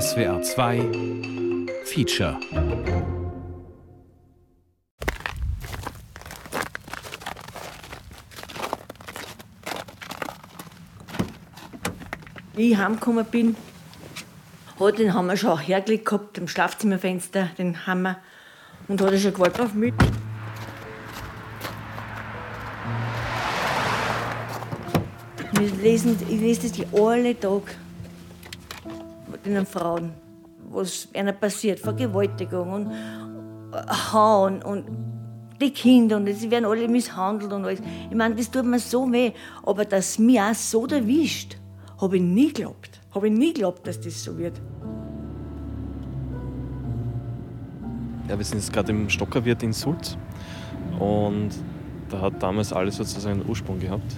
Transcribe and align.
SWR 0.00 0.40
2 0.40 0.80
Feature 1.84 2.38
Wie 12.54 12.70
ich 12.70 12.78
heimgekommen 12.78 13.26
bin, 13.26 13.54
hat 14.80 14.98
den 14.98 15.12
Hammer 15.12 15.36
schon 15.36 15.58
hergelegt 15.58 16.06
gehabt, 16.06 16.38
am 16.38 16.48
Schlafzimmerfenster, 16.48 17.50
den 17.58 17.86
Hammer, 17.86 18.16
und 18.88 18.98
hat 19.02 19.18
schon 19.18 19.34
gewartet 19.34 19.60
auf 19.60 19.74
mich. 19.74 19.92
Wir 25.52 25.70
lesen, 25.82 26.16
ich 26.30 26.40
lese 26.40 26.70
das 26.70 26.94
alle 26.98 27.38
Tag 27.38 27.76
den 29.44 29.66
Frauen, 29.66 30.12
was 30.70 31.08
einer 31.14 31.32
passiert, 31.32 31.80
Vergewaltigung 31.80 32.72
und 32.72 32.92
Hauen 34.12 34.62
und 34.62 34.84
die 35.60 35.70
Kinder 35.70 36.16
und 36.16 36.26
sie 36.32 36.50
werden 36.50 36.64
alle 36.64 36.88
misshandelt 36.88 37.52
und 37.52 37.64
alles. 37.64 37.80
Ich 38.10 38.16
meine, 38.16 38.34
das 38.34 38.50
tut 38.50 38.64
mir 38.64 38.78
so 38.78 39.10
weh, 39.12 39.32
aber 39.62 39.84
dass 39.84 40.18
mich 40.18 40.40
auch 40.40 40.54
so 40.54 40.86
erwischt, 40.86 41.56
habe 42.00 42.16
ich 42.16 42.22
nie 42.22 42.48
geglaubt. 42.48 43.00
Habe 43.14 43.28
ich 43.28 43.32
nie 43.32 43.52
geglaubt, 43.52 43.86
dass 43.86 44.00
das 44.00 44.22
so 44.22 44.36
wird. 44.36 44.60
Ja, 48.28 48.38
wir 48.38 48.44
sind 48.44 48.58
jetzt 48.58 48.72
gerade 48.72 48.90
im 48.90 49.08
Stockerwirt 49.08 49.62
in 49.62 49.72
Sulz 49.72 50.16
und 50.98 51.50
da 52.08 52.20
hat 52.20 52.42
damals 52.42 52.72
alles 52.72 52.96
sozusagen 52.96 53.40
einen 53.40 53.48
Ursprung 53.48 53.78
gehabt. 53.78 54.16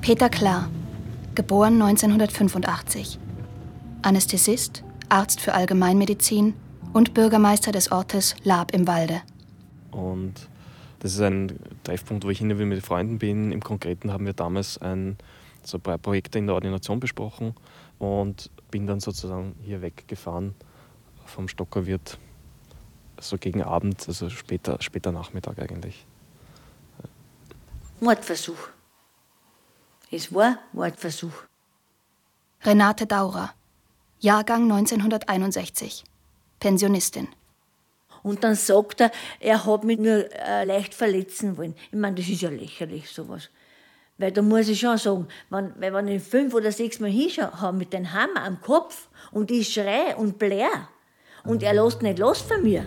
Peter 0.00 0.28
Klar, 0.28 0.68
geboren 1.34 1.80
1985. 1.80 3.18
Anästhesist, 4.02 4.84
Arzt 5.08 5.40
für 5.40 5.54
Allgemeinmedizin 5.54 6.54
und 6.92 7.14
Bürgermeister 7.14 7.72
des 7.72 7.92
Ortes 7.92 8.34
Lab 8.44 8.72
im 8.72 8.86
Walde. 8.86 9.22
Und 9.90 10.48
das 11.00 11.14
ist 11.14 11.20
ein 11.20 11.58
Treffpunkt, 11.84 12.24
wo 12.24 12.30
ich 12.30 12.38
hin 12.38 12.50
und 12.50 12.58
wieder 12.58 12.66
mit 12.66 12.84
Freunden 12.84 13.18
bin. 13.18 13.52
Im 13.52 13.62
Konkreten 13.62 14.12
haben 14.12 14.26
wir 14.26 14.32
damals 14.32 14.78
ein, 14.78 15.16
so 15.62 15.78
ein 15.78 15.80
paar 15.80 15.98
Projekte 15.98 16.38
in 16.38 16.46
der 16.46 16.54
Ordination 16.54 17.00
besprochen 17.00 17.54
und 17.98 18.50
bin 18.70 18.86
dann 18.86 19.00
sozusagen 19.00 19.54
hier 19.62 19.82
weggefahren 19.82 20.54
vom 21.26 21.48
Stockerwirt, 21.48 22.18
so 23.20 23.38
gegen 23.38 23.62
Abend, 23.62 24.06
also 24.08 24.28
später, 24.30 24.76
später 24.80 25.12
Nachmittag 25.12 25.58
eigentlich. 25.58 26.06
Mordversuch. 28.00 28.68
Es 30.10 30.34
war 30.34 30.58
Mordversuch. 30.72 31.44
Renate 32.62 33.06
Daurer, 33.06 33.54
Jahrgang 34.22 34.70
1961, 34.70 36.04
Pensionistin. 36.58 37.28
Und 38.22 38.44
dann 38.44 38.54
sagt 38.54 39.00
er, 39.00 39.10
er 39.40 39.64
hat 39.64 39.82
mich 39.84 39.98
nur 39.98 40.30
äh, 40.34 40.64
leicht 40.64 40.92
verletzen 40.92 41.56
wollen. 41.56 41.74
Ich 41.90 41.98
meine, 41.98 42.16
das 42.16 42.28
ist 42.28 42.42
ja 42.42 42.50
lächerlich, 42.50 43.08
sowas. 43.08 43.48
Weil 44.18 44.30
da 44.30 44.42
muss 44.42 44.68
ich 44.68 44.78
schon 44.78 44.98
sagen, 44.98 45.26
wenn, 45.48 45.72
weil 45.80 45.94
wenn 45.94 46.08
ich 46.08 46.22
fünf 46.22 46.52
oder 46.52 46.70
sechs 46.70 47.00
Mal 47.00 47.08
hinschaue 47.08 47.72
mit 47.72 47.94
dem 47.94 48.12
Hammer 48.12 48.44
am 48.44 48.60
Kopf 48.60 49.08
und 49.32 49.50
ich 49.50 49.72
schreie 49.72 50.14
und 50.16 50.38
blär 50.38 50.68
und 51.44 51.62
er 51.62 51.72
lässt 51.72 52.02
nicht 52.02 52.18
los 52.18 52.42
von 52.42 52.62
mir. 52.62 52.84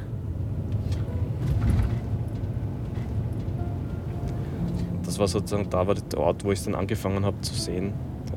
Das 5.03 5.17
war 5.17 5.27
sozusagen 5.27 5.67
da 5.67 5.87
war 5.87 5.95
der 5.95 6.19
Ort, 6.19 6.43
wo 6.43 6.51
ich 6.51 6.59
es 6.59 6.65
dann 6.65 6.75
angefangen 6.75 7.25
habe 7.25 7.41
zu 7.41 7.55
sehen. 7.55 7.93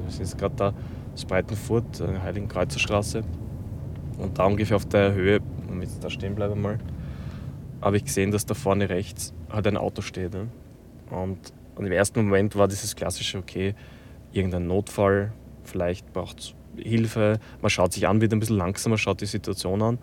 Das 0.06 0.18
ist 0.18 0.38
gerade 0.38 0.54
da, 0.56 0.74
das 1.16 1.24
Breitenfurt, 1.24 2.00
äh, 2.00 2.20
Heiligen 2.20 2.48
Kreuzerstraße. 2.48 3.22
Und 4.18 4.38
da 4.38 4.44
ungefähr 4.44 4.76
auf 4.76 4.86
der 4.86 5.14
Höhe, 5.14 5.40
wenn 5.68 5.82
ich 5.82 5.88
da 6.00 6.10
stehen 6.10 6.34
bleibe 6.34 6.54
mal, 6.54 6.78
habe 7.80 7.96
ich 7.96 8.04
gesehen, 8.04 8.30
dass 8.30 8.46
da 8.46 8.54
vorne 8.54 8.88
rechts 8.88 9.34
halt 9.50 9.66
ein 9.66 9.76
Auto 9.76 10.02
steht. 10.02 10.32
Ne? 10.32 10.48
Und, 11.10 11.38
und 11.74 11.86
im 11.86 11.92
ersten 11.92 12.22
Moment 12.22 12.56
war 12.56 12.68
dieses 12.68 12.96
klassische, 12.96 13.38
okay, 13.38 13.74
irgendein 14.32 14.66
Notfall, 14.66 15.32
vielleicht 15.64 16.12
braucht 16.12 16.40
es 16.40 16.54
Hilfe. 16.78 17.38
Man 17.62 17.70
schaut 17.70 17.94
sich 17.94 18.06
an, 18.06 18.20
wird 18.20 18.32
ein 18.32 18.40
bisschen 18.40 18.58
langsamer, 18.58 18.98
schaut 18.98 19.20
die 19.22 19.26
Situation 19.26 19.80
an 19.80 19.98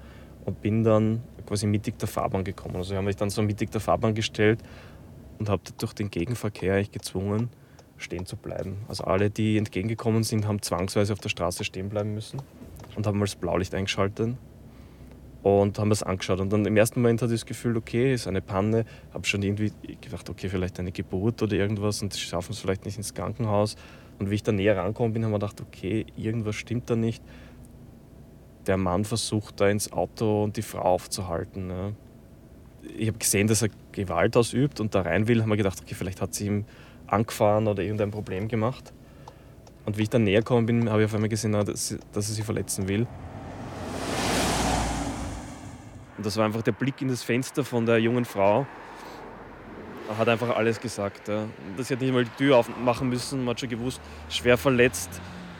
und 0.45 0.62
bin 0.62 0.84
dann 0.84 1.22
quasi 1.45 1.68
mittig 1.68 2.00
der 2.00 2.07
Fahrbahn 2.07 2.44
gekommen. 2.44 2.78
Also 2.78 2.94
ich 2.94 2.97
habe 2.97 3.06
mich 3.06 3.16
dann 3.16 3.30
so 3.30 3.44
mittig 3.44 3.69
der 3.72 3.81
Fahrbahn 3.81 4.16
gestellt 4.16 4.59
und 5.38 5.50
habe 5.50 5.62
durch 5.78 5.94
den 5.94 6.09
Gegenverkehr 6.09 6.74
eigentlich 6.75 6.91
gezwungen, 6.91 7.50
stehen 7.98 8.26
zu 8.26 8.36
bleiben. 8.36 8.78
Also 8.88 9.06
alle, 9.06 9.30
die 9.30 9.58
entgegengekommen 9.58 10.24
sind, 10.24 10.48
haben 10.48 10.62
zwangsweise 10.62 11.14
auf 11.14 11.20
der 11.20 11.30
Straße 11.30 11.64
stehen 11.64 11.90
bleiben 11.90 12.14
müssen 12.14 12.42
und 12.96 13.08
haben 13.08 13.20
mal 13.20 13.26
das 13.26 13.36
Blaulicht 13.36 13.74
eingeschaltet 13.74 14.36
und 15.44 15.78
haben 15.78 15.90
das 15.90 16.04
angeschaut. 16.04 16.40
Und 16.40 16.52
dann 16.52 16.66
im 16.66 16.78
ersten 16.78 17.02
Moment 17.02 17.22
hatte 17.22 17.34
ich 17.34 17.42
das 17.42 17.46
Gefühl, 17.46 17.76
okay, 17.78 18.14
ist 18.14 18.28
eine 18.28 18.42
Panne. 18.42 18.86
Habe 19.14 19.28
schon 19.28 19.44
irgendwie 19.44 19.72
gedacht, 20.02 20.30
okay, 20.30 20.50
vielleicht 20.50 20.80
eine 20.80 20.92
Geburt 20.92 21.42
oder 21.44 21.54
irgendwas 21.54 22.02
und 22.02 22.16
schaffen 22.16 22.54
es 22.54 22.59
vielleicht 22.59 22.86
nicht 22.86 22.98
ins 22.98 23.14
Krankenhaus. 23.14 23.76
Und 24.20 24.30
wie 24.30 24.36
ich 24.36 24.44
da 24.44 24.52
näher 24.52 24.78
rangekommen 24.78 25.14
bin, 25.14 25.25
habe 25.25 25.34
ich 25.34 25.40
gedacht, 25.42 25.62
okay, 25.62 26.06
irgendwas 26.16 26.56
stimmt 26.56 26.90
da 26.90 26.96
nicht. 26.96 27.22
Der 28.68 28.78
Mann 28.78 29.04
versucht 29.04 29.60
da 29.60 29.68
ins 29.68 29.92
Auto 29.92 30.44
und 30.44 30.56
die 30.56 30.62
Frau 30.62 30.81
aufzuhalten. 30.81 31.68
Ne? 31.68 31.96
Ich 32.98 33.10
habe 33.10 33.18
gesehen, 33.18 33.48
dass 33.48 33.62
er 33.62 33.70
Gewalt 33.92 34.38
ausübt 34.38 34.80
und 34.80 34.96
da 34.96 35.02
rein 35.02 35.28
will, 35.28 35.42
haben 35.42 35.50
wir 35.50 35.58
gedacht, 35.58 35.81
okay, 35.81 35.96
vielleicht 35.96 36.22
hat 36.22 36.34
sie 36.34 36.48
ihm 36.48 36.66
angefahren 37.13 37.68
oder 37.68 37.84
irgendein 37.84 38.12
Problem 38.12 38.47
gemacht. 38.47 38.94
Und 39.85 39.97
wie 39.97 40.03
ich 40.03 40.09
dann 40.09 40.24
näher 40.24 40.40
gekommen 40.40 40.66
bin, 40.66 40.90
habe 40.90 41.01
ich 41.01 41.06
auf 41.06 41.13
einmal 41.13 41.29
gesehen, 41.29 41.51
dass, 41.51 41.97
dass 42.12 42.29
er 42.29 42.35
sie 42.35 42.41
verletzen 42.41 42.88
will. 42.88 43.06
Und 46.18 46.25
das 46.25 46.38
war 46.38 46.46
einfach 46.46 46.62
der 46.62 46.72
Blick 46.72 47.01
in 47.01 47.09
das 47.09 47.24
Fenster 47.24 47.63
von 47.63 47.85
der 47.85 48.00
jungen 48.00 48.25
Frau. 48.25 48.66
Er 50.09 50.18
hat 50.18 50.29
einfach 50.29 50.56
alles 50.56 50.79
gesagt. 50.79 51.28
Ja. 51.28 51.46
Das 51.75 51.90
hat 51.90 52.01
nicht 52.01 52.13
mal 52.13 52.24
die 52.24 52.31
Tür 52.38 52.57
aufmachen 52.57 53.09
müssen. 53.09 53.40
Man 53.40 53.50
hat 53.51 53.59
schon 53.59 53.69
gewusst, 53.69 54.00
schwer 54.30 54.57
verletzt, 54.57 55.09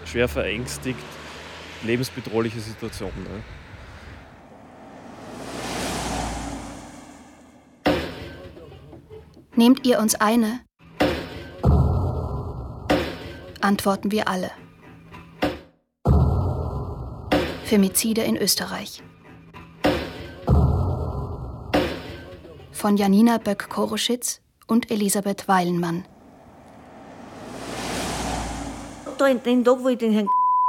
schwer 0.06 0.28
verängstigt, 0.28 1.00
lebensbedrohliche 1.84 2.59
Situation. 2.59 3.12
Ja. 7.85 7.94
Nehmt 9.56 9.85
ihr 9.85 10.00
uns 10.00 10.16
eine? 10.16 10.62
Antworten 13.63 14.12
wir 14.12 14.28
alle. 14.28 14.51
Femizide 17.63 18.22
in 18.24 18.35
Österreich. 18.35 19.01
Von 22.73 22.97
Janina 22.97 23.38
Böck-Koroschitz 23.38 24.41
und 24.68 24.91
Elisabeth 24.91 25.47
Weilenmann. 25.47 26.03
Da 29.18 29.28
in 29.28 29.41
den 29.41 29.63
Tag, 29.63 29.78
wo 29.79 29.88
ich 29.88 29.97
den 29.97 30.12
Herrn 30.12 30.28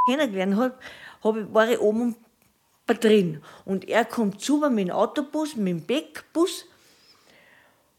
kennengelernt 0.09 0.55
habe, 0.55 0.79
hab 1.25 1.37
ich, 1.37 1.53
war 1.53 1.69
ich 1.69 1.81
oben 1.81 2.15
drin. 2.87 3.43
Und 3.65 3.89
er 3.89 4.05
kommt 4.05 4.41
zu 4.41 4.59
mir 4.59 4.71
mit 4.71 4.87
dem 4.87 4.95
Autobus, 4.95 5.57
mit 5.57 5.67
dem 5.67 5.85
Beckbus 5.85 6.67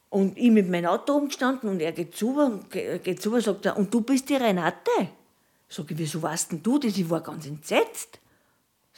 und 0.10 0.38
ich 0.38 0.52
mit 0.52 0.70
meinem 0.70 0.86
Auto 0.86 1.14
umgestanden 1.14 1.70
und 1.70 1.80
er 1.82 1.92
geht 1.92 2.16
zu, 2.16 2.62
geht 2.70 3.22
zu 3.22 3.40
sagt 3.40 3.66
er, 3.66 3.78
und 3.78 3.94
du 3.94 4.02
bist 4.02 4.30
die 4.30 4.36
Renate? 4.36 4.92
Sag 5.68 5.92
ich, 5.92 5.98
wieso 5.98 6.22
weißt 6.22 6.52
denn 6.52 6.64
du 6.64 6.78
das? 6.78 6.98
Ich 6.98 7.10
war 7.10 7.22
ganz 7.22 7.46
entsetzt. 7.46 8.20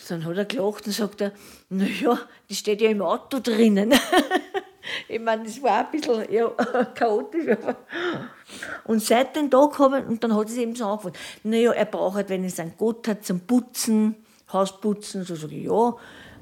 Dann 0.10 0.24
hat 0.26 0.38
er 0.38 0.46
gelacht 0.46 0.86
und 0.86 0.92
sagt 0.92 1.22
er, 1.22 1.32
naja, 1.70 2.20
die 2.50 2.56
steht 2.56 2.82
ja 2.82 2.90
im 2.90 3.02
Auto 3.02 3.40
drinnen. 3.40 3.94
ich 5.08 5.20
meine, 5.20 5.44
das 5.44 5.62
war 5.64 5.86
ein 5.86 5.92
bisschen 5.92 6.32
ja, 6.32 6.50
chaotisch. 6.96 7.58
Und 8.84 9.02
seit 9.02 9.36
dem 9.36 9.50
Tag 9.50 9.80
habe 9.80 10.04
und 10.04 10.24
dann 10.24 10.36
hat 10.36 10.50
es 10.50 10.58
eben 10.58 10.76
so 10.76 10.86
angefangen, 10.86 11.16
naja, 11.44 11.72
er 11.72 11.86
braucht 11.86 12.16
halt, 12.16 12.30
wenn 12.30 12.44
es 12.44 12.60
einen 12.60 12.74
Gott 12.78 13.08
hat, 13.08 13.26
zum 13.26 13.40
Putzen, 13.40 14.16
Hausputzen. 14.54 15.24
So 15.24 15.36
sage 15.36 15.56
ich, 15.56 15.66
ja, 15.66 15.96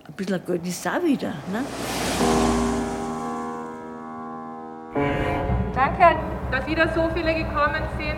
ein 0.06 0.14
bisschen 0.16 0.46
Geld 0.46 0.68
ist 0.68 0.86
auch 0.86 1.02
wieder. 1.04 1.34
Ne? 1.52 2.55
Danke, 5.86 6.18
dass 6.50 6.66
wieder 6.66 6.88
so 6.96 7.12
viele 7.14 7.32
gekommen 7.36 7.84
sind, 8.00 8.18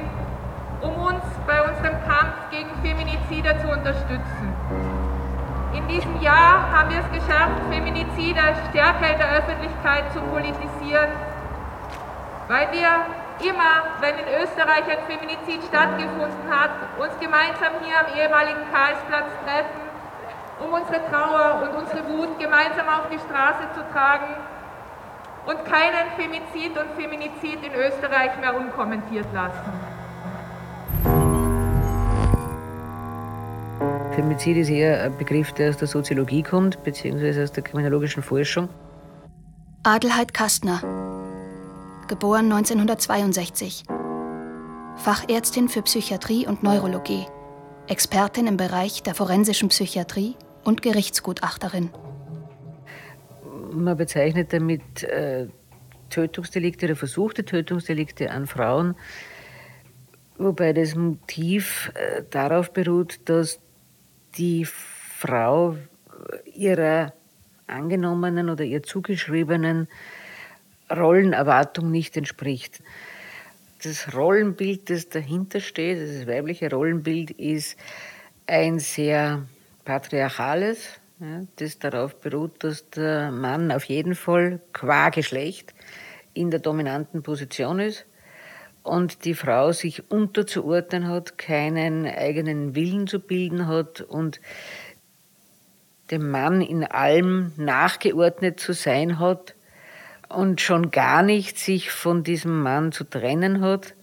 um 0.79 0.95
uns 1.03 1.23
bei 1.45 1.61
unserem 1.61 1.99
Kampf 2.07 2.47
gegen 2.49 2.69
Feminizide 2.81 3.59
zu 3.59 3.67
unterstützen. 3.67 4.55
In 5.73 5.85
diesem 5.89 6.21
Jahr 6.21 6.71
haben 6.71 6.89
wir 6.89 6.99
es 6.99 7.11
geschafft, 7.11 7.59
Feminizide 7.69 8.39
stärker 8.69 9.11
in 9.11 9.17
der 9.19 9.31
Öffentlichkeit 9.39 10.05
zu 10.13 10.21
politisieren, 10.31 11.11
weil 12.47 12.71
wir 12.71 13.03
immer, 13.43 13.99
wenn 13.99 14.15
in 14.15 14.43
Österreich 14.43 14.87
ein 14.87 15.03
Feminizid 15.03 15.59
stattgefunden 15.67 16.47
hat, 16.47 16.71
uns 16.97 17.19
gemeinsam 17.19 17.83
hier 17.83 17.99
am 17.99 18.07
ehemaligen 18.15 18.63
Karlsplatz 18.71 19.27
treffen, 19.43 19.83
um 20.63 20.71
unsere 20.71 21.03
Trauer 21.11 21.67
und 21.67 21.83
unsere 21.83 22.07
Wut 22.07 22.39
gemeinsam 22.39 22.87
auf 22.87 23.11
die 23.11 23.19
Straße 23.19 23.67
zu 23.75 23.83
tragen 23.91 24.39
und 25.47 25.63
keinen 25.65 26.11
Femizid 26.17 26.77
und 26.77 26.89
Feminizid 26.97 27.59
in 27.63 27.73
Österreich 27.73 28.37
mehr 28.39 28.55
unkommentiert 28.55 29.25
lassen. 29.33 29.71
Femizid 34.13 34.57
ist 34.57 34.69
eher 34.69 35.03
ein 35.03 35.17
Begriff, 35.17 35.53
der 35.53 35.69
aus 35.69 35.77
der 35.77 35.87
Soziologie 35.87 36.43
kommt, 36.43 36.83
beziehungsweise 36.83 37.43
aus 37.43 37.51
der 37.51 37.63
kriminologischen 37.63 38.23
Forschung. 38.23 38.67
Adelheid 39.83 40.33
Kastner, 40.33 40.81
geboren 42.07 42.51
1962. 42.51 43.85
Fachärztin 44.97 45.69
für 45.69 45.83
Psychiatrie 45.83 46.47
und 46.47 46.63
Neurologie, 46.63 47.27
Expertin 47.87 48.47
im 48.47 48.57
Bereich 48.57 49.03
der 49.03 49.13
forensischen 49.13 49.69
Psychiatrie 49.69 50.35
und 50.63 50.81
Gerichtsgutachterin. 50.81 51.91
Man 53.71 53.97
bezeichnet 53.97 54.53
damit 54.53 55.03
äh, 55.03 55.47
Tötungsdelikte 56.09 56.85
oder 56.85 56.95
versuchte 56.95 57.45
Tötungsdelikte 57.45 58.31
an 58.31 58.47
Frauen, 58.47 58.95
wobei 60.37 60.73
das 60.73 60.95
Motiv 60.95 61.91
äh, 61.95 62.23
darauf 62.29 62.71
beruht, 62.71 63.19
dass 63.25 63.59
die 64.37 64.65
Frau 64.65 65.75
ihrer 66.45 67.13
angenommenen 67.67 68.49
oder 68.49 68.63
ihr 68.63 68.83
zugeschriebenen 68.83 69.87
Rollenerwartung 70.89 71.91
nicht 71.91 72.15
entspricht. 72.15 72.81
Das 73.83 74.13
Rollenbild, 74.15 74.89
das 74.89 75.09
dahinter 75.09 75.59
steht, 75.59 75.99
das 75.99 76.27
weibliche 76.27 76.71
Rollenbild, 76.71 77.31
ist 77.31 77.77
ein 78.47 78.79
sehr 78.79 79.45
patriarchales, 79.85 80.99
ja, 81.19 81.43
das 81.55 81.79
darauf 81.79 82.19
beruht, 82.19 82.63
dass 82.63 82.89
der 82.89 83.31
Mann 83.31 83.71
auf 83.71 83.85
jeden 83.85 84.15
Fall 84.15 84.59
qua 84.73 85.09
Geschlecht 85.09 85.73
in 86.33 86.51
der 86.51 86.59
dominanten 86.59 87.23
Position 87.23 87.79
ist 87.79 88.05
und 88.83 89.25
die 89.25 89.33
Frau 89.33 89.71
sich 89.71 90.11
unterzuordnen 90.11 91.07
hat, 91.07 91.37
keinen 91.37 92.05
eigenen 92.05 92.75
Willen 92.75 93.07
zu 93.07 93.19
bilden 93.19 93.67
hat 93.67 94.01
und 94.01 94.39
dem 96.11 96.29
Mann 96.29 96.61
in 96.61 96.83
allem 96.83 97.51
nachgeordnet 97.57 98.59
zu 98.59 98.73
sein 98.73 99.19
hat 99.19 99.55
und 100.29 100.61
schon 100.61 100.91
gar 100.91 101.23
nicht 101.23 101.57
sich 101.57 101.91
von 101.91 102.23
diesem 102.23 102.61
Mann 102.61 102.91
zu 102.91 103.03
trennen 103.03 103.61
hat. 103.61 103.93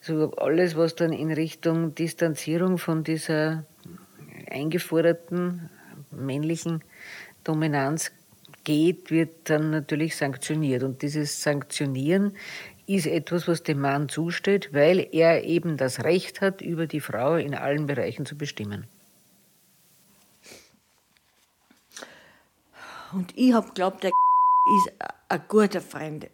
Also 0.00 0.32
alles, 0.32 0.76
was 0.76 0.94
dann 0.96 1.12
in 1.12 1.30
Richtung 1.30 1.94
Distanzierung 1.94 2.78
von 2.78 3.04
dieser 3.04 3.64
eingeforderten 4.50 5.70
männlichen 6.12 6.82
Dominanz 7.44 8.12
geht, 8.64 9.10
wird 9.10 9.50
dann 9.50 9.70
natürlich 9.70 10.16
sanktioniert. 10.16 10.82
Und 10.82 11.02
dieses 11.02 11.42
Sanktionieren 11.42 12.36
ist 12.86 13.06
etwas, 13.06 13.48
was 13.48 13.62
dem 13.62 13.80
Mann 13.80 14.08
zusteht, 14.08 14.72
weil 14.72 15.08
er 15.12 15.44
eben 15.44 15.76
das 15.76 16.04
Recht 16.04 16.40
hat, 16.40 16.60
über 16.60 16.86
die 16.86 17.00
Frau 17.00 17.36
in 17.36 17.54
allen 17.54 17.86
Bereichen 17.86 18.26
zu 18.26 18.36
bestimmen. 18.36 18.86
Und 23.12 23.36
ich 23.36 23.52
habe 23.52 23.68
geglaubt, 23.68 24.04
der 24.04 24.10
ist 24.78 24.92
ein 25.28 25.42
guter 25.48 25.80
Freund. 25.80 26.28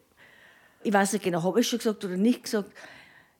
Ich 0.83 0.93
weiß 0.93 1.13
nicht 1.15 1.25
genau, 1.25 1.43
habe 1.43 1.61
ich 1.61 1.69
schon 1.69 1.79
gesagt 1.79 2.05
oder 2.05 2.17
nicht 2.17 2.45
gesagt. 2.45 2.71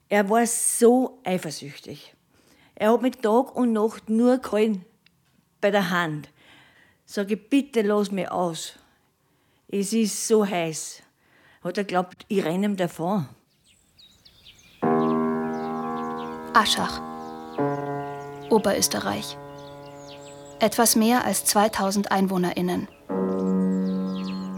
Er 0.09 0.29
war 0.29 0.47
so 0.47 1.21
eifersüchtig. 1.25 2.15
Er 2.75 2.93
hat 2.93 3.03
mich 3.03 3.17
Tag 3.17 3.55
und 3.55 3.73
Nacht 3.73 4.09
nur 4.09 4.39
gehalten 4.39 4.85
bei 5.61 5.71
der 5.71 5.91
Hand. 5.91 6.29
Sage 7.05 7.37
bitte 7.37 7.83
lass 7.83 8.11
mich 8.11 8.31
aus. 8.31 8.75
Es 9.69 9.93
ist 9.93 10.27
so 10.29 10.47
heiß. 10.47 11.03
Hat 11.63 11.79
er 11.79 11.85
glaubt, 11.85 12.25
ich 12.29 12.45
renne 12.45 12.67
ihm 12.67 12.77
davon. 12.77 13.29
Aschach, 16.55 17.01
Oberösterreich. 18.51 19.37
Etwas 20.61 20.97
mehr 20.97 21.25
als 21.25 21.45
2000 21.45 22.11
EinwohnerInnen. 22.11 22.89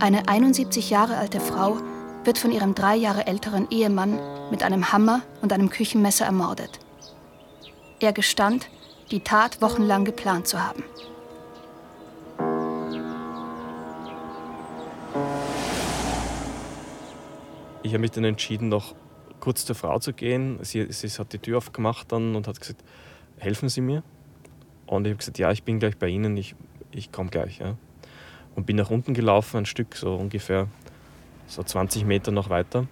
Eine 0.00 0.29
71 0.29 0.88
Jahre 0.91 1.17
alte 1.17 1.41
Frau 1.41 1.76
wird 2.25 2.38
von 2.38 2.53
ihrem 2.53 2.75
drei 2.75 2.96
Jahre 2.96 3.26
älteren 3.26 3.70
Ehemann 3.70 4.19
mit 4.50 4.62
einem 4.62 4.93
Hammer 4.93 5.23
und 5.43 5.53
einem 5.53 5.69
Küchenmesser 5.69 6.25
ermordet. 6.25 6.79
Er 8.00 8.12
gestand, 8.12 8.69
die 9.10 9.20
Tat 9.20 9.60
wochenlang 9.60 10.04
geplant 10.04 10.46
zu 10.46 10.62
haben. 10.62 10.84
Ich 17.82 17.92
habe 17.92 17.98
mich 17.98 18.12
dann 18.12 18.24
entschieden, 18.24 18.68
noch 18.68 18.94
kurz 19.40 19.64
zur 19.64 19.74
Frau 19.74 19.98
zu 19.98 20.12
gehen. 20.12 20.58
Sie, 20.62 20.86
sie 20.92 21.08
hat 21.08 21.32
die 21.32 21.38
Tür 21.38 21.58
aufgemacht 21.58 22.12
dann 22.12 22.36
und 22.36 22.46
hat 22.46 22.60
gesagt, 22.60 22.84
helfen 23.38 23.68
Sie 23.68 23.80
mir? 23.80 24.02
Und 24.86 25.06
ich 25.06 25.10
habe 25.10 25.18
gesagt, 25.18 25.38
ja, 25.38 25.50
ich 25.50 25.64
bin 25.64 25.80
gleich 25.80 25.96
bei 25.96 26.08
Ihnen, 26.08 26.36
ich, 26.36 26.54
ich 26.92 27.10
komme 27.10 27.30
gleich. 27.30 27.58
Ja. 27.58 27.76
Und 28.54 28.66
bin 28.66 28.76
nach 28.76 28.90
unten 28.90 29.14
gelaufen, 29.14 29.58
ein 29.58 29.66
Stück, 29.66 29.96
so 29.96 30.14
ungefähr 30.14 30.68
so 31.46 31.62
20 31.62 32.04
Meter 32.04 32.30
noch 32.30 32.50
weiter. 32.50 32.86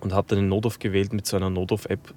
Und 0.00 0.12
habe 0.12 0.28
dann 0.28 0.38
den 0.38 0.48
Notruf 0.48 0.78
gewählt 0.78 1.12
mit 1.12 1.26
so 1.26 1.36
einer 1.36 1.50
Notruf-App, 1.50 2.14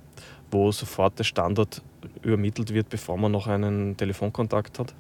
wo 0.51 0.71
sofort 0.71 1.17
der 1.17 1.23
Standort 1.23 1.81
übermittelt 2.21 2.73
wird, 2.73 2.89
bevor 2.89 3.17
man 3.17 3.31
noch 3.31 3.47
einen 3.47 3.97
Telefonkontakt 3.97 4.79
hat. 4.79 4.93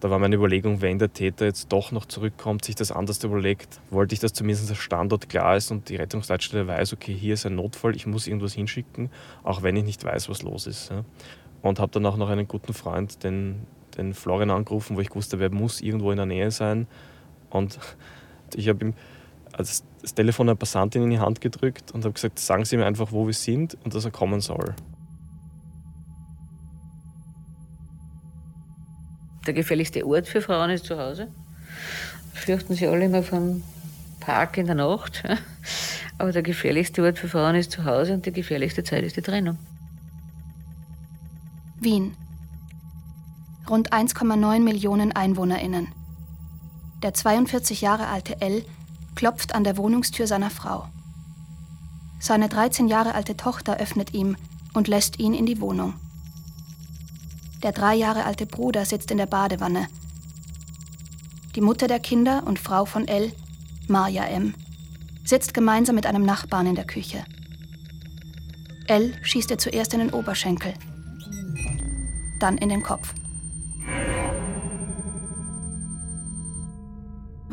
Da 0.00 0.10
war 0.10 0.18
meine 0.18 0.36
Überlegung, 0.36 0.82
wenn 0.82 0.98
der 0.98 1.12
Täter 1.12 1.46
jetzt 1.46 1.72
doch 1.72 1.90
noch 1.90 2.04
zurückkommt, 2.04 2.64
sich 2.64 2.74
das 2.74 2.92
anders 2.92 3.24
überlegt, 3.24 3.80
wollte 3.90 4.14
ich, 4.14 4.20
dass 4.20 4.34
zumindest 4.34 4.68
der 4.68 4.74
Standort 4.74 5.30
klar 5.30 5.56
ist 5.56 5.70
und 5.70 5.88
die 5.88 5.96
Rettungsleitstelle 5.96 6.66
weiß, 6.66 6.92
okay, 6.92 7.14
hier 7.14 7.34
ist 7.34 7.46
ein 7.46 7.54
Notfall, 7.54 7.96
ich 7.96 8.06
muss 8.06 8.26
irgendwas 8.26 8.52
hinschicken, 8.52 9.08
auch 9.44 9.62
wenn 9.62 9.76
ich 9.76 9.84
nicht 9.84 10.04
weiß, 10.04 10.28
was 10.28 10.42
los 10.42 10.66
ist. 10.66 10.92
Und 11.62 11.80
habe 11.80 11.90
dann 11.92 12.04
auch 12.04 12.18
noch 12.18 12.28
einen 12.28 12.46
guten 12.46 12.74
Freund, 12.74 13.24
den, 13.24 13.66
den 13.96 14.12
Florian, 14.12 14.50
angerufen, 14.50 14.96
wo 14.96 15.00
ich 15.00 15.14
wusste, 15.14 15.38
wer 15.38 15.50
muss 15.50 15.80
irgendwo 15.80 16.10
in 16.10 16.18
der 16.18 16.26
Nähe 16.26 16.50
sein. 16.50 16.86
Und 17.48 17.78
ich 18.54 18.68
habe 18.68 18.84
ihm 18.84 18.94
das 19.56 19.84
Telefon 20.14 20.48
einer 20.48 20.56
Passantin 20.56 21.04
in 21.04 21.10
die 21.10 21.18
Hand 21.18 21.40
gedrückt 21.40 21.92
und 21.92 22.04
habe 22.04 22.12
gesagt, 22.12 22.38
sagen 22.38 22.66
Sie 22.66 22.76
mir 22.76 22.84
einfach, 22.84 23.12
wo 23.12 23.26
wir 23.26 23.32
sind 23.32 23.78
und 23.84 23.94
dass 23.94 24.04
er 24.04 24.10
kommen 24.10 24.40
soll. 24.40 24.74
Der 29.46 29.54
gefährlichste 29.54 30.06
Ort 30.06 30.26
für 30.26 30.40
Frauen 30.40 30.70
ist 30.70 30.86
zu 30.86 30.98
Hause. 30.98 31.28
Fürchten 32.32 32.74
sie 32.74 32.86
alle 32.86 33.04
immer 33.04 33.22
vom 33.22 33.62
Park 34.20 34.56
in 34.56 34.66
der 34.66 34.74
Nacht. 34.74 35.22
Aber 36.18 36.32
der 36.32 36.42
gefährlichste 36.42 37.02
Ort 37.02 37.18
für 37.18 37.28
Frauen 37.28 37.56
ist 37.56 37.72
zu 37.72 37.84
Hause 37.84 38.14
und 38.14 38.26
die 38.26 38.32
gefährlichste 38.32 38.84
Zeit 38.84 39.04
ist 39.04 39.16
die 39.16 39.22
Trennung. 39.22 39.58
Wien. 41.80 42.16
Rund 43.68 43.92
1,9 43.92 44.60
Millionen 44.60 45.12
EinwohnerInnen. 45.12 45.88
Der 47.02 47.14
42 47.14 47.80
Jahre 47.80 48.08
alte 48.08 48.40
L 48.40 48.64
klopft 49.14 49.54
an 49.54 49.64
der 49.64 49.76
Wohnungstür 49.76 50.26
seiner 50.26 50.50
Frau. 50.50 50.88
Seine 52.20 52.48
13 52.48 52.88
Jahre 52.88 53.14
alte 53.14 53.36
Tochter 53.36 53.78
öffnet 53.78 54.14
ihm 54.14 54.36
und 54.72 54.88
lässt 54.88 55.18
ihn 55.18 55.34
in 55.34 55.46
die 55.46 55.60
Wohnung. 55.60 55.94
Der 57.64 57.72
drei 57.72 57.94
Jahre 57.94 58.26
alte 58.26 58.44
Bruder 58.44 58.84
sitzt 58.84 59.10
in 59.10 59.16
der 59.16 59.24
Badewanne. 59.24 59.88
Die 61.56 61.62
Mutter 61.62 61.86
der 61.86 61.98
Kinder 61.98 62.42
und 62.44 62.58
Frau 62.58 62.84
von 62.84 63.08
L, 63.08 63.32
Marja 63.88 64.24
M., 64.24 64.52
sitzt 65.24 65.54
gemeinsam 65.54 65.94
mit 65.94 66.04
einem 66.04 66.26
Nachbarn 66.26 66.66
in 66.66 66.74
der 66.74 66.86
Küche. 66.86 67.24
L 68.86 69.14
schießt 69.22 69.50
ihr 69.50 69.56
zuerst 69.56 69.94
in 69.94 70.00
den 70.00 70.10
Oberschenkel, 70.10 70.74
dann 72.38 72.58
in 72.58 72.68
den 72.68 72.82
Kopf. 72.82 73.14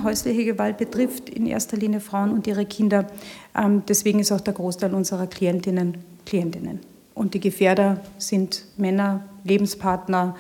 Häusliche 0.04 0.44
Gewalt 0.44 0.78
betrifft 0.78 1.30
in 1.30 1.46
erster 1.46 1.78
Linie 1.78 2.02
Frauen 2.02 2.32
und 2.32 2.48
ihre 2.48 2.66
Kinder. 2.66 3.08
Ähm, 3.56 3.84
deswegen 3.88 4.20
ist 4.20 4.34
auch 4.34 4.42
der 4.42 4.56
Großteil 4.56 4.94
unserer 4.94 5.28
Klientinnen 5.28 6.04
Klientinnen. 6.26 6.91
Und 7.14 7.34
die 7.34 7.40
Gefährder 7.40 8.02
sind 8.18 8.66
Männer, 8.78 9.26
Lebenspartner, 9.44 10.36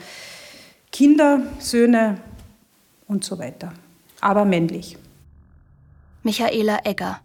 Kinder, 0.92 1.42
Söhne 1.60 2.18
und 3.08 3.24
so 3.24 3.40
weiter. 3.40 3.74
Aber 4.20 4.46
männlich. 4.46 4.98
Michaela 6.24 6.80
Egger, 6.84 7.20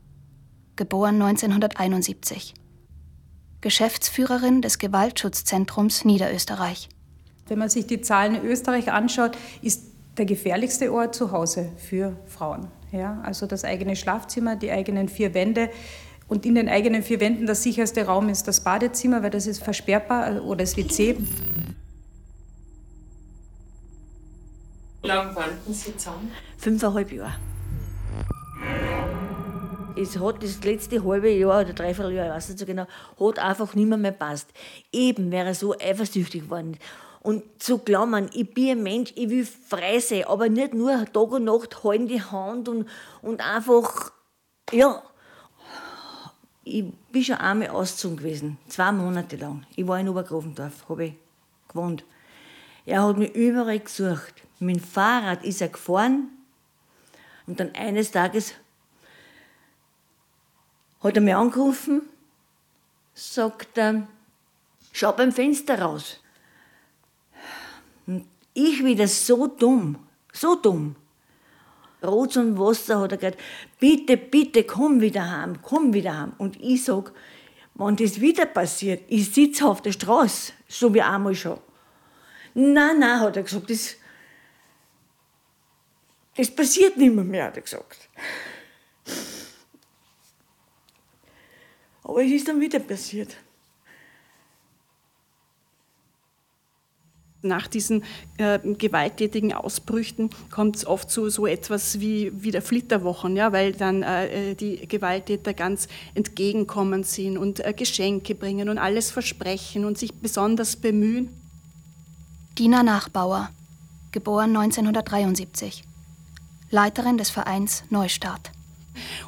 geboren 0.77 1.21
1971. 1.21 2.55
Geschäftsführerin 3.61 4.63
des 4.63 4.79
Gewaltschutzzentrums 4.79 6.05
Niederösterreich. 6.05 6.89
Wenn 7.49 7.59
man 7.59 7.69
sich 7.69 7.87
die 7.87 8.01
Zahlen 8.01 8.37
in 8.37 8.45
Österreich 8.45 8.91
anschaut, 8.91 9.37
ist 9.63 9.85
der 10.17 10.27
gefährlichste 10.27 10.93
Ort 10.93 11.15
zu 11.15 11.33
Hause 11.33 11.71
für 11.77 12.17
Frauen. 12.27 12.69
Ja, 12.93 13.21
also 13.23 13.47
das 13.47 13.65
eigene 13.65 13.97
Schlafzimmer, 13.97 14.57
die 14.57 14.71
eigenen 14.71 15.09
vier 15.09 15.35
Wände, 15.35 15.71
und 16.29 16.45
in 16.45 16.55
den 16.57 16.69
eigenen 16.69 17.03
vier 17.03 17.21
Wänden 17.21 17.47
der 17.47 17.55
sicherste 17.55 18.05
Raum 18.07 18.29
ist 18.29 18.49
das 18.49 18.61
Badezimmer, 18.61 19.23
weil 19.23 19.31
das 19.31 19.47
ist 19.47 19.63
versperrbar, 19.63 20.43
oder 20.43 20.59
das 20.59 20.77
WC. 20.77 21.17
Wie 25.03 25.09
lange 25.09 25.37
waren 25.37 25.53
Sie 25.69 25.97
zusammen? 25.97 26.33
Fünfeinhalb 26.59 27.13
Jahre. 27.13 27.37
Es 29.97 30.19
hat 30.19 30.43
das 30.43 30.63
letzte 30.63 31.03
halbe 31.05 31.31
Jahr 31.31 31.63
oder 31.63 31.73
dreiviertel 31.73 32.13
Jahr, 32.13 32.27
ich 32.27 32.33
weiß 32.33 32.49
nicht 32.51 32.59
so 32.59 32.67
genau, 32.67 32.87
hat 33.19 33.39
einfach 33.39 33.75
nicht 33.75 33.89
mehr, 33.89 33.97
mehr 33.97 34.13
passt. 34.13 34.49
Eben 34.93 35.31
wäre 35.31 35.47
er 35.47 35.55
so 35.55 35.75
eifersüchtig 35.79 36.43
geworden. 36.43 36.77
Und 37.21 37.43
zu 37.63 37.79
glauben, 37.79 38.29
ich 38.35 38.53
bin 38.53 38.71
ein 38.71 38.83
Mensch, 38.83 39.13
ich 39.17 39.31
will 39.31 39.47
frei 39.47 40.01
sein, 40.01 40.25
aber 40.25 40.49
nicht 40.49 40.75
nur 40.75 41.05
Tag 41.13 41.33
und 41.33 41.45
Nacht 41.45 41.83
halten 41.83 42.09
die 42.09 42.23
Hand 42.23 42.69
und, 42.69 42.89
und 43.23 43.41
einfach, 43.41 44.13
ja. 44.73 45.03
Ich 46.69 46.85
bin 47.13 47.23
schon 47.23 47.37
einmal 47.37 47.69
ausgezogen 47.69 48.17
gewesen, 48.17 48.59
zwei 48.67 48.91
Monate 48.91 49.37
lang. 49.37 49.65
Ich 49.77 49.87
war 49.87 50.01
in 50.01 50.09
Obergrafendorf, 50.09 50.89
habe 50.89 51.05
ich 51.05 51.15
gewohnt. 51.69 52.05
Er 52.85 53.05
hat 53.05 53.19
mich 53.19 53.33
überall 53.37 53.79
gesucht. 53.79 54.35
Dem 54.59 54.81
Fahrrad 54.81 55.45
ist 55.45 55.63
er 55.63 55.69
gefahren 55.69 56.29
und 57.47 57.61
dann 57.61 57.73
eines 57.77 58.11
Tages 58.11 58.53
hat 60.99 61.15
er 61.15 61.23
mich 61.23 61.37
angerufen, 61.37 62.03
sagt 63.15 63.79
er, 63.79 64.09
schau 64.91 65.13
beim 65.13 65.31
Fenster 65.31 65.81
raus. 65.81 66.19
Und 68.09 68.27
ich 68.55 68.85
wieder 68.85 69.07
so 69.07 69.47
dumm, 69.47 70.05
so 70.33 70.57
dumm. 70.57 70.97
Rot 72.07 72.37
und 72.37 72.59
Wasser 72.59 73.01
hat 73.01 73.13
er 73.13 73.19
gesagt, 73.19 73.41
bitte, 73.81 74.17
bitte, 74.17 74.65
komm 74.65 75.01
wieder 75.01 75.31
heim, 75.31 75.61
komm 75.63 75.93
wieder 75.93 76.19
heim. 76.19 76.33
Und 76.39 76.61
ich 76.61 76.85
sag, 76.85 77.13
wenn 77.75 77.97
das 77.97 78.21
wieder 78.21 78.47
passiert, 78.47 79.03
ich 79.09 79.33
sitze 79.33 79.67
auf 79.67 79.83
der 79.83 79.93
Straße, 79.93 80.53
so 80.69 80.95
wie 80.95 81.03
einmal 81.03 81.35
schon. 81.35 81.59
Nein, 82.55 83.01
nein, 83.01 83.21
hat 83.21 83.37
er 83.37 83.43
gesagt, 83.43 83.69
das, 83.69 83.97
das 86.37 86.51
passiert 86.51 86.97
nicht 86.97 87.15
mehr, 87.15 87.25
mehr, 87.25 87.45
hat 87.45 87.57
er 87.57 87.63
gesagt. 87.63 88.09
Aber 92.03 92.25
es 92.25 92.31
ist 92.31 92.49
dann 92.49 92.61
wieder 92.61 92.79
passiert. 92.79 93.37
Nach 97.47 97.67
diesen 97.67 98.05
äh, 98.39 98.59
gewalttätigen 98.59 99.53
Ausbrüchen 99.53 100.31
kommt 100.51 100.77
es 100.77 100.87
oft 100.87 101.11
zu 101.11 101.31
so 101.31 101.47
etwas 101.47 102.01
wie, 102.01 102.33
wie 102.35 102.51
der 102.51 102.63
Flitterwochen, 102.63 103.37
ja, 103.37 103.53
weil 103.53 103.73
dann 103.73 104.03
äh, 104.03 104.55
die 104.55 104.87
Gewalttäter 104.87 105.55
ganz 105.55 105.89
entgegenkommend 106.15 107.07
sind 107.07 107.39
und 107.39 107.65
äh, 107.65 107.73
Geschenke 107.73 108.35
bringen 108.35 108.69
und 108.69 108.79
alles 108.79 109.11
versprechen 109.11 109.85
und 109.85 109.99
sich 109.99 110.13
besonders 110.15 110.77
bemühen. 110.77 111.29
Dina 112.59 112.83
Nachbauer, 112.83 113.51
geboren 114.13 114.57
1973, 114.57 115.85
Leiterin 116.71 117.19
des 117.19 117.31
Vereins 117.31 117.85
Neustart. 117.91 118.51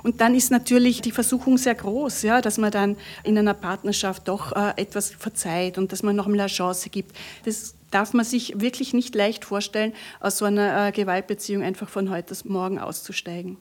Und 0.02 0.20
dann 0.20 0.34
ist 0.34 0.50
natürlich 0.50 1.00
die 1.00 1.12
Versuchung 1.12 1.58
sehr 1.58 1.74
groß, 1.74 2.22
ja, 2.22 2.40
dass 2.40 2.58
man 2.58 2.70
dann 2.70 2.96
in 3.24 3.36
einer 3.38 3.54
Partnerschaft 3.54 4.28
doch 4.28 4.52
äh, 4.52 4.72
etwas 4.76 5.10
verzeiht 5.10 5.78
und 5.78 5.92
dass 5.92 6.02
man 6.02 6.16
noch 6.16 6.26
mal 6.26 6.40
eine 6.40 6.48
Chance 6.48 6.90
gibt. 6.90 7.14
Das 7.44 7.74
darf 7.90 8.12
man 8.12 8.24
sich 8.24 8.60
wirklich 8.60 8.92
nicht 8.92 9.14
leicht 9.14 9.44
vorstellen, 9.44 9.92
aus 10.20 10.38
so 10.38 10.44
einer 10.44 10.88
äh, 10.88 10.92
Gewaltbeziehung 10.92 11.62
einfach 11.62 11.88
von 11.88 12.10
heute 12.10 12.32
auf 12.32 12.44
morgen 12.44 12.78
auszusteigen. 12.78 13.58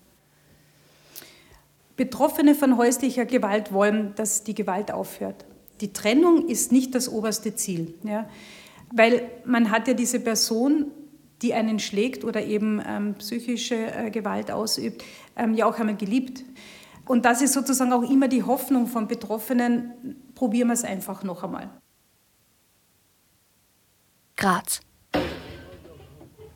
Betroffene 1.96 2.53
von 2.53 2.77
häuslicher 2.77 3.25
Gewalt 3.25 3.74
wollen, 3.74 4.13
dass 4.15 4.43
die 4.43 4.53
Gewalt 4.53 4.91
aufhört. 4.91 5.46
Die 5.81 5.93
Trennung 5.93 6.48
ist 6.48 6.72
nicht 6.72 6.93
das 6.93 7.10
oberste 7.10 7.55
Ziel, 7.55 7.93
ja? 8.03 8.29
weil 8.93 9.29
man 9.46 9.72
hat 9.72 9.88
ja 9.88 9.93
diese 9.93 10.19
Person, 10.19 10.91
die 11.41 11.53
einen 11.53 11.79
schlägt 11.79 12.24
oder 12.24 12.43
eben 12.43 12.81
ähm, 12.88 13.15
psychische 13.15 13.75
äh, 13.75 14.12
Gewalt 14.12 14.51
ausübt, 14.51 15.03
ähm, 15.36 15.53
ja 15.53 15.65
auch 15.65 15.77
einmal 15.79 15.96
geliebt. 15.96 16.43
Und 17.05 17.25
das 17.25 17.41
ist 17.41 17.53
sozusagen 17.53 17.93
auch 17.93 18.10
immer 18.10 18.27
die 18.27 18.43
Hoffnung 18.43 18.88
von 18.88 19.07
Betroffenen, 19.07 20.15
probieren 20.36 20.67
wir 20.67 20.74
es 20.74 20.84
einfach 20.84 21.24
noch 21.24 21.43
einmal. 21.43 21.69
Graz. 24.39 24.82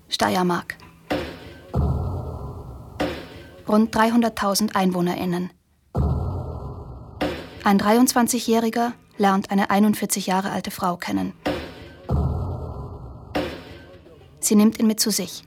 Steiermark. 0.08 0.78
Rund 3.68 3.96
300.000 3.96 4.76
EinwohnerInnen. 4.76 5.50
Ein 7.64 7.80
23-Jähriger 7.80 8.94
lernt 9.18 9.50
eine 9.50 9.72
41 9.72 10.28
Jahre 10.28 10.52
alte 10.52 10.70
Frau 10.70 10.96
kennen. 10.96 11.34
Sie 14.40 14.54
nimmt 14.54 14.78
ihn 14.80 14.86
mit 14.86 15.00
zu 15.00 15.10
sich. 15.10 15.44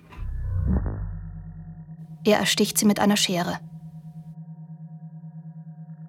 Er 2.25 2.39
ersticht 2.39 2.79
sie 2.79 2.87
mit 2.87 2.99
einer 2.99 3.17
Schere. 3.17 3.61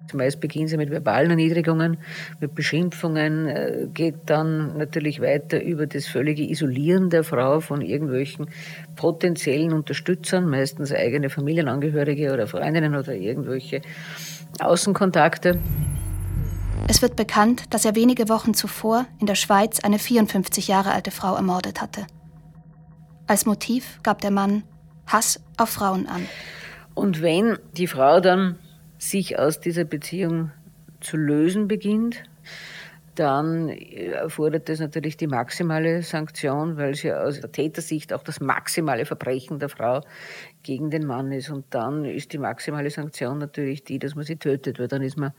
Zumeist 0.08 0.40
beginnen 0.40 0.68
sie 0.68 0.76
mit 0.76 0.90
verbalen 0.90 1.30
Erniedrigungen, 1.30 1.98
mit 2.40 2.54
Beschimpfungen, 2.54 3.48
äh, 3.48 3.88
geht 3.92 4.14
dann 4.26 4.76
natürlich 4.78 5.20
weiter 5.20 5.62
über 5.62 5.86
das 5.86 6.06
völlige 6.06 6.42
Isolieren 6.42 7.10
der 7.10 7.24
Frau 7.24 7.60
von 7.60 7.80
irgendwelchen 7.80 8.46
potenziellen 8.94 9.72
Unterstützern, 9.72 10.48
meistens 10.48 10.92
eigene 10.92 11.30
Familienangehörige 11.30 12.32
oder 12.32 12.46
Freundinnen 12.46 12.94
oder 12.94 13.14
irgendwelche 13.14 13.82
Außenkontakte. 14.60 15.58
Es 16.88 17.02
wird 17.02 17.16
bekannt, 17.16 17.64
dass 17.70 17.84
er 17.84 17.96
wenige 17.96 18.28
Wochen 18.28 18.54
zuvor 18.54 19.06
in 19.20 19.26
der 19.26 19.34
Schweiz 19.34 19.80
eine 19.80 19.98
54 19.98 20.68
Jahre 20.68 20.92
alte 20.92 21.10
Frau 21.10 21.34
ermordet 21.34 21.82
hatte. 21.82 22.06
Als 23.26 23.44
Motiv 23.44 23.98
gab 24.04 24.20
der 24.20 24.30
Mann 24.30 24.62
Hass 25.06 25.40
auf 25.56 25.70
Frauen 25.70 26.06
an. 26.06 26.26
Und 26.94 27.22
wenn 27.22 27.58
die 27.76 27.86
Frau 27.86 28.20
dann 28.20 28.58
sich 28.98 29.38
aus 29.38 29.60
dieser 29.60 29.84
Beziehung 29.84 30.50
zu 31.00 31.16
lösen 31.16 31.68
beginnt, 31.68 32.22
dann 33.18 33.70
erfordert 33.70 34.68
das 34.68 34.78
natürlich 34.78 35.16
die 35.16 35.26
maximale 35.26 36.02
Sanktion, 36.02 36.76
weil 36.76 36.94
sie 36.94 37.12
aus 37.12 37.40
der 37.40 37.50
Tätersicht 37.50 38.12
auch 38.12 38.22
das 38.22 38.40
maximale 38.40 39.06
Verbrechen 39.06 39.58
der 39.58 39.70
Frau 39.70 40.02
gegen 40.62 40.90
den 40.90 41.06
Mann 41.06 41.32
ist. 41.32 41.50
Und 41.50 41.64
dann 41.70 42.04
ist 42.04 42.32
die 42.32 42.38
maximale 42.38 42.90
Sanktion 42.90 43.38
natürlich 43.38 43.84
die, 43.84 43.98
dass 43.98 44.14
man 44.14 44.24
sie 44.24 44.36
tötet, 44.36 44.78
weil 44.78 44.88
dann 44.88 45.02
ist 45.02 45.16
man 45.16 45.32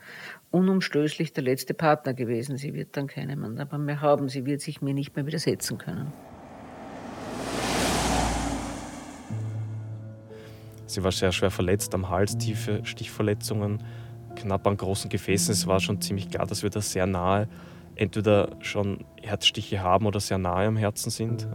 unumstößlich 0.49 1.33
der 1.33 1.43
letzte 1.43 1.73
Partner 1.73 2.13
gewesen. 2.13 2.57
Sie 2.57 2.73
wird 2.73 2.97
dann 2.97 3.07
keinen 3.07 3.39
Mann 3.39 3.85
mehr 3.85 4.01
haben, 4.01 4.27
sie 4.27 4.45
wird 4.45 4.61
sich 4.61 4.81
mir 4.81 4.93
nicht 4.93 5.15
mehr 5.15 5.27
widersetzen 5.27 5.77
können. 5.77 6.11
Sie 10.87 11.03
war 11.03 11.11
sehr 11.11 11.31
schwer 11.33 11.51
verletzt 11.51 11.93
am 11.93 12.09
Hals, 12.09 12.37
tiefe 12.37 12.79
Stichverletzungen, 12.83 13.83
knapp 14.35 14.65
an 14.65 14.77
großen 14.77 15.09
Gefäßen. 15.09 15.51
Es 15.51 15.67
war 15.67 15.79
schon 15.79 16.01
ziemlich 16.01 16.29
klar, 16.29 16.47
dass 16.47 16.63
wir 16.63 16.69
da 16.69 16.81
sehr 16.81 17.05
nahe 17.05 17.47
entweder 17.95 18.49
schon 18.61 19.03
Herzstiche 19.21 19.81
haben 19.81 20.05
oder 20.05 20.19
sehr 20.19 20.37
nahe 20.37 20.67
am 20.67 20.77
Herzen 20.77 21.09
sind. 21.09 21.47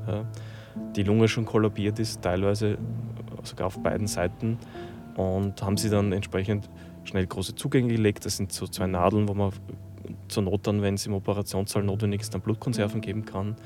Die 0.96 1.02
Lunge 1.02 1.28
schon 1.28 1.46
kollabiert 1.46 1.98
ist, 1.98 2.20
teilweise 2.20 2.76
sogar 3.42 3.68
auf 3.68 3.78
beiden 3.78 4.06
Seiten. 4.06 4.58
Und 5.16 5.62
haben 5.62 5.76
sie 5.76 5.88
dann 5.88 6.12
entsprechend 6.12 6.68
schnell 7.04 7.26
große 7.26 7.54
Zugänge 7.54 7.94
gelegt. 7.94 8.26
Das 8.26 8.36
sind 8.36 8.52
so 8.52 8.66
zwei 8.66 8.86
Nadeln, 8.86 9.28
wo 9.28 9.34
man 9.34 9.52
zur 10.28 10.42
Not 10.42 10.66
dann, 10.66 10.82
wenn 10.82 10.94
es 10.94 11.06
im 11.06 11.14
Operationssaal 11.14 11.84
notwendig 11.84 12.22
ist, 12.22 12.34
dann 12.34 12.40
Blutkonserven 12.40 13.00
geben 13.00 13.24
kann 13.24 13.56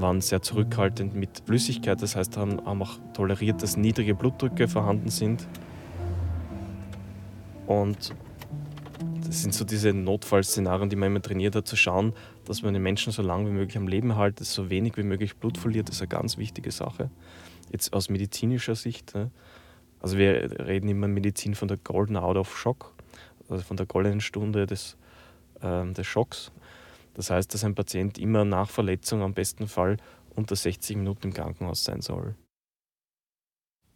waren 0.00 0.20
sehr 0.20 0.42
zurückhaltend 0.42 1.14
mit 1.14 1.42
Flüssigkeit, 1.44 2.00
das 2.00 2.16
heißt, 2.16 2.36
haben, 2.36 2.60
auch 2.60 2.98
toleriert, 3.14 3.62
dass 3.62 3.76
niedrige 3.76 4.14
Blutdrücke 4.14 4.68
vorhanden 4.68 5.10
sind. 5.10 5.46
Und 7.66 8.14
das 9.26 9.42
sind 9.42 9.52
so 9.52 9.64
diese 9.64 9.92
Notfallszenarien, 9.92 10.88
die 10.88 10.96
man 10.96 11.08
immer 11.08 11.20
trainiert 11.20 11.54
hat, 11.54 11.66
zu 11.66 11.76
schauen, 11.76 12.14
dass 12.46 12.62
man 12.62 12.72
den 12.72 12.82
Menschen 12.82 13.12
so 13.12 13.22
lange 13.22 13.48
wie 13.48 13.52
möglich 13.52 13.76
am 13.76 13.88
Leben 13.88 14.16
hält, 14.16 14.38
so 14.38 14.70
wenig 14.70 14.96
wie 14.96 15.02
möglich 15.02 15.36
Blut 15.36 15.58
verliert, 15.58 15.88
das 15.88 15.96
ist 15.96 16.02
eine 16.02 16.08
ganz 16.08 16.38
wichtige 16.38 16.70
Sache. 16.70 17.10
Jetzt 17.70 17.92
aus 17.92 18.08
medizinischer 18.08 18.74
Sicht. 18.74 19.12
Also 20.00 20.16
wir 20.16 20.66
reden 20.66 20.88
immer 20.88 21.06
in 21.06 21.14
Medizin 21.14 21.54
von 21.54 21.68
der 21.68 21.76
Golden 21.76 22.16
Out 22.16 22.36
of 22.36 22.56
Shock, 22.56 22.94
also 23.50 23.62
von 23.62 23.76
der 23.76 23.84
goldenen 23.84 24.20
Stunde 24.20 24.66
des, 24.66 24.96
äh, 25.60 25.92
des 25.92 26.06
Schocks. 26.06 26.52
Das 27.18 27.30
heißt, 27.30 27.52
dass 27.52 27.64
ein 27.64 27.74
Patient 27.74 28.16
immer 28.16 28.44
nach 28.44 28.70
Verletzung 28.70 29.22
am 29.22 29.34
besten 29.34 29.66
Fall 29.66 29.96
unter 30.36 30.54
60 30.54 30.98
Minuten 30.98 31.26
im 31.26 31.34
Krankenhaus 31.34 31.82
sein 31.82 32.00
soll. 32.00 32.36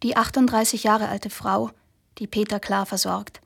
Die 0.03 0.17
38 0.17 0.83
Jahre 0.83 1.07
alte 1.07 1.29
Frau, 1.29 1.71
die 2.17 2.27
Peter 2.27 2.59
klar 2.59 2.85
versorgt, 2.85 3.39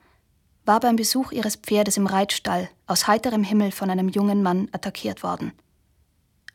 war 0.66 0.80
beim 0.80 0.96
Besuch 0.96 1.32
ihres 1.32 1.58
Pferdes 1.58 1.96
im 1.96 2.08
Reitstall 2.08 2.72
aus 2.88 3.06
heiterem 3.06 3.44
Himmel 3.44 3.72
von 3.72 3.92
einem 3.92 4.10
jungen 4.10 4.42
Mann 4.42 4.68
attackiert 4.72 5.22
worden. 5.22 5.52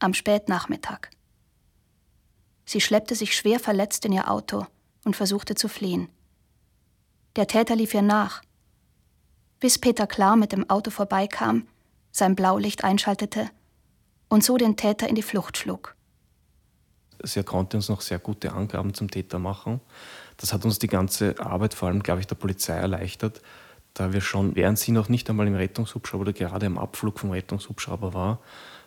Am 0.00 0.14
Spätnachmittag. 0.14 1.08
Sie 2.64 2.80
schleppte 2.80 3.14
sich 3.14 3.36
schwer 3.36 3.60
verletzt 3.60 4.04
in 4.04 4.10
ihr 4.10 4.28
Auto 4.28 4.66
und 5.04 5.14
versuchte 5.14 5.54
zu 5.54 5.68
fliehen. 5.68 6.08
Der 7.36 7.46
Täter 7.46 7.76
lief 7.76 7.94
ihr 7.94 8.02
nach. 8.02 8.42
Bis 9.60 9.78
Peter 9.78 10.08
Klar 10.08 10.34
mit 10.34 10.50
dem 10.50 10.68
Auto 10.68 10.90
vorbeikam, 10.90 11.68
sein 12.12 12.36
Blaulicht 12.36 12.84
einschaltete 12.84 13.50
und 14.28 14.44
so 14.44 14.56
den 14.56 14.76
Täter 14.76 15.08
in 15.08 15.14
die 15.14 15.22
Flucht 15.22 15.56
schlug. 15.58 15.96
Sie 17.22 17.42
konnte 17.42 17.76
uns 17.76 17.88
noch 17.88 18.00
sehr 18.00 18.18
gute 18.18 18.52
Angaben 18.52 18.94
zum 18.94 19.10
Täter 19.10 19.38
machen. 19.38 19.80
Das 20.36 20.52
hat 20.52 20.64
uns 20.64 20.78
die 20.78 20.88
ganze 20.88 21.38
Arbeit, 21.38 21.74
vor 21.74 21.88
allem, 21.88 22.02
glaube 22.02 22.20
ich, 22.20 22.26
der 22.26 22.34
Polizei 22.34 22.74
erleichtert, 22.74 23.42
da 23.94 24.12
wir 24.12 24.20
schon, 24.20 24.56
während 24.56 24.78
sie 24.78 24.92
noch 24.92 25.08
nicht 25.08 25.28
einmal 25.28 25.46
im 25.46 25.54
Rettungshubschrauber 25.54 26.22
oder 26.22 26.32
gerade 26.32 26.66
im 26.66 26.78
Abflug 26.78 27.20
vom 27.20 27.30
Rettungshubschrauber 27.30 28.14
war, 28.14 28.40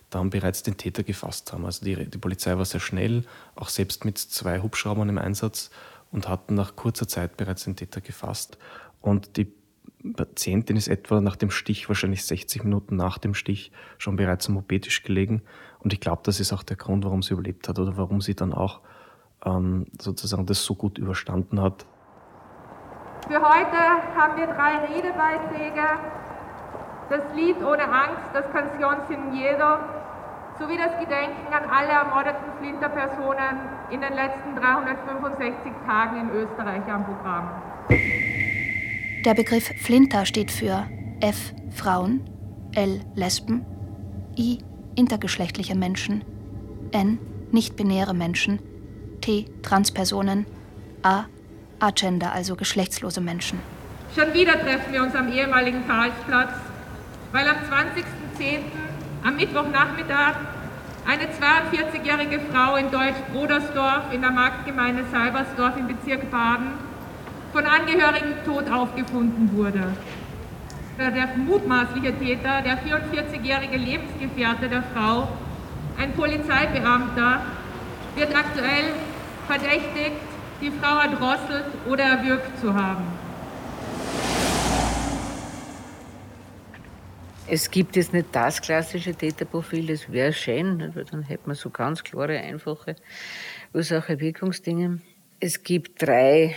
dann 0.10 0.30
bereits 0.30 0.64
den 0.64 0.78
Täter 0.78 1.04
gefasst 1.04 1.54
haben. 1.54 1.66
Also 1.66 1.86
die, 1.86 2.10
die 2.10 2.18
Polizei 2.18 2.58
war 2.58 2.66
sehr 2.66 2.80
schnell, 2.80 3.24
auch 3.56 3.70
selbst 3.70 4.06
mit 4.06 4.18
zwei 4.18 4.62
Hubschraubern 4.62 5.10
im 5.10 5.18
Einsatz 5.18 5.70
und 6.12 6.28
hatten 6.28 6.56
nach 6.56 6.76
kurzer 6.76 7.08
Zeit 7.08 7.38
bereits 7.38 7.64
den 7.64 7.76
Täter 7.76 8.02
gefasst. 8.02 8.58
Und 9.02 9.38
die 9.38 9.52
Patientin 10.14 10.76
ist 10.76 10.88
etwa 10.88 11.22
nach 11.22 11.36
dem 11.36 11.50
Stich, 11.50 11.88
wahrscheinlich 11.90 12.26
60 12.26 12.64
Minuten 12.64 12.96
nach 12.96 13.18
dem 13.18 13.34
Stich, 13.34 13.72
schon 13.98 14.16
bereits 14.16 14.48
am 14.48 14.64
gelegen. 14.68 15.42
Und 15.80 15.94
ich 15.94 16.00
glaube, 16.00 16.22
das 16.24 16.40
ist 16.40 16.54
auch 16.54 16.64
der 16.64 16.78
Grund, 16.78 17.04
warum 17.04 17.22
sie 17.22 17.34
überlebt 17.34 17.68
hat 17.68 17.80
oder 17.80 17.98
warum 17.98 18.22
sie 18.22 18.36
dann 18.36 18.54
auch 18.54 18.82
ähm, 19.46 19.88
sozusagen 20.00 20.46
das 20.46 20.64
so 20.64 20.76
gut 20.76 20.98
überstanden 20.98 21.62
hat. 21.62 21.86
Für 23.28 23.42
heute 23.42 23.78
haben 24.16 24.38
wir 24.38 24.48
drei 24.48 24.86
Redebeiträge. 24.86 25.82
Das 27.10 27.22
Lied 27.36 27.58
Ohne 27.58 27.84
Angst, 27.84 28.30
das 28.34 28.52
Kantion 28.52 28.96
Sin 29.08 29.34
Jeder, 29.34 29.80
sowie 30.60 30.78
das 30.78 31.00
Gedenken 31.00 31.54
an 31.54 31.70
alle 31.70 31.90
ermordeten 31.90 32.52
Flinterpersonen 32.60 33.60
in 33.92 34.02
den 34.02 34.14
letzten 34.14 34.56
365 34.56 35.72
Tagen 35.86 36.22
in 36.22 36.30
Österreich 36.32 36.84
am 36.88 37.06
Programm. 37.06 37.50
Der 39.26 39.34
Begriff 39.34 39.72
Flinter 39.82 40.24
steht 40.28 40.52
für 40.52 40.88
F. 41.20 41.52
Frauen, 41.72 42.30
L. 42.76 43.02
Lesben, 43.16 43.66
I. 44.38 44.60
Intergeschlechtliche 44.96 45.74
Menschen, 45.74 46.24
N. 46.92 47.18
Nicht-binäre 47.52 48.14
Menschen, 48.14 48.60
T. 49.22 49.46
Transpersonen, 49.64 50.46
A. 51.02 51.26
Agender, 51.80 52.34
also 52.34 52.56
geschlechtslose 52.56 53.20
Menschen. 53.20 53.60
Schon 54.16 54.32
wieder 54.36 54.60
treffen 54.60 54.94
wir 54.94 55.02
uns 55.02 55.16
am 55.16 55.32
ehemaligen 55.32 55.88
Karlsplatz, 55.88 56.54
weil 57.32 57.48
am 57.48 57.56
20.10. 58.38 58.60
am 59.24 59.38
Mittwochnachmittag 59.38 60.36
eine 61.08 61.24
42-jährige 61.24 62.42
Frau 62.52 62.76
in 62.76 62.92
Deutsch-Brodersdorf 62.92 64.14
in 64.14 64.22
der 64.22 64.32
Marktgemeinde 64.32 65.04
Salbersdorf 65.12 65.78
im 65.78 65.88
Bezirk 65.88 66.30
Baden 66.30 66.85
von 67.56 67.66
Angehörigen 67.66 68.34
tot 68.44 68.70
aufgefunden 68.70 69.50
wurde. 69.54 69.94
Der 71.00 71.38
mutmaßliche 71.38 72.14
Täter, 72.20 72.62
der 72.62 72.78
44-jährige 72.84 73.78
Lebensgefährte 73.78 74.68
der 74.68 74.84
Frau, 74.94 75.30
ein 75.98 76.12
Polizeibeamter, 76.12 77.46
wird 78.18 78.36
aktuell 78.36 78.92
verdächtigt, 79.48 80.18
die 80.60 80.70
Frau 80.70 81.00
erdrosselt 81.00 81.68
oder 81.90 82.04
erwürgt 82.04 82.60
zu 82.60 82.74
haben. 82.74 83.06
Es 87.48 87.72
gibt 87.72 87.96
jetzt 87.96 88.12
nicht 88.12 88.28
das 88.34 88.62
klassische 88.62 89.16
Täterprofil, 89.16 89.88
das 89.88 90.12
wäre 90.12 90.34
schön, 90.34 90.92
weil 90.94 91.06
dann 91.06 91.24
hätte 91.24 91.44
man 91.46 91.56
so 91.56 91.70
ganz 91.70 92.04
klare, 92.04 92.38
einfache 92.38 92.98
Ursache-Wirkungsdinge. 93.74 95.00
Es 95.40 95.64
gibt 95.64 96.02
drei 96.02 96.54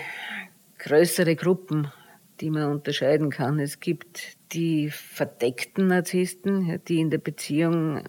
größere 0.78 1.36
Gruppen, 1.36 1.92
die 2.40 2.50
man 2.50 2.70
unterscheiden 2.70 3.30
kann. 3.30 3.58
Es 3.58 3.80
gibt 3.80 4.36
die 4.52 4.90
verdeckten 4.90 5.88
Narzissten, 5.88 6.80
die 6.86 7.00
in 7.00 7.10
der 7.10 7.18
Beziehung 7.18 8.04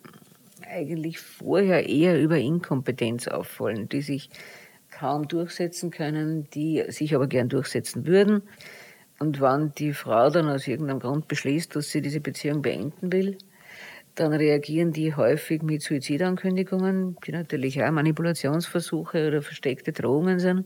eigentlich 0.69 1.19
vorher 1.19 1.89
eher 1.89 2.21
über 2.21 2.37
Inkompetenz 2.37 3.27
auffallen, 3.27 3.89
die 3.89 4.01
sich 4.01 4.29
kaum 4.91 5.27
durchsetzen 5.27 5.89
können, 5.91 6.47
die 6.51 6.83
sich 6.89 7.15
aber 7.15 7.27
gern 7.27 7.49
durchsetzen 7.49 8.05
würden. 8.05 8.43
Und 9.19 9.41
wenn 9.41 9.73
die 9.77 9.93
Frau 9.93 10.29
dann 10.29 10.47
aus 10.47 10.67
irgendeinem 10.67 10.99
Grund 10.99 11.27
beschließt, 11.27 11.75
dass 11.75 11.89
sie 11.89 12.01
diese 12.01 12.21
Beziehung 12.21 12.61
beenden 12.61 13.11
will, 13.11 13.37
dann 14.15 14.33
reagieren 14.33 14.91
die 14.91 15.15
häufig 15.15 15.61
mit 15.63 15.81
Suizidankündigungen, 15.81 17.17
die 17.25 17.31
natürlich 17.31 17.81
auch 17.81 17.91
Manipulationsversuche 17.91 19.27
oder 19.27 19.41
versteckte 19.41 19.91
Drohungen 19.91 20.39
sind 20.39 20.65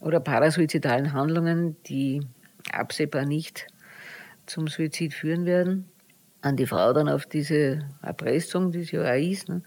oder 0.00 0.20
parasuizidalen 0.20 1.12
Handlungen, 1.12 1.76
die 1.84 2.22
absehbar 2.72 3.24
nicht 3.24 3.66
zum 4.46 4.68
Suizid 4.68 5.14
führen 5.14 5.44
werden, 5.44 5.88
an 6.42 6.56
die 6.56 6.66
Frau 6.66 6.92
dann 6.92 7.08
auf 7.08 7.26
diese 7.26 7.80
Erpressung, 8.02 8.72
die 8.72 8.80
es 8.80 8.90
ja 8.92 9.02
auch 9.02 9.18
ist, 9.18 9.48
ne, 9.48 9.62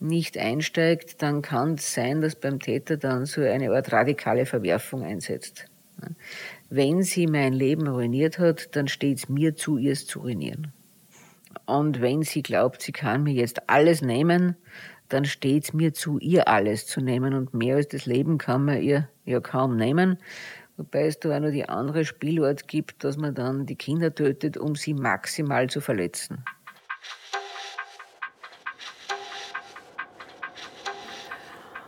nicht 0.00 0.38
einsteigt, 0.38 1.22
dann 1.22 1.42
kann 1.42 1.74
es 1.74 1.92
sein, 1.92 2.20
dass 2.20 2.36
beim 2.36 2.60
Täter 2.60 2.96
dann 2.96 3.26
so 3.26 3.40
eine 3.40 3.72
Art 3.72 3.92
radikale 3.92 4.46
Verwerfung 4.46 5.02
einsetzt. 5.02 5.64
Ne. 6.00 6.14
Wenn 6.70 7.02
sie 7.02 7.26
mein 7.26 7.52
Leben 7.52 7.88
ruiniert 7.88 8.38
hat, 8.38 8.76
dann 8.76 8.86
steht 8.86 9.18
es 9.18 9.28
mir 9.28 9.56
zu, 9.56 9.76
ihr 9.76 9.92
es 9.92 10.06
zu 10.06 10.20
ruinieren. 10.20 10.72
Und 11.66 12.00
wenn 12.00 12.22
sie 12.22 12.42
glaubt, 12.42 12.82
sie 12.82 12.92
kann 12.92 13.24
mir 13.24 13.34
jetzt 13.34 13.68
alles 13.68 14.02
nehmen, 14.02 14.56
dann 15.08 15.24
steht 15.24 15.64
es 15.64 15.72
mir 15.72 15.94
zu, 15.94 16.18
ihr 16.18 16.48
alles 16.48 16.86
zu 16.86 17.00
nehmen 17.00 17.34
und 17.34 17.54
mehr 17.54 17.76
als 17.76 17.88
das 17.88 18.06
Leben 18.06 18.38
kann 18.38 18.64
man 18.64 18.82
ihr 18.82 19.08
ja 19.24 19.40
kaum 19.40 19.76
nehmen. 19.76 20.18
Wobei 20.76 21.06
es 21.06 21.18
da 21.18 21.36
auch 21.36 21.40
noch 21.40 21.50
die 21.50 21.68
andere 21.68 22.04
Spielart 22.04 22.68
gibt, 22.68 23.02
dass 23.02 23.16
man 23.16 23.34
dann 23.34 23.66
die 23.66 23.74
Kinder 23.74 24.14
tötet, 24.14 24.56
um 24.56 24.76
sie 24.76 24.94
maximal 24.94 25.68
zu 25.68 25.80
verletzen. 25.80 26.44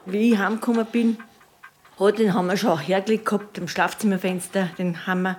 Wie 0.06 0.33
ich 0.33 0.38
heimgekommen 0.38 0.87
bin, 0.90 1.18
hat 1.98 2.18
den 2.18 2.33
wir 2.33 2.56
schon 2.56 2.78
hergelegt 2.78 3.26
gehabt, 3.26 3.59
im 3.59 3.68
Schlafzimmerfenster, 3.68 4.70
den 4.78 5.06
Hammer. 5.06 5.38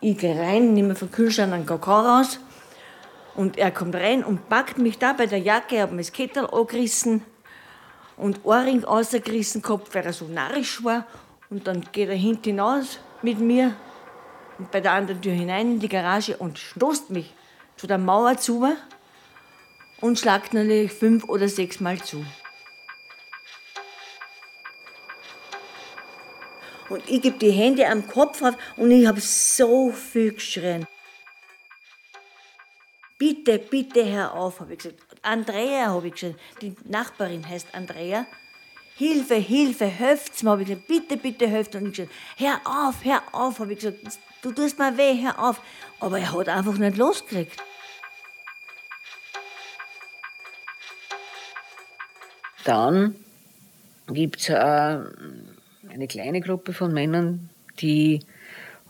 Ich 0.00 0.18
gehe 0.18 0.38
rein, 0.38 0.74
nehme 0.74 0.94
vom 0.94 1.10
Kühlschrank 1.10 1.52
einen 1.52 1.64
Kakao 1.64 2.00
raus 2.00 2.38
und 3.36 3.58
er 3.58 3.70
kommt 3.70 3.94
rein 3.94 4.24
und 4.24 4.48
packt 4.48 4.78
mich 4.78 4.98
da 4.98 5.12
bei 5.12 5.26
der 5.26 5.38
Jacke, 5.38 5.82
hat 5.82 5.92
mir 5.92 5.98
das 5.98 6.12
Kettel 6.12 6.46
angerissen 6.46 7.22
und 8.16 8.44
Ohrring 8.44 8.82
rausgerissen 8.82 9.62
gehabt, 9.62 9.94
weil 9.94 10.04
er 10.04 10.12
so 10.12 10.26
narrisch 10.26 10.82
war. 10.82 11.06
Und 11.50 11.66
dann 11.66 11.84
geht 11.92 12.08
er 12.08 12.16
hinten 12.16 12.44
hinaus 12.44 12.98
mit 13.22 13.38
mir 13.38 13.76
und 14.58 14.70
bei 14.70 14.80
der 14.80 14.92
anderen 14.92 15.20
Tür 15.20 15.32
hinein 15.32 15.72
in 15.72 15.80
die 15.80 15.88
Garage 15.88 16.36
und 16.36 16.58
stoßt 16.58 17.10
mich 17.10 17.34
zu 17.76 17.86
der 17.86 17.98
Mauer 17.98 18.38
zu 18.38 18.66
und 20.00 20.18
schlagt 20.18 20.54
natürlich 20.54 20.92
fünf 20.92 21.24
oder 21.24 21.48
sechs 21.48 21.78
Mal 21.78 22.00
zu. 22.00 22.24
Und 26.88 27.02
ich 27.08 27.20
gebe 27.20 27.36
die 27.38 27.50
Hände 27.50 27.86
am 27.86 28.06
Kopf 28.06 28.42
auf 28.42 28.54
und 28.76 28.90
ich 28.90 29.06
habe 29.06 29.20
so 29.20 29.90
viel 29.90 30.32
geschrien. 30.32 30.86
Bitte, 33.18 33.58
bitte 33.58 34.04
hör 34.04 34.34
auf, 34.34 34.60
habe 34.60 34.74
ich 34.74 34.80
gesagt. 34.80 35.00
Andrea, 35.22 35.86
habe 35.86 36.08
ich 36.08 36.14
gesagt. 36.14 36.38
Die 36.60 36.74
Nachbarin 36.84 37.48
heißt 37.48 37.68
Andrea. 37.72 38.26
Hilfe, 38.96 39.36
Hilfe, 39.36 39.86
helft's 39.86 40.42
mir, 40.42 40.50
habe 40.50 40.62
ich 40.62 40.68
gesagt. 40.68 40.86
Bitte, 40.86 41.16
bitte 41.16 41.46
helft. 41.46 41.74
Und 41.74 41.86
ich 41.86 41.96
gesagt, 41.96 42.12
hör 42.36 42.60
auf, 42.64 43.04
hör 43.04 43.22
auf, 43.32 43.58
habe 43.58 43.72
ich 43.72 43.78
gesagt. 43.78 43.98
Du 44.42 44.52
tust 44.52 44.78
mir 44.78 44.96
weh, 44.98 45.22
hör 45.22 45.38
auf. 45.38 45.62
Aber 45.98 46.18
er 46.18 46.32
hat 46.32 46.48
einfach 46.48 46.76
nicht 46.76 46.96
losgekriegt. 46.98 47.62
Dann 52.64 53.14
gibt 54.08 54.40
es 54.40 54.50
eine 54.50 56.06
kleine 56.08 56.40
Gruppe 56.40 56.72
von 56.72 56.92
Männern, 56.92 57.48
die 57.80 58.20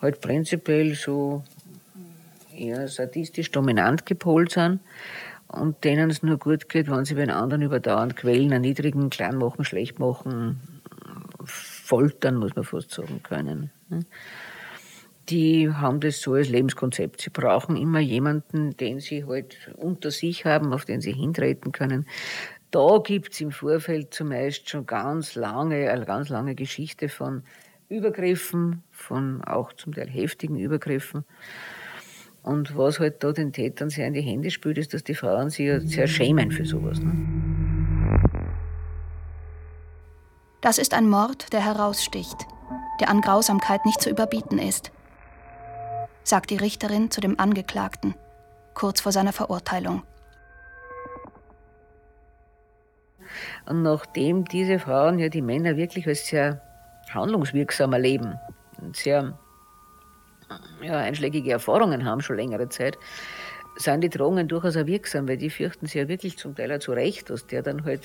halt 0.01 0.21
prinzipiell 0.21 0.95
so 0.95 1.45
eher 2.57 2.89
sadistisch 2.89 3.51
dominant 3.51 4.07
gepolt 4.07 4.53
sind 4.53 4.81
und 5.49 5.85
denen 5.85 6.11
es 6.11 6.23
nur 6.23 6.39
gut 6.39 6.69
geht, 6.69 6.91
wenn 6.91 7.05
sie 7.05 7.15
bei 7.15 7.21
den 7.21 7.31
anderen 7.31 7.63
überdauernd 7.63 8.17
quälen, 8.17 8.53
erniedrigen, 8.53 9.11
klein 9.11 9.37
machen, 9.37 9.65
schlecht 9.65 9.99
machen, 9.99 10.81
foltern, 11.45 12.37
muss 12.37 12.57
man 12.57 12.65
fast 12.65 12.91
sagen 12.91 13.23
können. 13.23 13.71
Die 15.29 15.71
haben 15.71 16.01
das 16.01 16.21
so 16.21 16.35
als 16.35 16.49
Lebenskonzept. 16.49 17.21
Sie 17.21 17.31
brauchen 17.31 17.77
immer 17.77 17.99
jemanden, 17.99 18.77
den 18.77 19.01
sie 19.01 19.25
halt 19.25 19.73
unter 19.77 20.11
sich 20.11 20.45
haben, 20.45 20.73
auf 20.73 20.85
den 20.85 21.01
sie 21.01 21.13
hintreten 21.13 21.73
können. 21.73 22.07
Da 22.71 22.99
gibt 23.03 23.33
es 23.33 23.41
im 23.41 23.53
Vorfeld 23.53 24.13
zumeist 24.13 24.69
schon 24.69 24.87
ganz 24.87 25.35
lange, 25.35 25.91
eine 25.91 26.05
ganz 26.05 26.29
lange 26.29 26.55
Geschichte 26.55 27.09
von 27.09 27.43
Übergriffen, 27.89 28.83
von 28.91 29.43
auch 29.45 29.73
zum 29.73 29.95
Teil 29.95 30.09
heftigen 30.09 30.57
Übergriffen. 30.57 31.25
Und 32.47 32.77
was 32.77 33.01
halt 33.01 33.25
da 33.25 33.33
den 33.33 33.53
Tätern 33.53 33.91
sehr 33.91 34.07
in 34.07 34.15
die 34.15 34.21
Hände 34.21 34.53
spült, 34.53 34.79
ist, 34.79 34.95
dass 34.95 35.03
die 35.03 35.17
Frauen 35.17 35.51
sich 35.51 35.67
ja 35.67 35.81
sehr 35.81 36.07
schämen 36.07 36.53
für 36.53 36.65
sowas. 36.65 37.01
Ne? 37.01 37.13
Das 40.61 40.79
ist 40.79 40.95
ein 40.95 41.09
Mord, 41.09 41.53
der 41.53 41.65
heraussticht, 41.65 42.47
der 43.01 43.11
an 43.11 43.21
Grausamkeit 43.21 43.85
nicht 43.85 44.01
zu 44.01 44.11
überbieten 44.11 44.61
ist, 44.61 44.93
sagt 46.23 46.51
die 46.51 46.57
Richterin 46.57 47.11
zu 47.11 47.21
dem 47.21 47.41
Angeklagten, 47.41 48.15
kurz 48.75 49.01
vor 49.01 49.11
seiner 49.11 49.33
Verurteilung. 49.33 50.05
Und 53.69 53.83
nachdem 53.83 54.45
diese 54.45 54.79
Frauen 54.79 55.19
ja 55.19 55.31
die 55.31 55.43
Männer 55.43 55.77
wirklich 55.77 56.07
als 56.07 56.29
sehr 56.29 56.63
handlungswirksam 57.11 57.93
erleben, 57.93 58.39
sehr 58.93 59.37
ja, 60.83 60.99
einschlägige 60.99 61.53
Erfahrungen 61.53 62.05
haben, 62.05 62.21
schon 62.21 62.37
längere 62.37 62.69
Zeit, 62.69 62.99
sind 63.77 64.03
die 64.03 64.11
Drohungen 64.11 64.49
durchaus 64.49 64.77
auch 64.77 64.87
wirksam, 64.87 65.29
weil 65.29 65.37
die 65.37 65.51
fürchten 65.51 65.87
sich 65.87 65.97
ja 65.97 66.09
wirklich 66.09 66.39
zum 66.39 66.55
Teil 66.55 66.73
auch 66.73 66.79
zu 66.79 66.93
Recht, 66.93 67.31
dass 67.31 67.47
der 67.47 67.63
dann 67.63 67.85
halt 67.85 68.03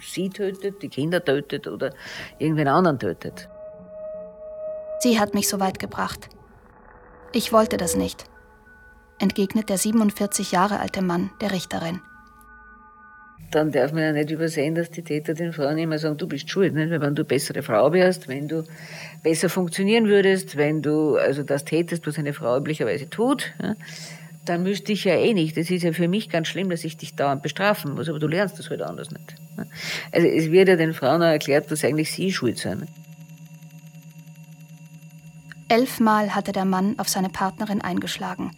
sie 0.00 0.30
tötet, 0.30 0.82
die 0.82 0.88
Kinder 0.88 1.24
tötet 1.24 1.66
oder 1.66 1.92
irgendwen 2.38 2.68
anderen 2.68 2.98
tötet. 2.98 3.48
Sie 5.00 5.18
hat 5.18 5.34
mich 5.34 5.48
so 5.48 5.60
weit 5.60 5.78
gebracht. 5.78 6.28
Ich 7.32 7.52
wollte 7.52 7.76
das 7.76 7.96
nicht, 7.96 8.24
entgegnet 9.18 9.68
der 9.68 9.78
47 9.78 10.52
Jahre 10.52 10.80
alte 10.80 11.02
Mann 11.02 11.30
der 11.40 11.52
Richterin. 11.52 12.00
Dann 13.50 13.72
darf 13.72 13.92
man 13.92 14.02
ja 14.02 14.12
nicht 14.12 14.30
übersehen, 14.30 14.76
dass 14.76 14.90
die 14.90 15.02
Täter 15.02 15.34
den 15.34 15.52
Frauen 15.52 15.76
immer 15.78 15.98
sagen, 15.98 16.16
du 16.16 16.28
bist 16.28 16.48
schuld, 16.48 16.72
nicht? 16.72 16.90
wenn 16.90 17.14
du 17.16 17.24
bessere 17.24 17.62
Frau 17.62 17.92
wärst, 17.92 18.28
wenn 18.28 18.46
du 18.46 18.64
besser 19.24 19.48
funktionieren 19.48 20.06
würdest, 20.06 20.56
wenn 20.56 20.82
du 20.82 21.16
also 21.16 21.42
das 21.42 21.64
tätest, 21.64 22.06
was 22.06 22.18
eine 22.18 22.32
Frau 22.32 22.56
üblicherweise 22.56 23.10
tut, 23.10 23.52
ja, 23.60 23.74
dann 24.44 24.62
müsste 24.62 24.92
ich 24.92 25.04
ja 25.04 25.14
eh 25.14 25.34
nicht. 25.34 25.56
Das 25.56 25.70
ist 25.70 25.82
ja 25.82 25.92
für 25.92 26.08
mich 26.08 26.30
ganz 26.30 26.48
schlimm, 26.48 26.70
dass 26.70 26.84
ich 26.84 26.96
dich 26.96 27.14
dauernd 27.14 27.42
bestrafen 27.42 27.94
muss, 27.94 28.08
aber 28.08 28.18
du 28.18 28.26
lernst 28.26 28.58
das 28.58 28.70
halt 28.70 28.82
anders 28.82 29.10
nicht. 29.10 29.34
Also 30.12 30.26
es 30.26 30.50
wird 30.50 30.68
ja 30.68 30.76
den 30.76 30.94
Frauen 30.94 31.22
auch 31.22 31.26
erklärt, 31.26 31.70
dass 31.70 31.84
eigentlich 31.84 32.12
sie 32.12 32.32
schuld 32.32 32.58
sind. 32.58 32.86
Elfmal 35.68 36.34
hatte 36.34 36.52
der 36.52 36.64
Mann 36.64 36.98
auf 36.98 37.08
seine 37.08 37.28
Partnerin 37.28 37.80
eingeschlagen, 37.80 38.50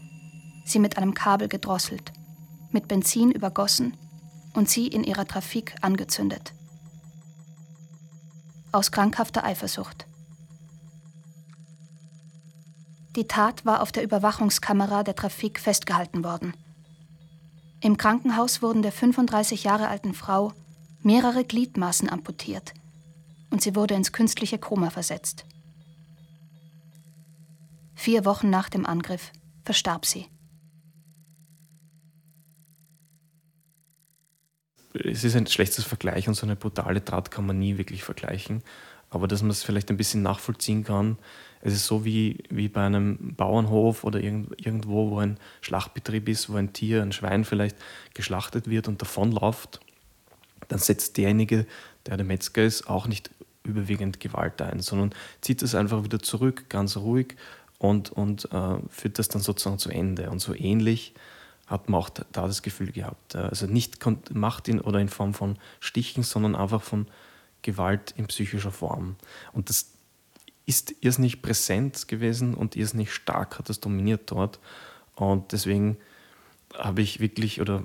sie 0.64 0.78
mit 0.78 0.96
einem 0.96 1.14
Kabel 1.14 1.48
gedrosselt, 1.48 2.12
mit 2.70 2.88
Benzin 2.88 3.30
übergossen 3.30 3.94
und 4.54 4.68
sie 4.68 4.86
in 4.86 5.04
ihrer 5.04 5.26
Trafik 5.26 5.74
angezündet. 5.80 6.52
Aus 8.72 8.90
krankhafter 8.90 9.44
Eifersucht. 9.44 10.06
Die 13.16 13.28
Tat 13.28 13.66
war 13.66 13.82
auf 13.82 13.92
der 13.92 14.02
Überwachungskamera 14.02 15.02
der 15.02 15.14
Trafik 15.14 15.60
festgehalten 15.60 16.24
worden. 16.24 16.54
Im 17.80 17.96
Krankenhaus 17.96 18.62
wurden 18.62 18.80
der 18.80 18.92
35 18.92 19.64
Jahre 19.64 19.88
alten 19.88 20.14
Frau 20.14 20.52
mehrere 21.02 21.44
Gliedmaßen 21.44 22.08
amputiert 22.08 22.72
und 23.50 23.60
sie 23.60 23.76
wurde 23.76 23.94
ins 23.94 24.12
künstliche 24.12 24.58
Koma 24.58 24.88
versetzt. 24.90 25.44
Vier 27.94 28.24
Wochen 28.24 28.50
nach 28.50 28.68
dem 28.70 28.86
Angriff 28.86 29.30
verstarb 29.64 30.06
sie. 30.06 30.26
Es 34.94 35.24
ist 35.24 35.36
ein 35.36 35.46
schlechtes 35.46 35.84
Vergleich 35.84 36.28
und 36.28 36.34
so 36.34 36.46
eine 36.46 36.56
brutale 36.56 37.04
Tat 37.04 37.30
kann 37.30 37.46
man 37.46 37.58
nie 37.58 37.78
wirklich 37.78 38.04
vergleichen. 38.04 38.62
Aber 39.10 39.28
dass 39.28 39.42
man 39.42 39.50
es 39.50 39.62
vielleicht 39.62 39.90
ein 39.90 39.96
bisschen 39.96 40.22
nachvollziehen 40.22 40.84
kann, 40.84 41.18
es 41.60 41.74
ist 41.74 41.86
so 41.86 42.04
wie, 42.04 42.42
wie 42.50 42.68
bei 42.68 42.84
einem 42.84 43.34
Bauernhof 43.36 44.04
oder 44.04 44.20
irgendwo, 44.20 45.10
wo 45.10 45.18
ein 45.18 45.38
Schlachtbetrieb 45.60 46.28
ist, 46.28 46.50
wo 46.50 46.56
ein 46.56 46.72
Tier, 46.72 47.02
ein 47.02 47.12
Schwein 47.12 47.44
vielleicht 47.44 47.76
geschlachtet 48.14 48.68
wird 48.68 48.88
und 48.88 49.00
davonläuft, 49.00 49.80
dann 50.68 50.80
setzt 50.80 51.16
derjenige, 51.18 51.66
der 52.06 52.16
der 52.16 52.26
Metzger 52.26 52.64
ist, 52.64 52.88
auch 52.88 53.06
nicht 53.06 53.30
überwiegend 53.64 54.18
Gewalt 54.18 54.60
ein, 54.60 54.80
sondern 54.80 55.14
zieht 55.40 55.62
es 55.62 55.74
einfach 55.74 56.02
wieder 56.02 56.18
zurück, 56.18 56.64
ganz 56.68 56.96
ruhig 56.96 57.36
und, 57.78 58.10
und 58.10 58.50
äh, 58.52 58.78
führt 58.88 59.18
das 59.18 59.28
dann 59.28 59.42
sozusagen 59.42 59.78
zu 59.78 59.90
Ende. 59.90 60.30
Und 60.30 60.40
so 60.40 60.54
ähnlich 60.54 61.14
hat 61.72 61.88
man 61.88 62.00
auch 62.00 62.10
da 62.10 62.46
das 62.46 62.62
Gefühl 62.62 62.92
gehabt. 62.92 63.34
Also 63.34 63.66
nicht 63.66 63.98
Macht 64.32 64.68
in, 64.68 64.80
oder 64.80 65.00
in 65.00 65.08
Form 65.08 65.34
von 65.34 65.58
Stichen, 65.80 66.22
sondern 66.22 66.54
einfach 66.54 66.82
von 66.82 67.06
Gewalt 67.62 68.12
in 68.16 68.26
psychischer 68.26 68.70
Form. 68.70 69.16
Und 69.52 69.68
das 69.68 69.92
ist 70.66 70.94
irrsinnig 71.00 71.42
präsent 71.42 72.06
gewesen 72.06 72.54
und 72.54 72.76
irrsinnig 72.76 73.12
stark 73.12 73.58
hat 73.58 73.68
das 73.68 73.80
dominiert 73.80 74.30
dort. 74.30 74.60
Und 75.16 75.52
deswegen 75.52 75.96
habe 76.74 77.02
ich 77.02 77.20
wirklich 77.20 77.60
oder 77.60 77.82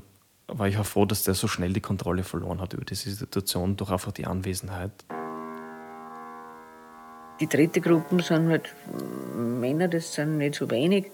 war 0.48 0.68
ich 0.68 0.78
auch 0.78 0.86
froh, 0.86 1.06
dass 1.06 1.24
der 1.24 1.34
so 1.34 1.48
schnell 1.48 1.74
die 1.74 1.82
Kontrolle 1.82 2.24
verloren 2.24 2.62
hat 2.62 2.74
über 2.74 2.86
diese 2.86 3.12
Situation 3.12 3.76
durch 3.76 3.92
einfach 3.92 4.12
die 4.12 4.26
Anwesenheit. 4.26 4.92
Die 7.40 7.48
dritte 7.48 7.82
Gruppe 7.82 8.22
sind 8.24 8.50
halt 8.50 8.74
Männer, 9.36 9.88
das 9.88 10.14
sind 10.14 10.38
nicht 10.38 10.56
so 10.56 10.72
wenig, 10.72 11.12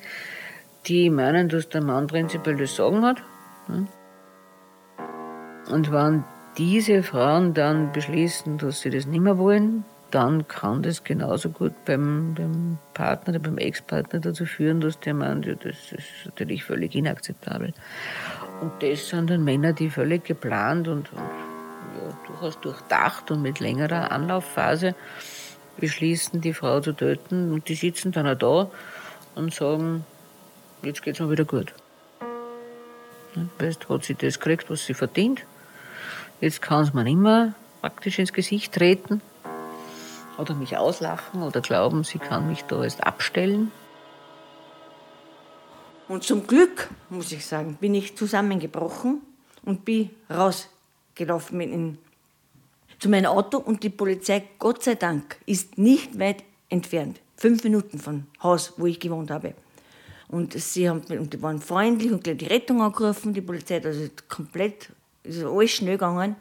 die 0.85 1.09
meinen, 1.09 1.49
dass 1.49 1.69
der 1.69 1.81
Mann 1.81 2.07
prinzipiell 2.07 2.57
das 2.57 2.75
Sagen 2.75 3.03
hat. 3.05 3.21
Und 5.69 5.91
wenn 5.91 6.23
diese 6.57 7.03
Frauen 7.03 7.53
dann 7.53 7.91
beschließen, 7.91 8.57
dass 8.57 8.81
sie 8.81 8.89
das 8.89 9.05
nicht 9.05 9.21
mehr 9.21 9.37
wollen, 9.37 9.85
dann 10.11 10.47
kann 10.47 10.83
das 10.83 11.03
genauso 11.03 11.49
gut 11.49 11.73
beim, 11.85 12.35
beim 12.35 12.77
Partner 12.93 13.29
oder 13.33 13.39
beim 13.39 13.57
Ex-Partner 13.57 14.19
dazu 14.19 14.45
führen, 14.45 14.79
dass 14.79 14.99
der 14.99 15.15
Mann, 15.15 15.41
ja, 15.41 15.55
das 15.55 15.91
ist 15.91 16.25
natürlich 16.25 16.63
völlig 16.63 16.93
inakzeptabel. 16.93 17.73
Und 18.61 18.71
das 18.81 19.09
sind 19.09 19.31
dann 19.31 19.43
Männer, 19.43 19.73
die 19.73 19.89
völlig 19.89 20.23
geplant 20.23 20.87
und, 20.87 21.11
und 21.11 21.19
ja, 21.19 22.17
durchaus 22.27 22.61
durchdacht 22.61 23.31
und 23.31 23.41
mit 23.41 23.59
längerer 23.59 24.11
Anlaufphase 24.11 24.93
beschließen, 25.77 26.41
die 26.41 26.53
Frau 26.53 26.79
zu 26.79 26.93
töten. 26.93 27.51
Und 27.51 27.67
die 27.67 27.75
sitzen 27.75 28.11
dann 28.11 28.27
auch 28.27 28.37
da 28.37 28.71
und 29.33 29.51
sagen, 29.51 30.05
jetzt 30.83 31.01
geht's 31.01 31.19
mir 31.19 31.29
wieder 31.29 31.45
gut. 31.45 31.73
Weißt, 33.59 33.89
hat 33.89 34.03
sie 34.03 34.15
das 34.15 34.39
gekriegt, 34.39 34.69
was 34.69 34.85
sie 34.85 34.93
verdient. 34.93 35.45
Jetzt 36.39 36.61
kann 36.61 36.83
es 36.83 36.93
mir 36.93 37.03
mehr 37.03 37.53
praktisch 37.81 38.19
ins 38.19 38.33
Gesicht 38.33 38.73
treten 38.73 39.21
oder 40.37 40.53
mich 40.55 40.77
auslachen 40.77 41.43
oder 41.43 41.61
glauben, 41.61 42.03
sie 42.03 42.19
kann 42.19 42.47
mich 42.47 42.63
da 42.63 42.83
erst 42.83 43.03
abstellen. 43.03 43.71
Und 46.07 46.23
zum 46.23 46.45
Glück, 46.47 46.89
muss 47.09 47.31
ich 47.31 47.45
sagen, 47.45 47.77
bin 47.79 47.95
ich 47.95 48.17
zusammengebrochen 48.17 49.21
und 49.63 49.85
bin 49.85 50.09
rausgelaufen 50.29 51.61
in, 51.61 51.97
zu 52.99 53.09
meinem 53.09 53.27
Auto 53.27 53.57
und 53.57 53.83
die 53.83 53.89
Polizei, 53.89 54.43
Gott 54.59 54.83
sei 54.83 54.95
Dank, 54.95 55.37
ist 55.45 55.77
nicht 55.77 56.19
weit 56.19 56.43
entfernt. 56.69 57.19
Fünf 57.37 57.63
Minuten 57.63 57.99
vom 57.99 58.25
Haus, 58.41 58.73
wo 58.77 58.85
ich 58.85 58.99
gewohnt 58.99 59.31
habe. 59.31 59.53
Und 60.33 60.59
sie 60.59 60.89
haben, 60.89 61.03
und 61.03 61.31
die 61.31 61.41
waren 61.43 61.61
freundlich 61.61 62.11
und 62.11 62.23
gleich 62.23 62.37
die 62.37 62.47
Rettung 62.47 62.81
angerufen, 62.81 63.35
die 63.35 63.41
Polizei 63.41 63.79
also 63.83 64.07
komplett, 64.27 64.89
ist 65.21 65.43
alles 65.43 65.69
schnell 65.69 65.93
gegangen. 65.93 66.35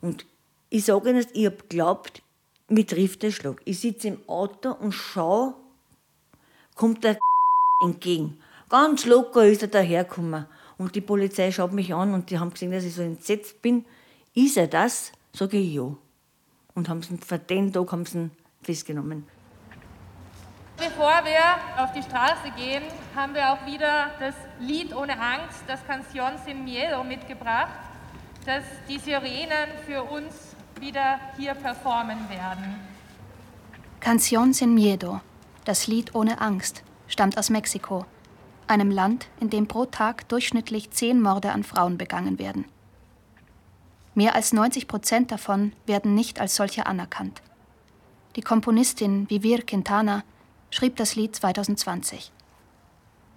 Und 0.00 0.26
ich 0.68 0.84
sage 0.84 1.10
Ihnen, 1.10 1.24
ich 1.32 1.46
habe 1.46 1.58
geglaubt, 1.58 2.22
mir 2.66 2.84
trifft 2.84 3.22
der 3.22 3.30
Schlag. 3.30 3.62
Ich 3.64 3.78
sitze 3.78 4.08
im 4.08 4.18
Auto 4.28 4.72
und 4.72 4.90
schaue, 4.90 5.54
kommt 6.74 7.04
der 7.04 7.16
entgegen. 7.84 8.40
Ganz 8.68 9.06
locker 9.06 9.46
ist 9.46 9.62
er 9.62 9.68
dahergekommen. 9.68 10.46
Und 10.76 10.96
die 10.96 11.00
Polizei 11.00 11.52
schaut 11.52 11.72
mich 11.72 11.94
an 11.94 12.12
und 12.14 12.30
die 12.30 12.40
haben 12.40 12.50
gesehen, 12.50 12.72
dass 12.72 12.82
ich 12.82 12.94
so 12.94 13.02
entsetzt 13.02 13.62
bin. 13.62 13.84
Ist 14.34 14.56
er 14.56 14.66
das? 14.66 15.12
Sage 15.32 15.58
ich 15.58 15.72
ja. 15.72 15.96
Und 16.74 16.88
haben 16.88 17.02
sie 17.02 17.16
für 17.16 17.38
den 17.38 17.72
Tag 17.72 17.92
haben 17.92 18.06
sie 18.06 18.18
ihn 18.18 18.30
festgenommen. 18.60 19.37
Bevor 20.78 21.24
wir 21.24 21.82
auf 21.82 21.90
die 21.92 22.02
Straße 22.02 22.52
gehen, 22.56 22.84
haben 23.16 23.34
wir 23.34 23.52
auch 23.52 23.66
wieder 23.66 24.12
das 24.20 24.34
Lied 24.60 24.94
ohne 24.94 25.18
Angst, 25.20 25.64
das 25.66 25.80
Canción 25.84 26.38
sin 26.44 26.64
Miedo 26.64 27.02
mitgebracht, 27.02 27.80
das 28.46 28.62
die 28.88 28.98
Sirenen 28.98 29.70
für 29.84 30.04
uns 30.04 30.54
wieder 30.78 31.18
hier 31.36 31.54
performen 31.54 32.30
werden. 32.30 32.76
Canción 34.00 34.52
sin 34.52 34.72
Miedo, 34.74 35.20
das 35.64 35.88
Lied 35.88 36.14
ohne 36.14 36.40
Angst, 36.40 36.84
stammt 37.08 37.36
aus 37.36 37.50
Mexiko, 37.50 38.06
einem 38.68 38.92
Land, 38.92 39.26
in 39.40 39.50
dem 39.50 39.66
pro 39.66 39.84
Tag 39.84 40.28
durchschnittlich 40.28 40.92
zehn 40.92 41.20
Morde 41.20 41.50
an 41.50 41.64
Frauen 41.64 41.98
begangen 41.98 42.38
werden. 42.38 42.66
Mehr 44.14 44.36
als 44.36 44.52
90 44.52 44.86
Prozent 44.86 45.32
davon 45.32 45.72
werden 45.86 46.14
nicht 46.14 46.40
als 46.40 46.54
solche 46.54 46.86
anerkannt. 46.86 47.42
Die 48.36 48.42
Komponistin 48.42 49.28
Vivir 49.28 49.66
Quintana 49.66 50.22
schrieb 50.70 50.96
das 50.96 51.16
Lied 51.16 51.34
2020. 51.34 52.32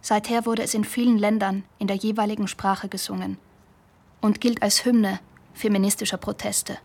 Seither 0.02 0.46
wurde 0.46 0.64
es 0.64 0.74
in 0.74 0.84
vielen 0.84 1.18
Ländern 1.18 1.64
in 1.78 1.88
der 1.88 1.96
jeweiligen 1.96 2.48
Sprache 2.48 2.90
gesungen 2.90 3.38
und 4.20 4.42
gilt 4.42 4.64
als 4.64 4.84
Hymne 4.86 5.20
feministischer 5.54 6.18
Proteste. 6.18 6.78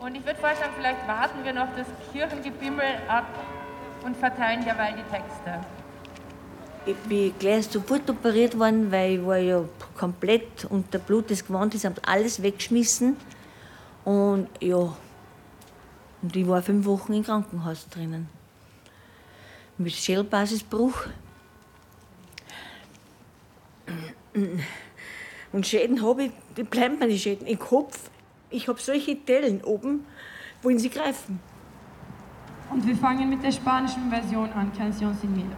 Und 0.00 0.16
ich 0.16 0.24
würde 0.24 0.40
vorschlagen, 0.40 0.72
vielleicht 0.76 1.06
warten 1.06 1.44
wir 1.44 1.52
noch 1.52 1.68
das 1.76 1.86
Kirchengebimmel 2.12 2.84
ab 3.06 3.26
und 4.04 4.16
verteilen 4.16 4.64
derweil 4.64 4.94
die 4.94 5.14
Texte. 5.14 5.60
Ich 6.84 6.96
bin 7.08 7.32
gleich 7.38 7.68
sofort 7.68 8.10
operiert 8.10 8.58
worden, 8.58 8.90
weil 8.90 9.12
ich 9.12 9.24
war 9.24 9.38
ja 9.38 9.64
komplett 9.96 10.64
unter 10.64 10.98
Blut 10.98 11.30
des 11.30 11.46
Gewandes, 11.46 11.84
haben 11.84 11.94
alles 12.04 12.42
weggeschmissen. 12.42 13.16
Und 14.04 14.48
ja, 14.60 14.92
und 16.22 16.36
ich 16.36 16.48
war 16.48 16.60
fünf 16.62 16.84
Wochen 16.86 17.12
im 17.12 17.22
Krankenhaus 17.22 17.88
drinnen. 17.88 18.28
Mit 19.82 19.92
Schädelbasisbruch. 19.92 21.06
Und 25.52 25.66
Schäden 25.66 26.02
habe 26.02 26.24
ich, 26.24 26.30
die 26.56 26.62
bleiben 26.62 26.98
mir 26.98 27.08
die 27.08 27.18
Schäden 27.18 27.46
im 27.46 27.58
Kopf. 27.58 28.10
Ich 28.50 28.68
habe 28.68 28.80
solche 28.80 29.16
Dellen 29.16 29.62
oben, 29.64 30.06
wohin 30.62 30.78
sie 30.78 30.88
greifen. 30.88 31.40
Und 32.70 32.86
wir 32.86 32.96
fangen 32.96 33.28
mit 33.28 33.42
der 33.42 33.52
spanischen 33.52 34.08
Version 34.08 34.50
an, 34.52 34.70
Canción 34.72 35.14
sin 35.20 35.34
Miedo. 35.34 35.56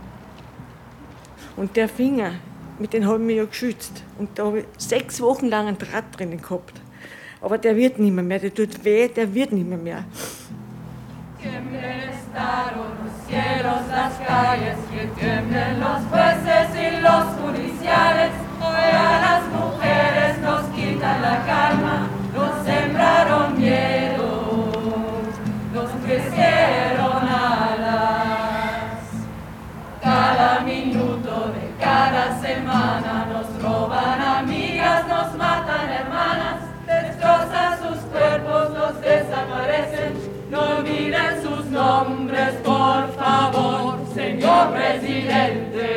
Und 1.56 1.76
der 1.76 1.88
Finger, 1.88 2.32
mit 2.78 2.92
dem 2.92 3.04
habe 3.04 3.20
ich 3.20 3.26
mich 3.26 3.36
ja 3.36 3.44
geschützt. 3.44 4.02
Und 4.18 4.36
da 4.36 4.46
habe 4.46 4.60
ich 4.60 4.66
sechs 4.78 5.20
Wochen 5.20 5.46
lang 5.46 5.68
einen 5.68 5.78
Draht 5.78 6.04
drinnen 6.18 6.40
gehabt. 6.40 6.80
Aber 7.40 7.58
der 7.58 7.76
wird 7.76 7.98
nicht 7.98 8.12
mehr, 8.12 8.24
mehr. 8.24 8.38
der 8.40 8.54
tut 8.54 8.84
weh, 8.84 9.06
der 9.06 9.32
wird 9.32 9.52
nicht 9.52 9.68
mehr. 9.68 9.78
mehr. 9.78 10.04
Las 13.34 14.14
calles, 14.26 14.76
que 14.92 15.06
tiemblen 15.18 15.80
los 15.80 16.02
jueces 16.10 16.68
y 16.76 17.00
los 17.00 17.24
judiciales. 17.40 18.30
Hoy 18.60 18.90
a 18.92 19.20
las 19.20 19.42
mujeres 19.48 20.38
nos 20.38 20.62
quitan 20.66 21.20
la 21.20 21.44
calma, 21.44 22.06
nos 22.32 22.64
sembraron 22.64 23.58
miedo, 23.58 24.54
nos 25.72 25.90
crecieron 26.04 27.28
alas. 27.28 28.54
Cada 30.00 30.60
minuto 30.60 31.52
de 31.54 31.74
cada 31.84 32.40
semana 32.40 33.23
señor 44.34 44.72
presidente. 44.72 45.90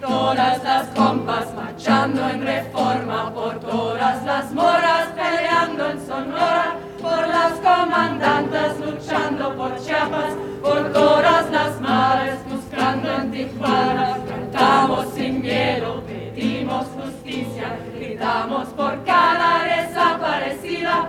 Todas 0.00 0.62
las 0.64 0.86
compas 0.88 1.54
marchando 1.54 2.28
en 2.28 2.42
reforma, 2.42 3.32
por 3.32 3.60
todas 3.60 4.22
las 4.24 4.52
moras 4.52 5.08
peleando 5.14 5.90
en 5.90 6.06
Sonora, 6.06 6.76
por 7.00 7.28
las 7.28 7.52
comandantes 7.52 8.78
luchando 8.80 9.56
por 9.56 9.80
Chiapas, 9.82 10.34
por 10.60 10.92
todas 10.92 11.50
las 11.50 11.80
mares 11.80 12.38
buscando 12.50 13.14
en 13.16 13.30
Tijuana. 13.30 14.18
Cantamos 14.28 15.06
sin 15.14 15.40
miedo, 15.40 16.02
pedimos 16.06 16.86
justicia, 16.88 17.78
gritamos 17.94 18.68
por 18.68 19.02
cada 19.04 19.64
desaparecida 19.64 21.08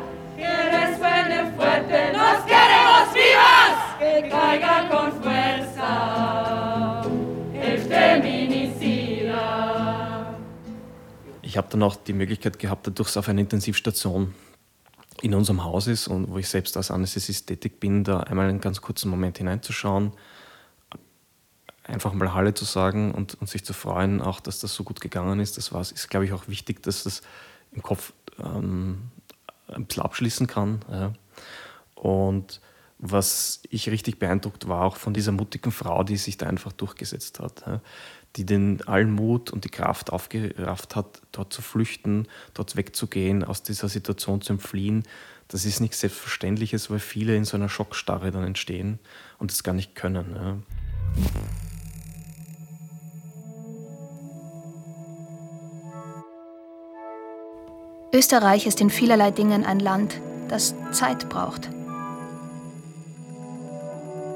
Ich 11.42 11.58
habe 11.58 11.68
dann 11.70 11.84
auch 11.84 11.96
die 11.96 12.14
Möglichkeit 12.14 12.60
gehabt, 12.60 12.86
dadurch 12.88 13.10
es 13.10 13.18
auf 13.18 13.30
einer 13.30 13.40
Intensivstation 13.40 14.34
in 15.22 15.34
unserem 15.34 15.64
Haus 15.64 15.88
ist 15.88 16.08
und 16.08 16.30
wo 16.30 16.38
ich 16.38 16.50
selbst 16.50 16.76
als 16.76 16.92
Anästhesist 16.92 17.48
tätig 17.48 17.80
bin, 17.80 18.04
da 18.04 18.20
einmal 18.20 18.50
einen 18.50 18.60
ganz 18.60 18.82
kurzen 18.82 19.10
Moment 19.10 19.38
hineinzuschauen, 19.38 20.12
einfach 21.84 22.14
mal 22.14 22.34
Halle 22.34 22.54
zu 22.54 22.66
sagen 22.66 23.14
und, 23.14 23.36
und 23.36 23.50
sich 23.50 23.64
zu 23.64 23.74
freuen, 23.74 24.22
auch 24.22 24.40
dass 24.40 24.60
das 24.60 24.74
so 24.76 24.84
gut 24.84 25.00
gegangen 25.00 25.40
ist. 25.40 25.58
Das 25.58 25.72
war, 25.72 25.82
ist, 25.82 26.10
glaube 26.10 26.26
ich, 26.26 26.34
auch 26.34 26.48
wichtig, 26.48 26.84
dass 26.84 27.04
das 27.04 27.22
im 27.72 27.82
Kopf 27.82 28.12
ähm, 28.40 29.12
ein 29.68 29.86
bisschen 29.86 30.04
abschließen 30.04 30.48
kann. 30.48 30.80
Ja. 30.90 31.14
Und 31.96 32.62
was 32.98 33.62
ich 33.70 33.90
richtig 33.90 34.20
beeindruckt 34.20 34.68
war, 34.68 34.84
auch 34.84 34.96
von 34.96 35.14
dieser 35.14 35.32
mutigen 35.32 35.72
Frau, 35.72 36.04
die 36.04 36.18
sich 36.18 36.38
da 36.38 36.48
einfach 36.48 36.72
durchgesetzt 36.72 37.40
hat, 37.40 37.64
ja, 37.66 37.82
die 38.36 38.46
den 38.46 38.82
allen 38.88 39.12
Mut 39.12 39.52
und 39.52 39.66
die 39.66 39.70
Kraft 39.70 40.12
aufgerafft 40.12 40.96
hat, 40.96 41.22
dort 41.32 41.54
zu 41.54 41.62
flüchten, 41.62 42.28
dort 42.54 42.76
wegzugehen, 42.76 43.44
aus 43.44 43.64
dieser 43.64 43.90
Situation 43.90 44.42
zu 44.42 44.54
entfliehen. 44.54 45.04
Das 45.48 45.66
ist 45.66 45.80
nichts 45.80 46.00
Selbstverständliches, 46.00 46.90
weil 46.90 47.00
viele 47.00 47.36
in 47.36 47.46
so 47.46 47.56
einer 47.56 47.70
Schockstarre 47.70 48.32
dann 48.32 48.44
entstehen 48.44 49.00
und 49.38 49.52
es 49.52 49.64
gar 49.64 49.74
nicht 49.74 49.96
können. 49.96 50.36
Ja. 50.36 50.58
Österreich 58.16 58.66
ist 58.66 58.80
in 58.80 58.90
vielerlei 58.90 59.30
Dingen 59.30 59.66
ein 59.66 59.82
Land, 59.82 60.22
das 60.48 60.74
Zeit 60.92 61.28
braucht. 61.28 61.70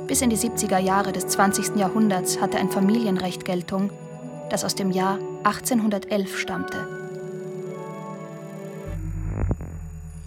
Bis 0.05 0.21
in 0.21 0.29
die 0.29 0.35
70er 0.35 0.79
Jahre 0.79 1.13
des 1.13 1.27
20. 1.27 1.77
Jahrhunderts 1.77 2.41
hatte 2.41 2.57
ein 2.57 2.69
Familienrecht 2.69 3.45
Geltung, 3.45 3.89
das 4.49 4.65
aus 4.65 4.75
dem 4.75 4.91
Jahr 4.91 5.17
1811 5.45 6.37
stammte. 6.37 7.08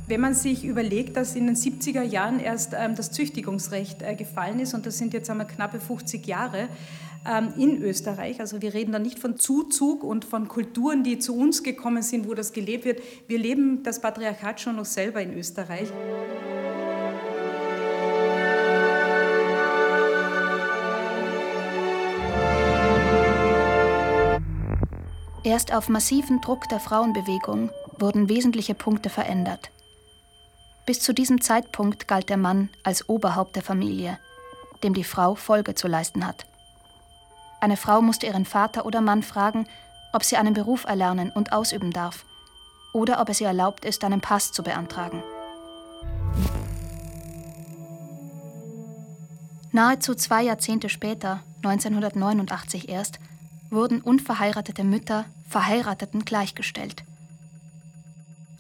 Wenn 0.08 0.20
man 0.20 0.34
sich 0.34 0.64
überlegt, 0.64 1.16
dass 1.16 1.36
in 1.36 1.46
den 1.46 1.54
70er 1.54 2.02
Jahren 2.02 2.40
erst 2.40 2.74
ähm, 2.76 2.96
das 2.96 3.12
Züchtigungsrecht 3.12 4.02
äh, 4.02 4.14
gefallen 4.14 4.58
ist, 4.58 4.74
und 4.74 4.84
das 4.84 4.98
sind 4.98 5.14
jetzt 5.14 5.30
einmal 5.30 5.46
knappe 5.46 5.78
50 5.78 6.26
Jahre, 6.26 6.68
ähm, 7.24 7.52
in 7.56 7.80
Österreich. 7.82 8.40
Also 8.40 8.60
wir 8.62 8.74
reden 8.74 8.92
da 8.92 8.98
nicht 8.98 9.20
von 9.20 9.38
Zuzug 9.38 10.02
und 10.02 10.24
von 10.24 10.48
Kulturen, 10.48 11.04
die 11.04 11.18
zu 11.18 11.36
uns 11.36 11.62
gekommen 11.62 12.02
sind, 12.02 12.28
wo 12.28 12.34
das 12.34 12.52
gelebt 12.52 12.84
wird. 12.84 13.00
Wir 13.28 13.38
leben 13.38 13.84
das 13.84 14.00
Patriarchat 14.00 14.60
schon 14.60 14.76
noch 14.76 14.84
selber 14.84 15.22
in 15.22 15.32
Österreich. 15.34 15.88
Erst 25.44 25.74
auf 25.74 25.88
massiven 25.88 26.40
Druck 26.40 26.68
der 26.68 26.80
Frauenbewegung 26.80 27.70
wurden 27.98 28.28
wesentliche 28.28 28.74
Punkte 28.74 29.10
verändert. 29.10 29.70
Bis 30.84 31.00
zu 31.00 31.12
diesem 31.14 31.40
Zeitpunkt 31.40 32.08
galt 32.08 32.28
der 32.28 32.36
Mann 32.36 32.68
als 32.82 33.08
Oberhaupt 33.08 33.54
der 33.54 33.62
Familie, 33.62 34.18
dem 34.82 34.94
die 34.94 35.04
Frau 35.04 35.36
Folge 35.36 35.74
zu 35.74 35.86
leisten 35.86 36.26
hat. 36.26 36.44
Eine 37.60 37.76
Frau 37.76 38.02
musste 38.02 38.26
ihren 38.26 38.44
Vater 38.44 38.84
oder 38.84 39.00
Mann 39.00 39.22
fragen, 39.22 39.68
ob 40.12 40.24
sie 40.24 40.36
einen 40.36 40.54
Beruf 40.54 40.84
erlernen 40.84 41.30
und 41.30 41.52
ausüben 41.52 41.92
darf 41.92 42.24
oder 42.92 43.20
ob 43.20 43.28
es 43.28 43.40
ihr 43.40 43.46
erlaubt 43.46 43.84
ist, 43.84 44.04
einen 44.04 44.20
Pass 44.20 44.52
zu 44.52 44.62
beantragen. 44.62 45.22
Nahezu 49.70 50.14
zwei 50.14 50.42
Jahrzehnte 50.42 50.90
später, 50.90 51.42
1989 51.62 52.88
erst, 52.90 53.20
wurden 53.70 54.02
unverheiratete 54.02 54.84
Mütter 54.84 55.24
Verheirateten 55.48 56.24
gleichgestellt. 56.24 57.04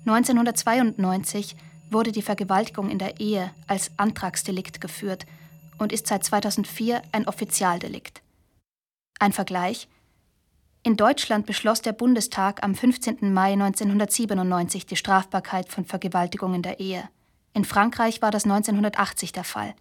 1992 0.06 1.56
wurde 1.92 2.12
die 2.12 2.22
Vergewaltigung 2.22 2.90
in 2.90 2.98
der 2.98 3.20
Ehe 3.20 3.50
als 3.66 3.90
Antragsdelikt 3.96 4.80
geführt 4.80 5.26
und 5.78 5.92
ist 5.92 6.06
seit 6.06 6.24
2004 6.24 7.02
ein 7.12 7.26
Offizialdelikt. 7.26 8.22
Ein 9.18 9.32
Vergleich. 9.32 9.88
In 10.82 10.96
Deutschland 10.96 11.46
beschloss 11.46 11.80
der 11.80 11.92
Bundestag 11.92 12.62
am 12.62 12.74
15. 12.74 13.32
Mai 13.32 13.52
1997 13.52 14.86
die 14.86 14.96
Strafbarkeit 14.96 15.68
von 15.68 15.84
Vergewaltigung 15.84 16.54
in 16.54 16.62
der 16.62 16.80
Ehe. 16.80 17.08
In 17.54 17.64
Frankreich 17.64 18.22
war 18.22 18.30
das 18.30 18.44
1980 18.44 19.32
der 19.32 19.44
Fall. 19.44 19.74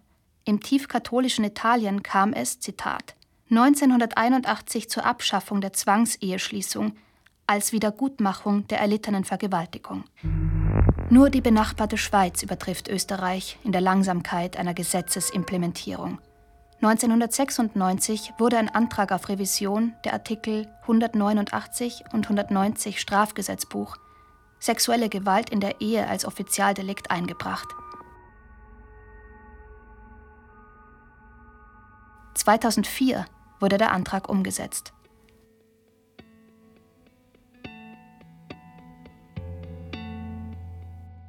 Im 0.44 0.60
tiefkatholischen 0.60 1.44
Italien 1.44 2.02
kam 2.02 2.32
es, 2.32 2.60
Zitat, 2.60 3.14
1981 3.50 4.88
zur 4.88 5.04
Abschaffung 5.04 5.60
der 5.60 5.72
Zwangseheschließung 5.72 6.96
als 7.46 7.72
Wiedergutmachung 7.72 8.66
der 8.68 8.80
erlittenen 8.80 9.24
Vergewaltigung. 9.24 10.04
Nur 11.12 11.28
die 11.28 11.42
benachbarte 11.42 11.98
Schweiz 11.98 12.42
übertrifft 12.42 12.88
Österreich 12.88 13.58
in 13.64 13.72
der 13.72 13.82
Langsamkeit 13.82 14.56
einer 14.56 14.72
Gesetzesimplementierung. 14.72 16.18
1996 16.80 18.32
wurde 18.38 18.56
ein 18.56 18.70
Antrag 18.70 19.12
auf 19.12 19.28
Revision 19.28 19.92
der 20.06 20.14
Artikel 20.14 20.68
189 20.80 22.04
und 22.14 22.24
190 22.24 22.98
Strafgesetzbuch 22.98 23.98
Sexuelle 24.58 25.10
Gewalt 25.10 25.50
in 25.50 25.60
der 25.60 25.82
Ehe 25.82 26.08
als 26.08 26.24
Offizialdelikt 26.24 27.10
eingebracht. 27.10 27.68
2004 32.36 33.26
wurde 33.60 33.76
der 33.76 33.92
Antrag 33.92 34.30
umgesetzt. 34.30 34.94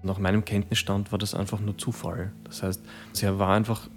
Nach 0.03 0.19
meinem 0.19 0.43
Kenntnisstand 0.43 1.11
war 1.13 1.19
das 1.19 1.33
einfach 1.33 1.61
nur 1.61 1.77
Zufall. 1.77 2.31
Das 2.43 2.61
heißt, 2.61 2.81
sie 3.13 3.39
war 3.39 3.55
einfach 3.55 3.89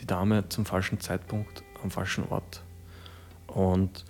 die 0.00 0.06
Dame 0.06 0.48
zum 0.48 0.66
falschen 0.66 0.98
Zeitpunkt 0.98 1.62
am 1.82 1.90
falschen 1.90 2.24
Ort. 2.28 2.62
Und 3.46 4.04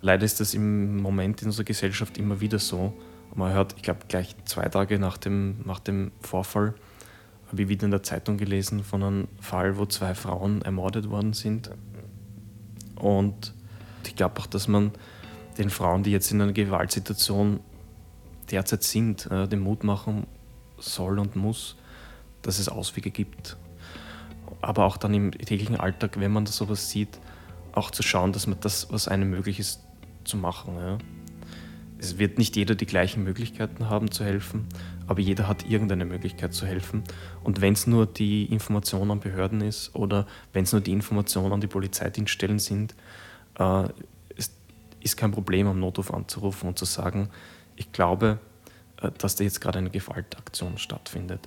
leider 0.00 0.24
ist 0.24 0.40
das 0.40 0.54
im 0.54 0.96
Moment 1.00 1.42
in 1.42 1.48
unserer 1.48 1.64
Gesellschaft 1.64 2.18
immer 2.18 2.40
wieder 2.40 2.58
so. 2.58 2.92
Man 3.34 3.52
hört, 3.52 3.74
ich 3.76 3.82
glaube, 3.82 4.00
gleich 4.08 4.34
zwei 4.44 4.68
Tage 4.68 4.98
nach 4.98 5.18
dem, 5.18 5.60
nach 5.64 5.78
dem 5.78 6.10
Vorfall 6.20 6.74
habe 7.46 7.62
ich 7.62 7.68
wieder 7.68 7.84
in 7.84 7.92
der 7.92 8.02
Zeitung 8.02 8.36
gelesen 8.36 8.82
von 8.82 9.02
einem 9.02 9.28
Fall, 9.40 9.78
wo 9.78 9.86
zwei 9.86 10.14
Frauen 10.14 10.62
ermordet 10.62 11.10
worden 11.10 11.32
sind. 11.32 11.70
Und 12.96 13.54
ich 14.04 14.16
glaube 14.16 14.40
auch, 14.40 14.46
dass 14.46 14.66
man 14.66 14.92
den 15.58 15.70
Frauen, 15.70 16.02
die 16.02 16.10
jetzt 16.10 16.32
in 16.32 16.40
einer 16.40 16.52
Gewaltsituation 16.52 17.60
derzeit 18.50 18.82
sind, 18.82 19.30
äh, 19.30 19.46
den 19.46 19.60
Mut 19.60 19.84
machen 19.84 20.26
soll 20.78 21.18
und 21.18 21.36
muss, 21.36 21.76
dass 22.42 22.58
es 22.58 22.68
Auswege 22.68 23.10
gibt 23.10 23.56
aber 24.60 24.84
auch 24.84 24.96
dann 24.96 25.14
im 25.14 25.30
täglichen 25.32 25.76
Alltag, 25.76 26.18
wenn 26.18 26.32
man 26.32 26.46
sowas 26.46 26.90
sieht, 26.90 27.18
auch 27.72 27.90
zu 27.90 28.02
schauen, 28.02 28.32
dass 28.32 28.46
man 28.46 28.58
das, 28.60 28.90
was 28.92 29.08
einem 29.08 29.30
möglich 29.30 29.60
ist, 29.60 29.80
zu 30.24 30.36
machen. 30.36 30.76
Ja. 30.76 30.98
Es 31.98 32.18
wird 32.18 32.38
nicht 32.38 32.56
jeder 32.56 32.74
die 32.74 32.86
gleichen 32.86 33.24
Möglichkeiten 33.24 33.88
haben 33.88 34.10
zu 34.10 34.24
helfen, 34.24 34.66
aber 35.06 35.20
jeder 35.20 35.48
hat 35.48 35.68
irgendeine 35.68 36.04
Möglichkeit 36.04 36.54
zu 36.54 36.66
helfen. 36.66 37.02
Und 37.42 37.60
wenn 37.60 37.72
es 37.72 37.86
nur 37.86 38.06
die 38.06 38.44
Information 38.46 39.10
an 39.10 39.20
Behörden 39.20 39.60
ist 39.60 39.94
oder 39.94 40.26
wenn 40.52 40.64
es 40.64 40.72
nur 40.72 40.80
die 40.80 40.92
Information 40.92 41.52
an 41.52 41.60
die 41.60 41.66
Polizeidienststellen 41.66 42.58
sind, 42.58 42.94
äh, 43.58 43.88
es 44.36 44.52
ist 45.00 45.16
kein 45.16 45.32
Problem, 45.32 45.66
am 45.66 45.80
Notruf 45.80 46.12
anzurufen 46.12 46.68
und 46.68 46.78
zu 46.78 46.84
sagen, 46.84 47.30
ich 47.76 47.92
glaube, 47.92 48.38
dass 49.18 49.36
da 49.36 49.44
jetzt 49.44 49.60
gerade 49.60 49.78
eine 49.78 49.90
Gewaltaktion 49.90 50.78
stattfindet. 50.78 51.40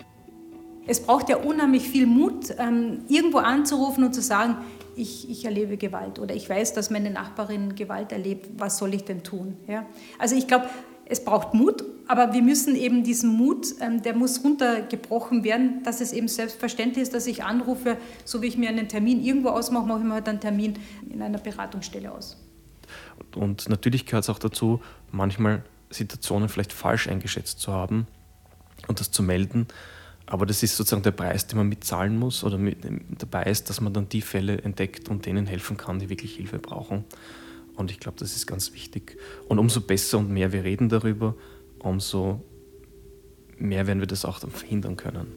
Es 0.88 1.04
braucht 1.04 1.30
ja 1.30 1.38
unheimlich 1.38 1.88
viel 1.88 2.08
Mut, 2.08 2.56
ähm, 2.58 3.02
irgendwo 3.08 3.38
anzurufen 3.38 4.04
und 4.04 4.14
zu 4.14 4.22
sagen, 4.22 4.58
ich, 4.96 5.30
ich, 5.30 5.46
erlebe 5.46 5.78
Gewalt 5.78 6.20
oder 6.20 6.36
ich 6.36 6.50
weiß, 6.50 6.74
dass 6.74 6.90
meine 6.90 7.12
Nachbarin 7.12 7.76
Gewalt 7.76 8.12
erlebt, 8.12 8.50
was 8.58 8.78
soll 8.78 8.94
ich 8.94 9.06
denn 9.06 9.24
tun? 9.24 9.58
Ja? 9.68 9.86
Also 10.20 10.36
ich 10.36 10.48
glaube, 10.48 10.68
es 11.06 11.24
braucht 11.24 11.54
Mut, 11.54 11.84
aber 12.08 12.34
wir 12.34 12.42
müssen 12.42 12.76
eben 12.76 13.04
diesen 13.04 13.30
Mut, 13.30 13.68
ähm, 13.80 14.02
der 14.02 14.16
muss 14.16 14.44
runtergebrochen 14.44 15.44
werden, 15.44 15.84
dass 15.84 16.02
es 16.02 16.14
eben 16.14 16.28
selbstverständlich 16.28 17.04
ist, 17.04 17.14
dass 17.14 17.28
ich 17.28 17.44
anrufe, 17.44 17.98
so 18.26 18.42
wie 18.42 18.48
ich 18.48 18.58
mir 18.58 18.70
einen 18.70 18.88
Termin 18.88 19.24
irgendwo 19.24 19.50
ausmache, 19.50 19.86
mache 19.86 20.00
ich 20.00 20.06
mir 20.06 20.14
halt 20.14 20.28
einen 20.28 20.40
Termin 20.40 20.80
in 21.10 21.22
einer 21.22 21.38
Beratungsstelle 21.38 22.12
aus. 22.12 22.38
Und 23.36 23.70
natürlich 23.70 24.06
gehört 24.06 24.24
es 24.24 24.30
auch 24.30 24.40
dazu, 24.40 24.82
manchmal 25.12 25.64
Situationen 25.92 26.50
vielleicht 26.50 26.74
falsch 26.74 27.08
eingeschätzt 27.08 27.60
zu 27.60 27.72
haben 27.72 28.08
und 28.88 29.00
das 29.00 29.12
zu 29.12 29.24
melden. 29.24 29.68
Aber 30.26 30.46
das 30.46 30.64
ist 30.64 30.78
sozusagen 30.78 31.04
der 31.04 31.12
Preis, 31.12 31.48
den 31.48 31.58
man 31.58 31.68
mitzahlen 31.68 32.18
muss 32.18 32.44
oder 32.44 32.58
mit 32.58 32.78
dabei 33.18 33.44
ist, 33.44 33.70
dass 33.70 33.82
man 33.82 33.94
dann 33.94 34.08
die 34.08 34.22
Fälle 34.22 34.62
entdeckt 34.62 35.10
und 35.10 35.26
denen 35.26 35.46
helfen 35.46 35.76
kann, 35.78 36.00
die 36.00 36.10
wirklich 36.10 36.36
Hilfe 36.36 36.58
brauchen. 36.58 37.04
Und 37.76 37.92
ich 37.92 38.00
glaube, 38.00 38.18
das 38.20 38.36
ist 38.36 38.48
ganz 38.48 38.74
wichtig. 38.74 39.18
Und 39.48 39.60
umso 39.60 39.82
besser 39.82 40.20
und 40.20 40.30
mehr 40.30 40.54
wir 40.54 40.64
reden 40.64 40.88
darüber, 40.88 41.36
umso 41.80 42.42
mehr 43.58 43.88
werden 43.88 44.00
wir 44.00 44.08
das 44.08 44.26
auch 44.26 44.40
dann 44.40 44.52
verhindern 44.52 44.96
können. 44.98 45.28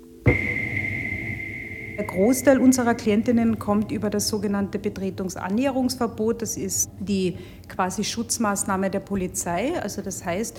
Der 1.97 2.05
Großteil 2.05 2.59
unserer 2.59 2.95
Klientinnen 2.95 3.61
kommt 3.61 3.93
über 3.93 4.11
das 4.11 4.29
sogenannte 4.29 4.81
Betretungsannäherungsverbot. 4.81 6.43
Das 6.43 6.57
ist 6.57 6.91
die 6.99 7.39
quasi 7.69 8.03
Schutzmaßnahme 8.03 8.91
der 8.91 8.99
Polizei. 8.99 9.81
Also 9.81 10.03
das 10.03 10.25
heißt, 10.25 10.59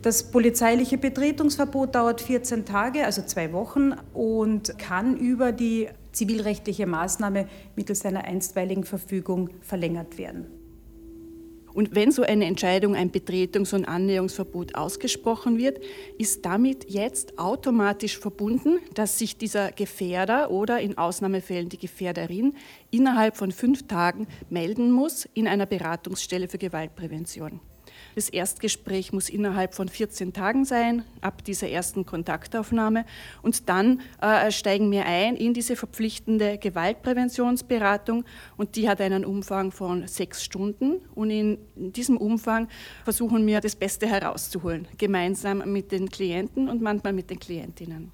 das 0.00 0.30
polizeiliche 0.30 0.96
Betretungsverbot 0.96 1.94
dauert 1.94 2.22
14 2.22 2.64
Tage, 2.64 3.04
also 3.04 3.22
zwei 3.22 3.52
Wochen, 3.52 3.92
und 4.14 4.78
kann 4.78 5.16
über 5.16 5.52
die 5.52 5.88
zivilrechtliche 6.12 6.86
Maßnahme 6.86 7.46
mittels 7.76 8.04
einer 8.06 8.24
einstweiligen 8.24 8.84
Verfügung 8.84 9.50
verlängert 9.60 10.16
werden. 10.16 10.61
Und 11.74 11.94
wenn 11.94 12.12
so 12.12 12.22
eine 12.22 12.44
Entscheidung, 12.44 12.94
ein 12.94 13.10
Betretungs- 13.10 13.74
und 13.74 13.86
Annäherungsverbot 13.86 14.74
ausgesprochen 14.74 15.58
wird, 15.58 15.80
ist 16.18 16.44
damit 16.44 16.90
jetzt 16.90 17.38
automatisch 17.38 18.18
verbunden, 18.18 18.78
dass 18.94 19.18
sich 19.18 19.36
dieser 19.36 19.72
Gefährder 19.72 20.50
oder 20.50 20.80
in 20.80 20.98
Ausnahmefällen 20.98 21.68
die 21.68 21.78
Gefährderin 21.78 22.54
innerhalb 22.90 23.36
von 23.36 23.52
fünf 23.52 23.86
Tagen 23.86 24.26
melden 24.50 24.90
muss 24.90 25.28
in 25.34 25.48
einer 25.48 25.66
Beratungsstelle 25.66 26.48
für 26.48 26.58
Gewaltprävention. 26.58 27.60
Das 28.14 28.28
Erstgespräch 28.28 29.12
muss 29.12 29.28
innerhalb 29.28 29.74
von 29.74 29.88
14 29.88 30.32
Tagen 30.32 30.64
sein, 30.64 31.04
ab 31.20 31.44
dieser 31.44 31.68
ersten 31.68 32.04
Kontaktaufnahme. 32.04 33.04
Und 33.42 33.68
dann 33.68 34.00
äh, 34.20 34.50
steigen 34.50 34.90
wir 34.90 35.06
ein 35.06 35.36
in 35.36 35.54
diese 35.54 35.76
verpflichtende 35.76 36.58
Gewaltpräventionsberatung. 36.58 38.24
Und 38.56 38.76
die 38.76 38.88
hat 38.88 39.00
einen 39.00 39.24
Umfang 39.24 39.72
von 39.72 40.06
sechs 40.06 40.44
Stunden. 40.44 41.00
Und 41.14 41.30
in 41.30 41.58
diesem 41.74 42.16
Umfang 42.16 42.68
versuchen 43.04 43.46
wir, 43.46 43.60
das 43.60 43.76
Beste 43.76 44.06
herauszuholen, 44.06 44.88
gemeinsam 44.98 45.62
mit 45.72 45.92
den 45.92 46.08
Klienten 46.10 46.68
und 46.68 46.82
manchmal 46.82 47.12
mit 47.12 47.30
den 47.30 47.38
Klientinnen. 47.38 48.10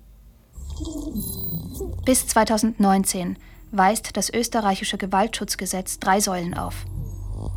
Bis 2.05 2.27
2019 2.27 3.37
weist 3.71 4.17
das 4.17 4.31
österreichische 4.33 4.99
Gewaltschutzgesetz 4.99 5.99
drei 5.99 6.21
Säulen 6.21 6.55
auf. 6.55 6.85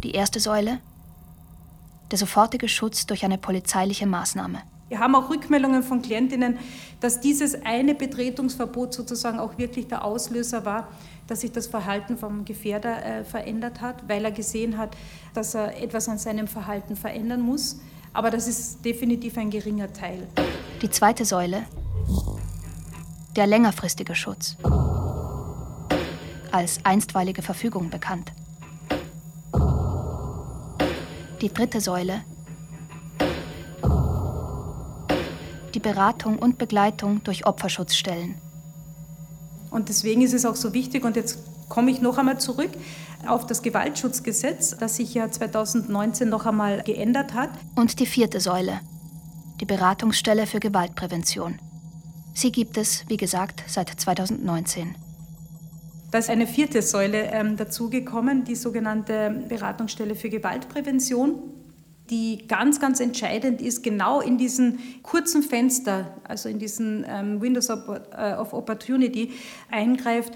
Die 0.03 0.11
erste 0.11 0.39
Säule 0.39 0.79
der 2.11 2.17
sofortige 2.17 2.67
Schutz 2.67 3.05
durch 3.05 3.25
eine 3.25 3.37
polizeiliche 3.37 4.05
Maßnahme. 4.05 4.61
Wir 4.89 4.99
haben 4.99 5.15
auch 5.15 5.29
Rückmeldungen 5.29 5.83
von 5.83 6.01
Klientinnen, 6.01 6.59
dass 6.99 7.21
dieses 7.21 7.55
eine 7.63 7.95
Betretungsverbot 7.95 8.93
sozusagen 8.93 9.39
auch 9.39 9.57
wirklich 9.57 9.87
der 9.87 10.03
Auslöser 10.03 10.65
war, 10.65 10.89
dass 11.27 11.41
sich 11.41 11.53
das 11.53 11.67
Verhalten 11.67 12.17
vom 12.17 12.43
Gefährder 12.43 13.05
äh, 13.05 13.23
verändert 13.23 13.79
hat, 13.79 14.09
weil 14.09 14.25
er 14.25 14.31
gesehen 14.31 14.77
hat, 14.77 14.97
dass 15.33 15.55
er 15.55 15.81
etwas 15.81 16.09
an 16.09 16.17
seinem 16.17 16.45
Verhalten 16.47 16.97
verändern 16.97 17.39
muss. 17.39 17.79
Aber 18.11 18.31
das 18.31 18.49
ist 18.49 18.83
definitiv 18.83 19.37
ein 19.37 19.49
geringer 19.49 19.93
Teil. 19.93 20.27
Die 20.81 20.89
zweite 20.89 21.23
Säule, 21.23 21.63
der 23.37 23.47
längerfristige 23.47 24.13
Schutz, 24.13 24.57
als 26.51 26.83
einstweilige 26.83 27.41
Verfügung 27.41 27.89
bekannt. 27.89 28.33
Die 31.41 31.51
dritte 31.51 31.81
Säule. 31.81 32.21
Die 35.73 35.79
Beratung 35.79 36.37
und 36.37 36.59
Begleitung 36.59 37.23
durch 37.23 37.47
Opferschutzstellen. 37.47 38.35
Und 39.71 39.89
deswegen 39.89 40.21
ist 40.21 40.33
es 40.33 40.45
auch 40.45 40.55
so 40.55 40.73
wichtig, 40.75 41.03
und 41.03 41.15
jetzt 41.15 41.39
komme 41.67 41.89
ich 41.89 41.99
noch 41.99 42.19
einmal 42.19 42.39
zurück 42.39 42.69
auf 43.25 43.47
das 43.47 43.63
Gewaltschutzgesetz, 43.63 44.77
das 44.77 44.97
sich 44.97 45.15
ja 45.15 45.31
2019 45.31 46.29
noch 46.29 46.45
einmal 46.45 46.83
geändert 46.83 47.33
hat. 47.33 47.49
Und 47.75 47.99
die 47.99 48.05
vierte 48.05 48.39
Säule, 48.39 48.79
die 49.59 49.65
Beratungsstelle 49.65 50.45
für 50.45 50.59
Gewaltprävention. 50.59 51.57
Sie 52.35 52.51
gibt 52.51 52.77
es, 52.77 53.03
wie 53.07 53.17
gesagt, 53.17 53.63
seit 53.65 53.89
2019. 53.89 54.95
Da 56.11 56.17
ist 56.17 56.29
eine 56.29 56.45
vierte 56.45 56.81
Säule 56.81 57.29
ähm, 57.31 57.55
dazugekommen, 57.55 58.43
die 58.43 58.55
sogenannte 58.55 59.45
Beratungsstelle 59.47 60.15
für 60.15 60.29
Gewaltprävention, 60.29 61.41
die 62.09 62.45
ganz, 62.49 62.81
ganz 62.81 62.99
entscheidend 62.99 63.61
ist, 63.61 63.81
genau 63.81 64.19
in 64.19 64.37
diesen 64.37 64.79
kurzen 65.03 65.41
Fenster, 65.41 66.17
also 66.25 66.49
in 66.49 66.59
diesen 66.59 67.05
ähm, 67.07 67.41
Windows 67.41 67.69
of, 67.69 67.79
äh, 68.11 68.33
of 68.33 68.51
Opportunity 68.51 69.31
eingreift, 69.69 70.33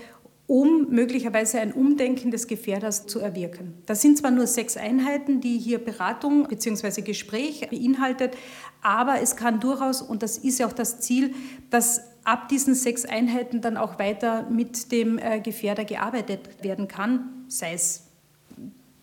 um 0.48 0.88
möglicherweise 0.92 1.60
ein 1.60 1.74
Umdenken 1.74 2.32
des 2.32 2.48
Gefährders 2.48 3.08
zu 3.08 3.20
erwirken. 3.20 3.74
Das 3.86 4.02
sind 4.02 4.18
zwar 4.18 4.32
nur 4.32 4.48
sechs 4.48 4.78
Einheiten, 4.78 5.42
die 5.42 5.58
hier 5.58 5.80
Beratung 5.80 6.48
bzw. 6.48 7.02
Gespräch 7.02 7.68
beinhaltet, 7.70 8.38
aber 8.82 9.22
es 9.22 9.36
kann 9.36 9.60
durchaus, 9.60 10.02
und 10.02 10.24
das 10.24 10.38
ist 10.38 10.60
ja 10.60 10.68
auch 10.68 10.74
das 10.74 11.02
Ziel, 11.02 11.34
dass 11.70 12.15
ab 12.26 12.50
diesen 12.50 12.76
sechs 12.76 13.06
Einheiten 13.06 13.62
dann 13.62 13.78
auch 13.78 14.00
weiter 14.00 14.44
mit 14.50 14.92
dem 14.92 15.18
äh, 15.18 15.40
Gefährder 15.40 15.86
gearbeitet 15.86 16.62
werden 16.64 16.90
kann, 16.90 17.46
sei 17.48 17.72
es 17.74 18.06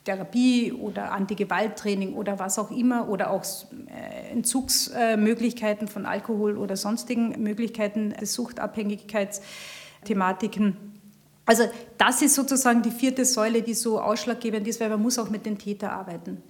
Therapie 0.04 0.72
oder 0.72 1.12
Antigewalttraining 1.12 2.14
oder 2.14 2.38
was 2.38 2.58
auch 2.58 2.70
immer 2.70 3.08
oder 3.08 3.30
auch 3.30 3.44
äh, 3.87 4.32
Entzugsmöglichkeiten 4.32 5.88
von 5.88 6.04
Alkohol 6.06 6.56
oder 6.58 6.76
sonstigen 6.76 7.42
Möglichkeiten 7.42 8.11
des 8.11 8.35
Suchtabhängigkeitsthematiken. 8.35 10.76
Also 11.46 11.64
das 11.98 12.22
ist 12.22 12.35
sozusagen 12.35 12.82
die 12.82 12.90
vierte 12.90 13.24
Säule, 13.24 13.62
die 13.62 13.74
so 13.74 14.00
ausschlaggebend 14.00 14.66
ist, 14.66 14.80
weil 14.80 14.88
man 14.88 15.02
muss 15.02 15.16
auch 15.18 15.30
mit 15.30 15.46
den 15.46 15.58
Tätern 15.58 15.90
arbeiten. 15.90 16.42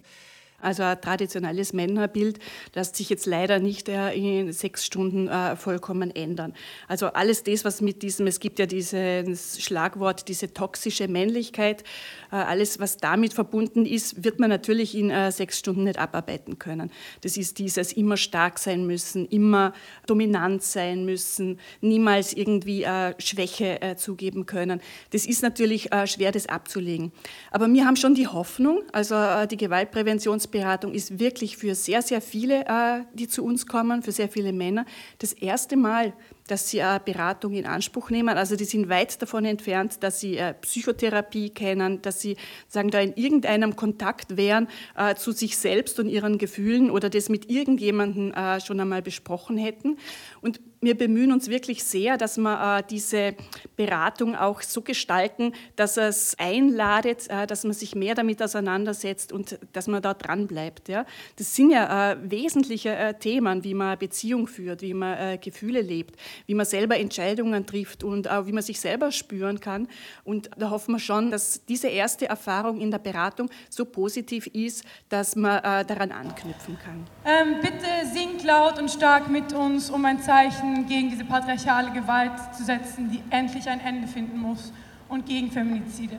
Also 0.63 0.85
ein 0.85 1.01
traditionelles 1.01 1.73
Männerbild 1.73 2.39
lässt 2.75 2.97
sich 2.97 3.11
jetzt 3.11 3.27
leider 3.27 3.59
nicht 3.59 3.89
äh, 3.89 4.13
in 4.13 4.53
sechs 4.53 4.87
Stunden 4.87 5.29
äh, 5.29 5.57
vollkommen 5.57 6.15
ändern. 6.15 6.55
Also 6.89 7.09
alles 7.09 7.43
das, 7.43 7.65
was 7.65 7.81
mit 7.81 8.03
diesem, 8.03 8.27
es 8.29 8.39
gibt 8.39 8.59
ja 8.59 8.67
dieses 8.67 9.61
Schlagwort, 9.61 10.29
diese 10.29 10.55
toxische 10.55 11.09
Männlichkeit, 11.09 11.83
äh, 12.31 12.37
alles, 12.37 12.79
was 12.79 12.97
damit 12.97 13.35
verbunden 13.35 13.85
ist, 13.85 14.25
wird 14.25 14.39
man 14.39 14.51
natürlich 14.51 14.97
in 14.97 15.13
sechs 15.31 15.59
Stunden 15.59 15.85
nicht 15.85 15.99
abarbeiten 15.99 16.59
können. 16.59 16.91
Das 17.23 17.37
ist 17.37 17.59
dieses 17.59 17.93
immer 17.93 18.17
stark 18.17 18.59
sein 18.59 18.87
müssen, 18.87 19.27
immer 19.27 19.73
dominant 20.07 20.63
sein 20.63 21.05
müssen, 21.05 21.59
niemals 21.81 22.33
irgendwie 22.33 22.87
Schwäche 23.19 23.97
zugeben 23.97 24.47
können. 24.47 24.81
Das 25.11 25.27
ist 25.27 25.43
natürlich 25.43 25.91
schwer, 26.07 26.33
das 26.33 26.47
abzulegen. 26.47 27.13
Aber 27.51 27.69
wir 27.73 27.85
haben 27.85 27.97
schon 27.97 28.15
die 28.15 28.29
Hoffnung, 28.29 28.83
also 28.93 29.15
die 29.51 29.57
Gewaltpräventions 29.57 30.49
Beratungsberatung 30.53 30.95
ist 30.95 31.19
wirklich 31.19 31.57
für 31.57 31.75
sehr, 31.75 32.03
sehr 32.03 32.21
viele, 32.21 32.67
äh, 32.67 33.05
die 33.15 33.29
zu 33.29 33.45
uns 33.45 33.67
kommen, 33.67 34.03
für 34.03 34.13
sehr 34.13 34.29
viele 34.29 34.53
Männer, 34.53 34.87
das 35.19 35.33
erste 35.33 35.77
Mal, 35.77 36.13
dass 36.49 36.71
sie 36.71 36.83
eine 36.83 37.01
Beratung 37.01 37.55
in 37.55 37.67
Anspruch 37.67 38.11
nehmen. 38.11 38.37
Also 38.37 38.57
die 38.57 38.65
sind 38.65 38.89
weit 38.89 39.21
davon 39.23 39.45
entfernt, 39.45 40.03
dass 40.03 40.21
sie 40.21 40.37
äh, 40.37 40.55
Psychotherapie 40.55 41.51
kennen, 41.51 42.03
dass 42.03 42.21
sie 42.21 42.37
sagen, 42.69 42.91
da 42.91 43.01
in 43.01 43.15
irgendeinem 43.15 43.77
Kontakt 43.77 44.37
wären 44.37 44.69
äh, 44.97 45.15
zu 45.15 45.33
sich 45.33 45.57
selbst 45.57 45.99
und 46.01 46.09
ihren 46.09 46.39
Gefühlen 46.39 46.91
oder 46.91 47.11
das 47.11 47.29
mit 47.29 47.51
irgendjemandem 47.51 48.33
äh, 48.33 48.61
schon 48.61 48.81
einmal 48.81 49.03
besprochen 49.03 49.57
hätten. 49.57 49.99
Und 50.41 50.61
wir 50.83 50.97
bemühen 50.97 51.33
uns 51.33 51.49
wirklich 51.49 51.85
sehr, 51.85 52.19
dass 52.19 52.37
wir 52.39 52.79
äh, 52.79 52.83
diese 52.91 53.37
Beratung 53.77 54.35
auch 54.35 54.63
so 54.63 54.83
gestalten, 54.83 55.53
dass 55.77 55.97
es 55.97 56.37
einladet, 56.39 57.31
äh, 57.31 57.47
dass 57.47 57.63
man 57.63 57.73
sich 57.73 57.95
mehr 57.95 58.17
damit 58.17 58.43
auseinandersetzt 58.43 59.33
und 59.33 59.61
dass 59.73 59.87
man 59.87 60.03
da 60.03 60.13
dran 60.13 60.49
bleibt. 60.49 60.89
Ja? 60.89 61.07
Das 61.37 61.55
sind 61.55 61.71
ja 61.71 62.13
äh, 62.13 62.17
wesentliche 62.29 63.17
Themen, 63.21 63.63
wie 63.63 63.75
man 63.75 63.97
Beziehung 63.97 64.49
führt, 64.49 64.83
wie 64.83 64.95
man 64.95 65.41
Gefühle 65.41 65.81
lebt, 65.81 66.17
wie 66.47 66.55
man 66.55 66.67
selber 66.67 66.99
Entscheidungen 66.99 67.67
trifft 67.67 68.05
und 68.05 68.31
auch 68.31 68.47
wie 68.47 68.53
man 68.53 68.63
sich 68.63 68.81
selber 68.81 69.13
spüren 69.13 69.61
kann. 69.61 69.89
Und 70.25 70.51
da 70.57 70.71
hoffen 70.71 70.93
wir 70.93 70.99
schon, 70.99 71.31
dass 71.31 71.65
diese 71.67 71.89
erste 71.89 72.29
Erfahrung 72.29 72.81
in 72.81 72.91
der 72.91 72.99
Beratung 72.99 73.51
so 73.71 73.85
positiv 73.85 74.47
ist, 74.49 74.85
dass 75.09 75.37
man 75.37 75.59
äh, 75.59 75.85
daran 75.85 76.13
anknüpfen 76.13 76.79
kann. 76.85 77.07
Ähm, 77.25 77.57
bitte 77.61 77.87
singt 78.13 78.45
laut 78.45 78.79
und 78.79 78.91
stark 78.91 79.29
mit 79.31 79.53
uns, 79.53 79.91
um 79.91 80.05
ein 80.05 80.21
Zeichen 80.21 80.87
gegen 80.87 81.11
diese 81.11 81.25
patriarchale 81.25 81.91
Gewalt 81.93 82.33
zu 82.57 82.65
setzen, 82.65 83.11
die 83.11 83.23
endlich 83.31 83.69
ein 83.69 83.81
Ende 83.81 84.09
finden 84.09 84.39
muss 84.39 84.73
und 85.09 85.27
gegen 85.27 85.51
Feminizide. 85.51 86.19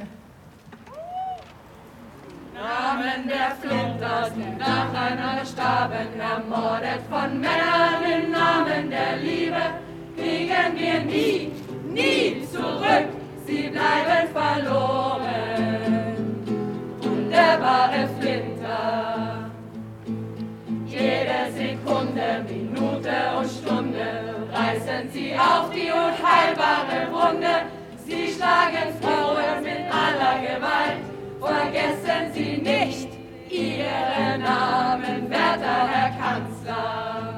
Namen 2.54 3.28
der 3.28 3.52
Flinters, 3.60 4.32
die 4.36 4.58
nacheinander 4.58 5.46
starben, 5.46 6.20
ermordet 6.20 7.02
von 7.10 7.40
Männern 7.40 8.04
im 8.04 8.32
Namen 8.32 8.90
der 8.90 9.18
Liebe, 9.18 9.62
kriegen 10.18 10.78
wir 10.78 11.00
nie, 11.02 11.52
nie 11.94 12.46
zurück, 12.52 13.08
sie 13.46 13.70
bleiben 13.70 14.28
verloren. 14.34 15.24
Und 17.04 17.30
der 17.30 17.60
wahre 17.62 18.08
Flinter, 18.20 19.50
jede 20.86 21.52
Sekunde, 21.56 22.46
Minute 22.48 23.16
und 23.38 23.50
Stunde 23.50 24.08
reißen 24.52 25.10
sie 25.12 25.34
auf 25.34 25.70
die 25.72 25.90
unheilbare 25.92 27.12
Wunde. 27.12 27.64
Sie 28.06 28.28
schlagen 28.34 28.94
Frauen 29.02 29.64
mit 29.64 29.84
aller 29.92 30.40
Gewalt, 30.42 31.00
vergessen 31.40 32.34
Sie 32.34 32.58
nicht 32.58 33.10
Ihren 33.50 34.42
Namen, 34.42 35.30
werter 35.30 35.88
Herr 35.88 36.12
Kanzler. 36.12 37.33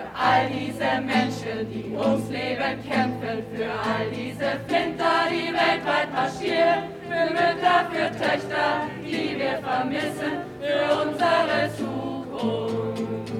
Für 0.00 0.18
all 0.18 0.48
diese 0.48 1.00
Menschen, 1.02 1.70
die 1.70 1.94
ums 1.94 2.30
Leben 2.30 2.82
kämpfen, 2.88 3.44
für 3.54 3.70
all 3.70 4.08
diese 4.10 4.58
Flinter, 4.66 5.28
die 5.30 5.52
weltweit 5.52 6.10
marschieren, 6.12 6.84
für 7.06 7.26
Mütter, 7.34 7.84
für 7.90 8.08
Töchter, 8.18 8.88
die 9.04 9.36
wir 9.38 9.58
vermissen, 9.58 10.40
für 10.58 10.82
unsere 11.02 11.70
Zukunft, 11.76 13.32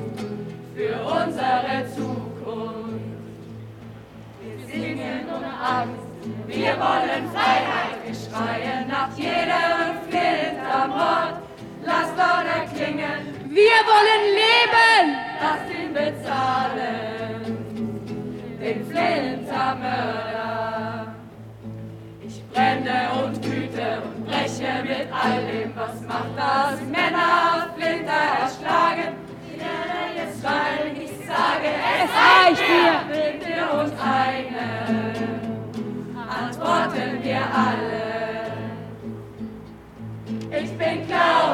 für 0.75 1.01
unsere 1.01 1.87
Zukunft. 1.97 3.01
Wir 4.43 4.59
singen 4.67 5.25
ohne 5.35 5.53
Angst, 5.79 6.11
wir 6.47 6.77
wollen 6.77 7.25
Freiheit, 7.33 7.97
wir 8.05 8.15
schreien 8.15 8.89
nach 8.89 9.17
jedem 9.17 9.97
Flintermord. 10.11 11.41
Lasst 11.87 12.13
Donner 12.19 12.67
klingen, 12.75 13.49
wir 13.49 13.81
wollen 13.89 14.25
leben, 14.35 15.17
alle. 37.61 38.53
Ich 40.63 40.71
bin 40.79 41.07
Claudia, 41.07 41.50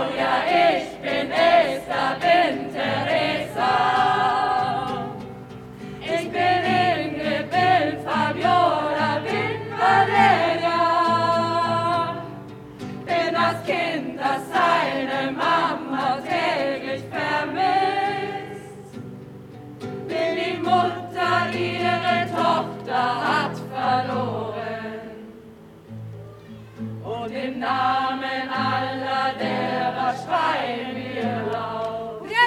Namen 27.67 28.49
aller 28.49 29.35
derer 29.41 30.15
schreien 30.23 30.95
wir 30.95 31.53
laut. 31.53 32.23
Wir 32.23 32.47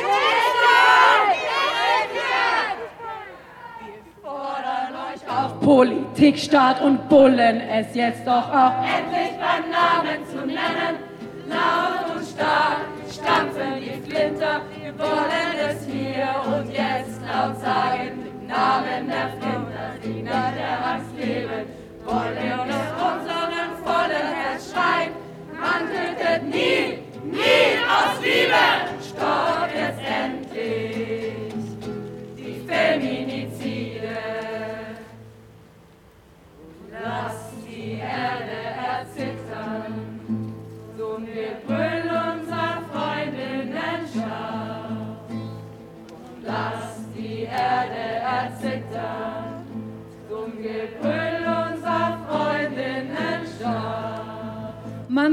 fordern 4.23 4.93
euch 5.09 5.23
auf 5.29 5.59
Politik, 5.59 6.39
Staat 6.39 6.81
und 6.81 7.09
Bullen, 7.09 7.59
es 7.59 7.93
jetzt 7.95 8.25
doch 8.25 8.49
auch 8.49 8.75
endlich 8.81 9.33
beim 9.37 9.69
Namen 9.69 10.25
zu 10.31 10.37
nennen. 10.45 10.93
Laut 11.49 12.15
und 12.15 12.25
stark 12.25 12.85
stampfen 13.11 13.73
die 13.81 14.09
Flinter, 14.09 14.61
wir 14.73 14.97
wollen 14.97 15.53
es 15.69 15.85
hier 15.85 16.29
und 16.47 16.71
jetzt 16.71 17.19
laut 17.27 17.59
sagen. 17.59 18.25
Namen 18.47 19.07
der 19.09 19.29
Flinter, 19.37 19.89
die 20.01 20.21
nach 20.23 20.53
der 20.53 20.85
Angst 20.93 21.13
leben, 21.17 21.65
wollen 22.09 22.35
wir 22.43 22.59
unseren 23.07 23.71
vollen 23.85 24.27
Herz. 24.39 24.73
Man 25.61 25.81
tötet 25.91 26.43
nie, 26.43 26.99
nie 27.23 27.69
aus 27.97 28.15
Liebe. 28.23 28.65
Stopp 29.07 29.69
jetzt 29.75 30.01
endlich 30.01 31.53
die 32.37 32.57
Feminizide. 32.67 34.17
Lass 36.91 37.39
die 37.67 37.99
Erde 37.99 38.59
erzittern 38.91 39.93
zum 40.97 41.25
Gebrüll 41.25 41.79
unserer 41.79 41.88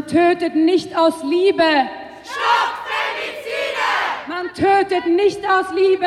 Man 0.06 0.14
tötet 0.14 0.54
nicht 0.54 0.96
aus 0.96 1.14
Liebe. 1.24 1.64
Stopp 2.22 2.74
Femizide! 2.86 4.28
Man 4.28 4.54
tötet 4.54 5.06
nicht 5.06 5.44
aus 5.44 5.72
Liebe. 5.74 6.06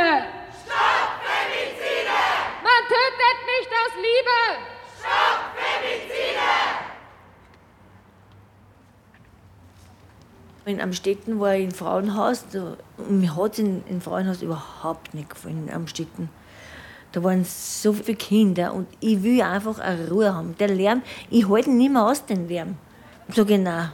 Stopp 0.64 1.20
Femizide! 1.28 2.20
Man 2.64 2.82
tötet 2.88 3.40
nicht 3.52 3.70
aus 3.70 3.94
Liebe. 3.98 4.38
Stopp 4.98 5.42
Femizide! 5.58 6.50
In 10.66 10.80
Amstetten 10.80 11.42
war 11.42 11.56
ich 11.56 11.66
im 11.66 11.72
Frauenhaus. 11.72 12.46
Da, 12.54 12.78
und 12.98 13.20
mir 13.20 13.36
hat 13.36 13.54
es 13.54 13.60
in, 13.60 13.84
im 13.90 14.00
Frauenhaus 14.00 14.42
überhaupt 14.42 15.14
nicht 15.14 15.30
gefallen, 15.30 15.68
in 15.68 15.74
Amstetten. 15.74 16.30
Da 17.12 17.22
waren 17.22 17.44
so 17.44 17.92
viele 17.92 18.16
Kinder 18.16 18.74
und 18.74 18.88
ich 19.02 19.22
will 19.24 19.42
einfach 19.42 19.78
eine 19.80 20.08
Ruhe 20.10 20.34
haben. 20.34 20.56
Der 20.58 20.70
Lärm, 20.70 21.02
ich 21.30 21.50
halte 21.50 21.70
nicht 21.70 21.92
mehr 21.92 22.06
aus, 22.06 22.26
den 22.26 22.48
Lärm. 22.48 22.78
So 23.32 23.46
genau. 23.46 23.90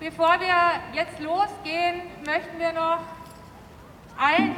Bevor 0.00 0.40
wir 0.40 0.80
jetzt 0.92 1.20
losgehen, 1.20 2.02
möchten 2.26 2.58
wir 2.58 2.72
noch 2.72 2.98
allen 4.18 4.54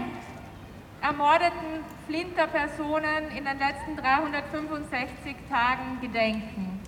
ermordeten 1.02 1.84
Flinterpersonen 2.06 3.28
in 3.36 3.44
den 3.44 3.59
letzten 3.59 3.96
365 3.96 5.36
Tagen 5.48 6.00
gedenken. 6.00 6.80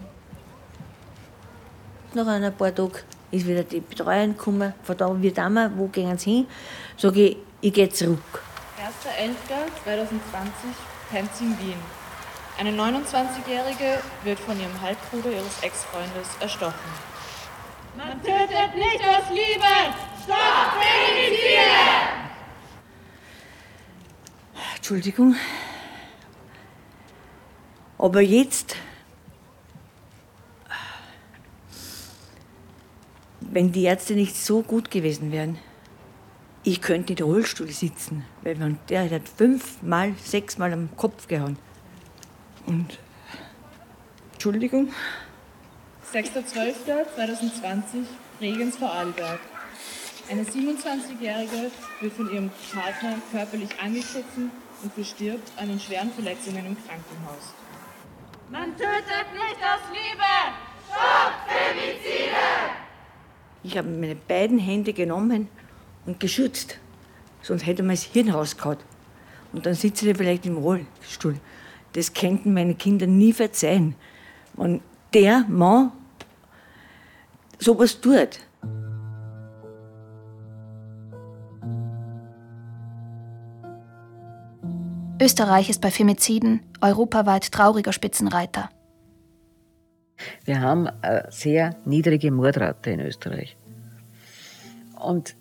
Nach 2.14 2.26
ein 2.26 2.56
paar 2.56 2.74
Tagen 2.74 2.98
ist 3.30 3.46
wieder 3.46 3.64
die 3.64 3.80
Betreuerin 3.80 4.36
gekommen. 4.36 4.72
Von 4.82 4.96
da 4.96 5.22
wird 5.22 5.38
einmal, 5.38 5.70
wo 5.76 5.88
gehen 5.88 6.16
sie 6.16 6.30
hin? 6.30 6.46
Sage 6.96 7.20
ich, 7.20 7.36
ich 7.60 7.72
gehe 7.72 7.88
zurück. 7.90 8.42
1.11.2020, 8.78 10.08
Penzing, 11.10 11.56
Wien. 11.60 11.78
Eine 12.58 12.72
29-Jährige 12.72 14.02
wird 14.24 14.40
von 14.40 14.58
ihrem 14.58 14.80
Halbbruder 14.80 15.30
ihres 15.30 15.62
Ex-Freundes 15.62 16.28
erstochen. 16.40 17.09
Man 18.00 18.22
tötet 18.22 18.74
nicht 18.76 19.00
aus 19.04 19.28
Liebe! 19.28 19.94
Stopp 20.24 20.72
Femizide! 20.80 21.60
Entschuldigung. 24.76 25.36
Aber 27.98 28.22
jetzt, 28.22 28.76
wenn 33.40 33.70
die 33.70 33.82
Ärzte 33.82 34.14
nicht 34.14 34.34
so 34.34 34.62
gut 34.62 34.90
gewesen 34.90 35.30
wären, 35.30 35.58
ich 36.62 36.80
könnte 36.80 37.12
in 37.12 37.16
der 37.16 37.26
Rollstuhl 37.26 37.68
sitzen, 37.68 38.24
weil 38.42 38.56
man, 38.56 38.78
der 38.88 39.10
hat 39.10 39.28
fünfmal, 39.28 40.14
sechsmal 40.24 40.72
am 40.72 40.88
Kopf 40.96 41.28
gehauen. 41.28 41.58
Und, 42.64 42.98
Entschuldigung, 44.32 44.90
6.12.2020, 46.12 48.04
Regens 48.40 48.76
Vorarlberg. 48.76 49.38
Eine 50.28 50.42
27-Jährige 50.42 51.70
wird 52.00 52.12
von 52.14 52.32
ihrem 52.32 52.50
Partner 52.72 53.16
körperlich 53.30 53.70
angegriffen 53.80 54.50
und 54.82 54.92
verstirbt 54.92 55.52
an 55.56 55.68
den 55.68 55.78
schweren 55.78 56.10
Verletzungen 56.10 56.66
im 56.66 56.76
Krankenhaus. 56.76 57.54
Man 58.50 58.76
tötet 58.76 59.32
nicht 59.32 59.60
aus 59.62 59.82
Liebe! 59.92 60.32
Stopp 60.88 61.32
Femizide! 61.46 62.80
ich 63.62 63.78
habe 63.78 63.88
meine 63.88 64.16
beiden 64.16 64.58
Hände 64.58 64.92
genommen 64.92 65.48
und 66.06 66.18
geschützt. 66.18 66.78
Sonst 67.42 67.66
hätte 67.66 67.82
man 67.82 67.94
das 67.94 68.02
Hirn 68.02 68.30
rausgehauen. 68.30 68.78
Und 69.52 69.66
dann 69.66 69.74
sitze 69.74 70.10
ich 70.10 70.16
vielleicht 70.16 70.46
im 70.46 70.56
Rollstuhl. 70.56 71.36
Das 71.92 72.14
könnten 72.14 72.52
meine 72.52 72.74
Kinder 72.74 73.06
nie 73.06 73.32
verzeihen. 73.32 73.94
Wenn 74.54 74.80
der 75.14 75.44
Mann 75.48 75.92
sowas 77.60 78.00
tut. 78.00 78.40
Österreich 85.22 85.68
ist 85.68 85.82
bei 85.82 85.90
Femiziden 85.90 86.60
europaweit 86.80 87.52
trauriger 87.52 87.92
Spitzenreiter. 87.92 88.70
Wir 90.44 90.60
haben 90.60 90.88
eine 91.02 91.26
sehr 91.30 91.76
niedrige 91.84 92.30
Mordrate 92.30 92.90
in 92.90 93.00
Österreich. 93.00 93.56
Und 94.98 95.34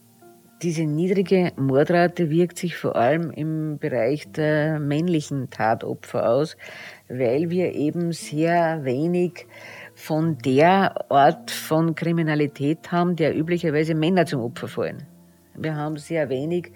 diese 0.62 0.84
niedrige 0.84 1.54
Mordrate 1.56 2.30
wirkt 2.30 2.58
sich 2.58 2.76
vor 2.76 2.98
allem 2.98 3.32
im 3.32 3.78
Bereich 3.78 4.30
der 4.30 4.80
männlichen 4.80 5.50
Tatopfer 5.50 6.30
aus, 6.30 6.58
weil 7.08 7.50
wir 7.50 7.74
eben 7.74 8.12
sehr 8.12 8.84
wenig 8.84 9.48
von 10.00 10.38
der 10.38 11.12
Art 11.12 11.52
von 11.52 11.94
Kriminalität 11.94 12.90
haben, 12.90 13.18
der 13.18 13.36
üblicherweise 13.36 13.94
Männer 13.94 14.26
zum 14.26 14.40
Opfer 14.42 14.70
fallen. 14.70 15.06
Wir 15.56 15.76
haben 15.76 15.98
sehr 15.98 16.30
wenig 16.30 16.72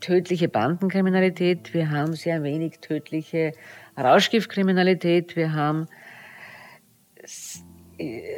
tödliche 0.00 0.48
Bandenkriminalität, 0.48 1.74
wir 1.74 1.90
haben 1.90 2.14
sehr 2.14 2.42
wenig 2.42 2.80
tödliche 2.80 3.52
Rauschgiftkriminalität, 3.98 5.36
wir 5.36 5.52
haben 5.52 5.88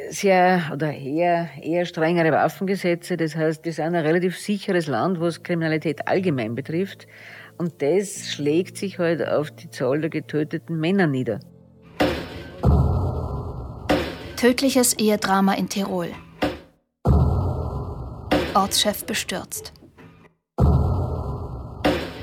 sehr 0.09 0.69
oder 0.73 0.93
eher, 0.93 1.47
eher 1.63 1.85
strengere 1.85 2.33
Waffengesetze. 2.33 3.15
Das 3.15 3.37
heißt, 3.37 3.63
wir 3.63 3.71
sind 3.71 3.95
ein 3.95 4.05
relativ 4.05 4.37
sicheres 4.37 4.87
Land, 4.87 5.21
was 5.21 5.41
Kriminalität 5.41 6.05
allgemein 6.05 6.53
betrifft. 6.53 7.07
Und 7.57 7.81
das 7.81 8.29
schlägt 8.29 8.75
sich 8.75 8.99
halt 8.99 9.25
auf 9.25 9.51
die 9.51 9.69
Zahl 9.69 10.01
der 10.01 10.09
getöteten 10.09 10.77
Männer 10.81 11.07
nieder. 11.07 11.39
Tödliches 14.37 14.93
Ehedrama 14.97 15.53
in 15.53 15.69
Tirol. 15.69 16.09
Ortschef 18.53 19.05
bestürzt. 19.05 19.71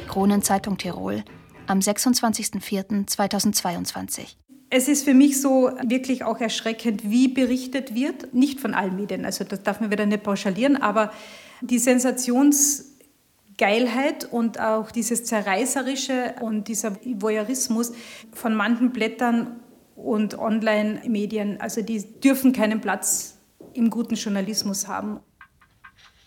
Kronenzeitung 0.08 0.76
Tirol 0.76 1.24
am 1.66 1.78
26.04.2022. 1.78 4.36
Es 4.68 4.88
ist 4.88 5.04
für 5.04 5.14
mich 5.14 5.40
so 5.40 5.70
wirklich 5.82 6.22
auch 6.22 6.38
erschreckend, 6.38 7.10
wie 7.10 7.28
berichtet 7.28 7.94
wird. 7.94 8.34
Nicht 8.34 8.60
von 8.60 8.74
allen 8.74 8.94
Medien, 8.94 9.24
also 9.24 9.44
das 9.44 9.62
darf 9.62 9.80
man 9.80 9.90
wieder 9.90 10.04
nicht 10.04 10.22
pauschalieren, 10.22 10.76
aber 10.76 11.14
die 11.62 11.78
Sensationsgeilheit 11.78 14.30
und 14.30 14.60
auch 14.60 14.90
dieses 14.90 15.24
Zerreißerische 15.24 16.34
und 16.42 16.68
dieser 16.68 16.94
Voyeurismus 17.04 17.94
von 18.34 18.54
manchen 18.54 18.92
Blättern 18.92 19.62
und 20.02 20.38
Online-Medien, 20.38 21.60
also 21.60 21.82
die 21.82 22.20
dürfen 22.20 22.52
keinen 22.52 22.80
Platz 22.80 23.38
im 23.74 23.88
guten 23.88 24.16
Journalismus 24.16 24.88
haben. 24.88 25.20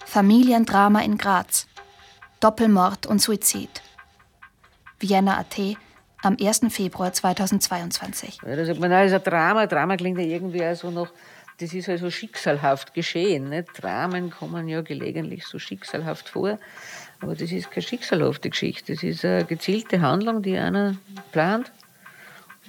Familiendrama 0.05 1.01
in 1.01 1.17
Graz. 1.17 1.67
Doppelmord 2.39 3.05
und 3.05 3.21
Suizid. 3.21 3.81
Vienna 4.99 5.39
AT 5.39 5.77
am 6.21 6.37
1. 6.39 6.61
Februar 6.69 7.11
2022. 7.11 8.39
Ja, 8.45 8.55
da 8.55 8.65
sagt 8.65 8.79
man, 8.79 8.89
das 8.89 9.07
ist 9.07 9.13
ein 9.13 9.23
Drama. 9.23 9.67
Drama 9.67 9.97
klingt 9.97 10.17
ja 10.17 10.25
irgendwie 10.25 10.65
auch 10.65 10.75
so 10.75 10.89
noch, 10.89 11.09
das 11.59 11.73
ist 11.73 11.89
also 11.89 12.09
schicksalhaft 12.09 12.93
geschehen. 12.93 13.49
Nicht? 13.49 13.69
Dramen 13.81 14.29
kommen 14.29 14.67
ja 14.67 14.81
gelegentlich 14.81 15.45
so 15.45 15.59
schicksalhaft 15.59 16.29
vor. 16.29 16.59
Aber 17.21 17.35
das 17.35 17.51
ist 17.51 17.71
keine 17.71 17.83
schicksalhafte 17.83 18.49
Geschichte. 18.49 18.93
Das 18.93 19.03
ist 19.03 19.23
eine 19.23 19.45
gezielte 19.45 20.01
Handlung, 20.01 20.41
die 20.41 20.57
einer 20.57 20.97
plant 21.31 21.71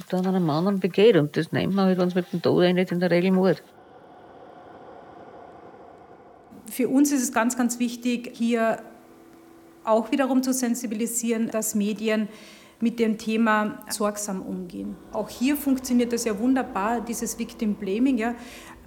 dann 0.09 0.27
einem 0.27 0.49
anderen 0.51 0.81
begeht. 0.81 1.17
Und 1.17 1.37
das 1.37 1.53
nennt 1.53 1.75
man 1.75 1.87
halt, 1.87 1.99
wenn 1.99 2.09
es 2.09 2.15
mit 2.15 2.33
dem 2.33 2.43
Tod 2.43 2.65
endet, 2.65 2.93
in 2.93 3.01
der 3.01 3.11
Regel 3.11 3.33
Mord. 3.33 3.63
Für 6.71 6.89
uns 6.89 7.13
ist 7.13 7.23
es 7.23 7.33
ganz, 7.33 7.57
ganz 7.57 7.79
wichtig, 7.79 8.33
hier 8.35 8.79
auch 9.85 10.11
wiederum 10.11 10.43
zu 10.43 10.53
sensibilisieren, 10.53 11.49
dass 11.51 11.75
Medien 11.75 12.29
mit 12.81 12.99
dem 12.99 13.17
Thema 13.17 13.79
sorgsam 13.89 14.43
umgehen. 14.43 14.97
Auch 15.13 15.29
hier 15.29 15.57
funktioniert 15.57 16.13
das 16.13 16.25
ja 16.25 16.39
wunderbar, 16.39 17.01
dieses 17.01 17.39
Victim 17.39 17.75
Blaming. 17.75 18.19
Ja. 18.19 18.35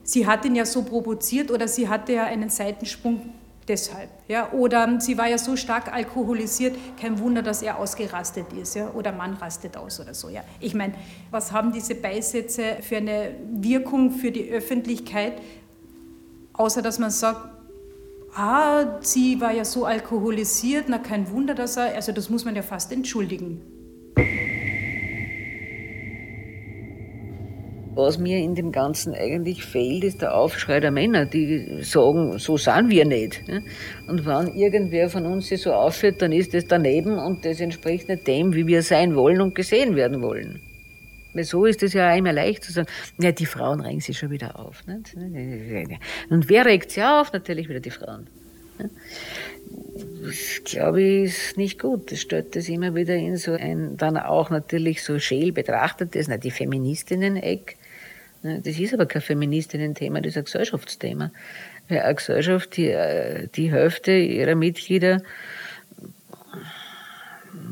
Sie 0.04 0.28
hat 0.28 0.46
ihn 0.46 0.56
ja 0.56 0.66
so 0.66 0.84
provoziert 0.84 1.52
oder 1.52 1.68
sie 1.68 1.88
hatte 1.88 2.14
ja 2.14 2.26
einen 2.26 2.50
Seitensprung 2.50 3.34
deshalb. 3.70 4.10
Ja. 4.28 4.52
Oder 4.52 5.00
sie 5.00 5.18
war 5.18 5.28
ja 5.28 5.38
so 5.38 5.56
stark 5.56 5.94
alkoholisiert, 5.94 6.76
kein 7.00 7.20
Wunder, 7.20 7.42
dass 7.42 7.62
er 7.62 7.78
ausgerastet 7.78 8.52
ist. 8.54 8.76
Ja. 8.76 8.92
Oder 8.92 9.12
Mann 9.12 9.36
rastet 9.36 9.78
aus 9.78 10.00
oder 10.00 10.14
so. 10.14 10.30
Ja. 10.30 10.44
Ich 10.60 10.74
meine, 10.74 10.94
was 11.32 11.52
haben 11.52 11.72
diese 11.72 11.96
Beisätze 11.96 12.78
für 12.82 12.98
eine 12.98 13.36
Wirkung 13.52 14.12
für 14.12 14.32
die 14.32 14.50
Öffentlichkeit, 14.50 15.42
außer 16.54 16.82
dass 16.82 17.00
man 17.00 17.12
sagt, 17.12 17.40
ah, 18.36 19.00
sie 19.02 19.40
war 19.40 19.54
ja 19.54 19.66
so 19.66 19.86
alkoholisiert, 19.86 20.86
na 20.90 20.98
kein 20.98 21.32
Wunder, 21.32 21.56
dass 21.56 21.78
er, 21.78 21.96
also 21.96 22.12
das 22.12 22.30
muss 22.30 22.46
man 22.46 22.56
ja 22.56 22.62
fast 22.62 22.92
entschuldigen. 22.92 23.62
Was 28.00 28.18
mir 28.18 28.38
in 28.38 28.56
dem 28.56 28.72
Ganzen 28.72 29.14
eigentlich 29.14 29.66
fehlt, 29.66 30.06
ist 30.06 30.22
der 30.22 30.34
Aufschrei 30.34 30.80
der 30.80 30.92
Männer, 30.92 31.26
die 31.26 31.84
sagen, 31.84 32.38
so 32.40 32.56
sind 32.56 32.90
wir 32.90 33.06
nicht. 33.06 33.44
Und 34.08 34.26
wenn 34.26 34.56
irgendwer 34.56 35.10
von 35.10 35.26
uns 35.26 35.48
sich 35.48 35.62
so 35.62 35.74
aufführt, 35.74 36.22
dann 36.22 36.32
ist 36.32 36.54
das 36.54 36.66
daneben 36.66 37.20
und 37.20 37.44
das 37.44 37.60
entspricht 37.60 38.08
nicht 38.08 38.26
dem, 38.26 38.56
wie 38.56 38.66
wir 38.68 38.84
sein 38.84 39.16
wollen 39.16 39.42
und 39.42 39.54
gesehen 39.54 39.98
werden 39.98 40.22
wollen. 40.22 40.62
Weil 41.34 41.44
so 41.44 41.66
ist 41.66 41.84
es 41.84 41.92
ja 41.94 42.14
immer 42.16 42.32
leicht 42.32 42.64
zu 42.64 42.72
sagen, 42.72 42.88
ja, 43.20 43.34
die 43.34 43.46
Frauen 43.46 43.82
regen 43.82 44.00
sich 44.00 44.18
schon 44.18 44.32
wieder 44.32 44.58
auf. 44.58 44.82
Und 44.88 46.50
wer 46.50 46.66
regt 46.66 46.92
sich 46.92 47.04
auf? 47.04 47.34
Natürlich 47.34 47.68
wieder 47.68 47.82
die 47.82 47.92
Frauen. 47.92 48.30
Das 50.24 50.62
glaube 50.64 51.02
ich 51.02 51.24
ist 51.26 51.58
nicht 51.58 51.80
gut. 51.80 52.12
Das 52.12 52.22
stellt 52.22 52.56
das 52.56 52.70
immer 52.70 52.96
wieder 52.96 53.16
in 53.16 53.36
so 53.36 53.52
ein, 53.52 53.98
dann 53.98 54.18
auch 54.18 54.50
natürlich 54.50 55.04
so 55.04 55.20
scheel 55.20 55.52
betrachtetes, 55.52 56.30
na, 56.30 56.38
die 56.38 56.52
Feministinnen-Eck. 56.52 57.76
Das 58.42 58.80
ist 58.80 58.94
aber 58.94 59.06
kein 59.06 59.22
Feministinnen-Thema, 59.22 60.22
das 60.22 60.32
ist 60.32 60.38
ein 60.38 60.46
Gesellschaftsthema. 60.46 61.32
Weil 61.90 62.00
eine 62.00 62.16
Gesellschaft, 62.16 62.78
die 62.78 62.88
äh, 62.88 63.48
die 63.54 63.72
Hälfte 63.72 64.14
ihrer 64.14 64.56
Mitglieder 64.56 65.22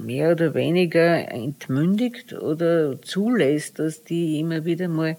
mehr 0.04 0.32
oder 0.32 0.54
weniger 0.54 1.32
entmündigt 1.32 2.34
oder 2.34 3.02
zulässt, 3.02 3.80
dass 3.80 4.04
die 4.04 4.40
immer 4.40 4.66
wieder 4.66 4.88
mal 4.88 5.18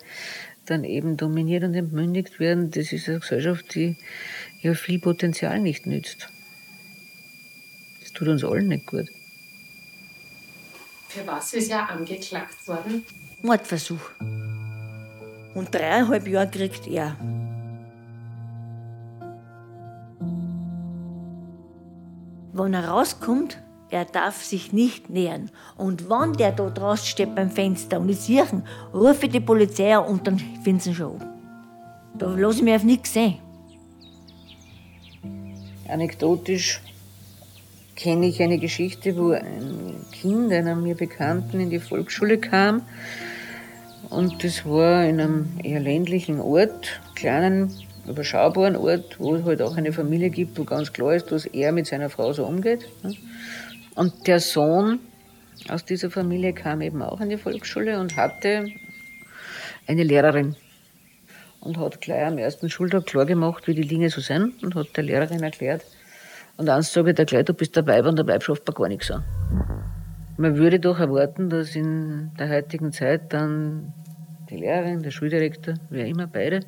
dann 0.66 0.84
eben 0.84 1.16
dominiert 1.16 1.64
und 1.64 1.74
entmündigt 1.74 2.40
werden. 2.40 2.70
Das 2.70 2.92
ist 2.92 3.09
eine 3.09 3.20
Gesellschaft, 3.20 3.74
die 3.74 3.96
ja 4.61 4.74
viel 4.74 4.99
Potenzial 4.99 5.61
nicht 5.61 5.86
nützt. 5.86 6.28
Das 8.01 8.12
tut 8.12 8.28
uns 8.28 8.44
allen 8.44 8.68
nicht 8.68 8.86
gut. 8.86 9.07
Für 11.09 11.26
was 11.26 11.55
ist 11.55 11.70
er 11.70 11.88
angeklagt 11.88 12.66
worden? 12.68 13.03
Mordversuch. 13.42 14.11
Und 15.59 15.74
dreieinhalb 15.74 16.28
Jahre 16.28 16.48
kriegt 16.48 16.86
er. 16.86 17.16
Wenn 22.52 22.74
er 22.74 22.88
rauskommt, 22.88 23.61
er 23.90 24.04
darf 24.04 24.44
sich 24.44 24.72
nicht 24.72 25.11
nähern. 25.11 25.50
Und 25.76 26.09
wenn 26.09 26.34
der 26.34 26.52
da 26.52 26.70
draußen 26.70 27.06
steht 27.06 27.34
beim 27.34 27.50
Fenster 27.50 27.98
und 27.98 28.09
ich 28.09 28.20
sehe 28.20 28.44
ihn, 28.44 28.62
rufe 28.94 29.26
ich 29.26 29.32
die 29.32 29.40
Polizei 29.40 29.96
an 29.96 30.04
und 30.04 30.28
dann 30.28 30.38
finden 30.38 30.78
sie 30.78 30.90
ihn 30.90 30.94
schon. 30.94 31.18
Da 32.16 32.28
lasse 32.28 32.59
ich 32.59 32.62
mich 32.62 32.76
auf 32.76 32.84
nichts 32.84 33.12
sehen. 33.12 33.38
Anekdotisch 35.88 36.82
kenne 37.96 38.26
ich 38.26 38.40
eine 38.40 38.59
Geschichte, 38.59 39.16
wo 39.16 39.32
ein 39.32 39.96
Kind 40.12 40.52
einer 40.52 40.76
mir 40.76 40.94
Bekannten 40.94 41.59
in 41.59 41.70
die 41.70 41.80
Volksschule 41.80 42.38
kam. 42.38 42.82
Und 44.11 44.42
das 44.42 44.64
war 44.64 45.04
in 45.04 45.20
einem 45.20 45.48
eher 45.62 45.80
ländlichen 45.80 46.40
Ort, 46.40 47.00
kleinen, 47.14 47.72
überschaubaren 48.06 48.76
Ort, 48.76 49.18
wo 49.18 49.34
es 49.34 49.44
halt 49.44 49.61
auch 49.61 49.76
eine 49.76 49.92
Familie 49.92 50.30
gibt, 50.30 50.59
wo 50.59 50.64
ganz 50.64 50.92
klar 50.92 51.14
ist, 51.14 51.30
dass 51.30 51.44
er 51.44 51.72
mit 51.72 51.86
seiner 51.86 52.09
Frau 52.09 52.32
so 52.32 52.46
umgeht. 52.46 52.88
Und 53.94 54.26
der 54.26 54.40
Sohn 54.40 55.00
aus 55.68 55.84
dieser 55.84 56.11
Familie 56.11 56.54
kam 56.54 56.80
eben 56.80 57.02
auch 57.02 57.20
in 57.20 57.28
die 57.28 57.36
Volksschule 57.36 58.00
und 58.00 58.16
hatte 58.16 58.68
eine 59.86 60.04
Lehrerin 60.04 60.56
und 61.61 61.78
hat 61.78 62.00
gleich 62.00 62.24
am 62.24 62.38
ersten 62.38 62.70
Schultag 62.70 63.06
klar 63.06 63.26
gemacht, 63.26 63.66
wie 63.66 63.74
die 63.74 63.86
Dinge 63.86 64.09
so 64.09 64.20
sind 64.20 64.62
und 64.62 64.74
hat 64.74 64.96
der 64.96 65.04
Lehrerin 65.04 65.42
erklärt. 65.42 65.84
Und 66.56 66.68
eins 66.68 66.92
sage 66.92 67.11
ich 67.11 67.16
dir 67.16 67.26
gleich, 67.26 67.44
du 67.44 67.54
bist 67.54 67.76
der 67.76 67.86
Weib 67.86 68.06
und 68.06 68.16
der 68.16 68.26
Weib 68.26 68.42
schafft 68.42 68.72
gar 68.74 68.88
nichts 68.88 69.11
an. 69.11 69.24
Man 70.41 70.57
würde 70.57 70.78
doch 70.78 71.01
erwarten, 71.01 71.51
dass 71.51 71.74
in 71.74 72.30
der 72.39 72.49
heutigen 72.49 72.93
Zeit 72.93 73.32
dann 73.32 73.93
die 74.49 74.59
Lehrerin, 74.59 75.03
der 75.03 75.11
Schuldirektor, 75.11 75.74
wer 75.91 76.07
immer, 76.07 76.28
beide, 76.28 76.61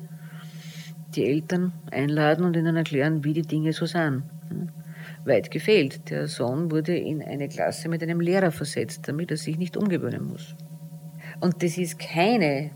die 1.15 1.25
Eltern 1.25 1.71
einladen 1.89 2.43
und 2.43 2.57
ihnen 2.57 2.75
erklären, 2.75 3.23
wie 3.23 3.31
die 3.31 3.43
Dinge 3.43 3.71
so 3.71 3.85
sind. 3.85 4.23
Weit 5.23 5.51
gefehlt. 5.51 6.09
Der 6.09 6.27
Sohn 6.27 6.69
wurde 6.69 6.97
in 6.97 7.23
eine 7.23 7.47
Klasse 7.47 7.87
mit 7.87 8.03
einem 8.03 8.19
Lehrer 8.19 8.51
versetzt, 8.51 9.07
damit 9.07 9.31
er 9.31 9.37
sich 9.37 9.57
nicht 9.57 9.77
umgewöhnen 9.77 10.25
muss. 10.25 10.53
Und 11.39 11.63
das 11.63 11.77
ist 11.77 11.97
keine 11.97 12.65
äh, 12.65 12.71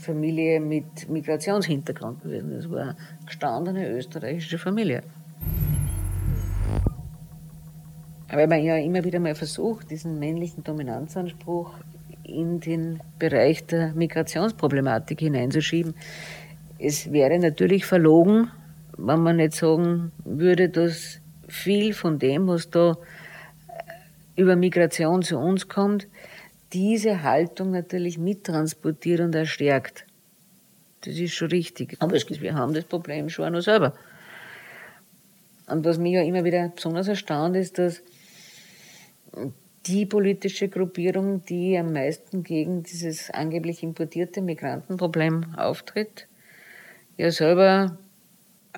Familie 0.00 0.58
mit 0.58 1.08
Migrationshintergrund 1.08 2.24
gewesen. 2.24 2.50
Das 2.50 2.68
war 2.68 2.82
eine 2.82 2.96
gestandene 3.26 3.90
österreichische 3.90 4.58
Familie. 4.58 5.04
Weil 8.28 8.46
man 8.46 8.62
ja 8.62 8.76
immer 8.76 9.04
wieder 9.04 9.20
mal 9.20 9.34
versucht, 9.34 9.90
diesen 9.90 10.18
männlichen 10.18 10.64
Dominanzanspruch 10.64 11.74
in 12.24 12.60
den 12.60 13.00
Bereich 13.18 13.66
der 13.66 13.92
Migrationsproblematik 13.94 15.20
hineinzuschieben. 15.20 15.94
Es 16.78 17.12
wäre 17.12 17.38
natürlich 17.38 17.84
verlogen, 17.84 18.50
wenn 18.96 19.20
man 19.20 19.36
nicht 19.36 19.54
sagen 19.54 20.12
würde, 20.24 20.68
dass 20.68 21.20
viel 21.48 21.92
von 21.92 22.18
dem, 22.18 22.48
was 22.48 22.70
da 22.70 22.96
über 24.36 24.56
Migration 24.56 25.22
zu 25.22 25.38
uns 25.38 25.68
kommt, 25.68 26.08
diese 26.72 27.22
Haltung 27.22 27.70
natürlich 27.70 28.18
mittransportiert 28.18 29.20
und 29.20 29.34
erstärkt. 29.34 30.04
Das 31.02 31.16
ist 31.16 31.34
schon 31.34 31.48
richtig. 31.48 31.96
Aber 32.00 32.14
wir 32.14 32.54
haben 32.54 32.74
das 32.74 32.84
Problem 32.84 33.28
schon 33.28 33.46
auch 33.46 33.50
noch 33.50 33.60
selber. 33.60 33.94
Und 35.66 35.84
was 35.84 35.98
mich 35.98 36.14
ja 36.14 36.22
immer 36.22 36.44
wieder 36.44 36.68
besonders 36.74 37.08
erstaunt, 37.08 37.56
ist, 37.56 37.78
dass 37.78 38.02
die 39.86 40.06
politische 40.06 40.68
Gruppierung, 40.68 41.44
die 41.44 41.76
am 41.76 41.92
meisten 41.92 42.42
gegen 42.42 42.82
dieses 42.82 43.30
angeblich 43.30 43.82
importierte 43.82 44.40
Migrantenproblem 44.40 45.54
auftritt, 45.56 46.26
ja 47.16 47.30
selber 47.30 47.98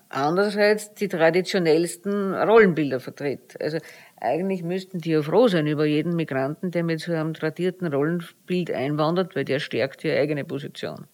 andererseits 0.08 0.94
die 0.94 1.08
traditionellsten 1.08 2.34
Rollenbilder 2.34 3.00
vertritt. 3.00 3.60
Also 3.60 3.78
eigentlich 4.20 4.62
müssten 4.62 4.98
die 4.98 5.10
ja 5.10 5.22
froh 5.22 5.48
sein 5.48 5.66
über 5.66 5.84
jeden 5.86 6.16
Migranten, 6.16 6.70
der 6.70 6.82
mit 6.82 7.00
so 7.00 7.12
einem 7.12 7.34
tradierten 7.34 7.86
Rollenbild 7.92 8.70
einwandert, 8.70 9.36
weil 9.36 9.44
der 9.44 9.58
stärkt 9.58 10.04
ihre 10.04 10.18
eigene 10.18 10.44
Position. 10.44 11.06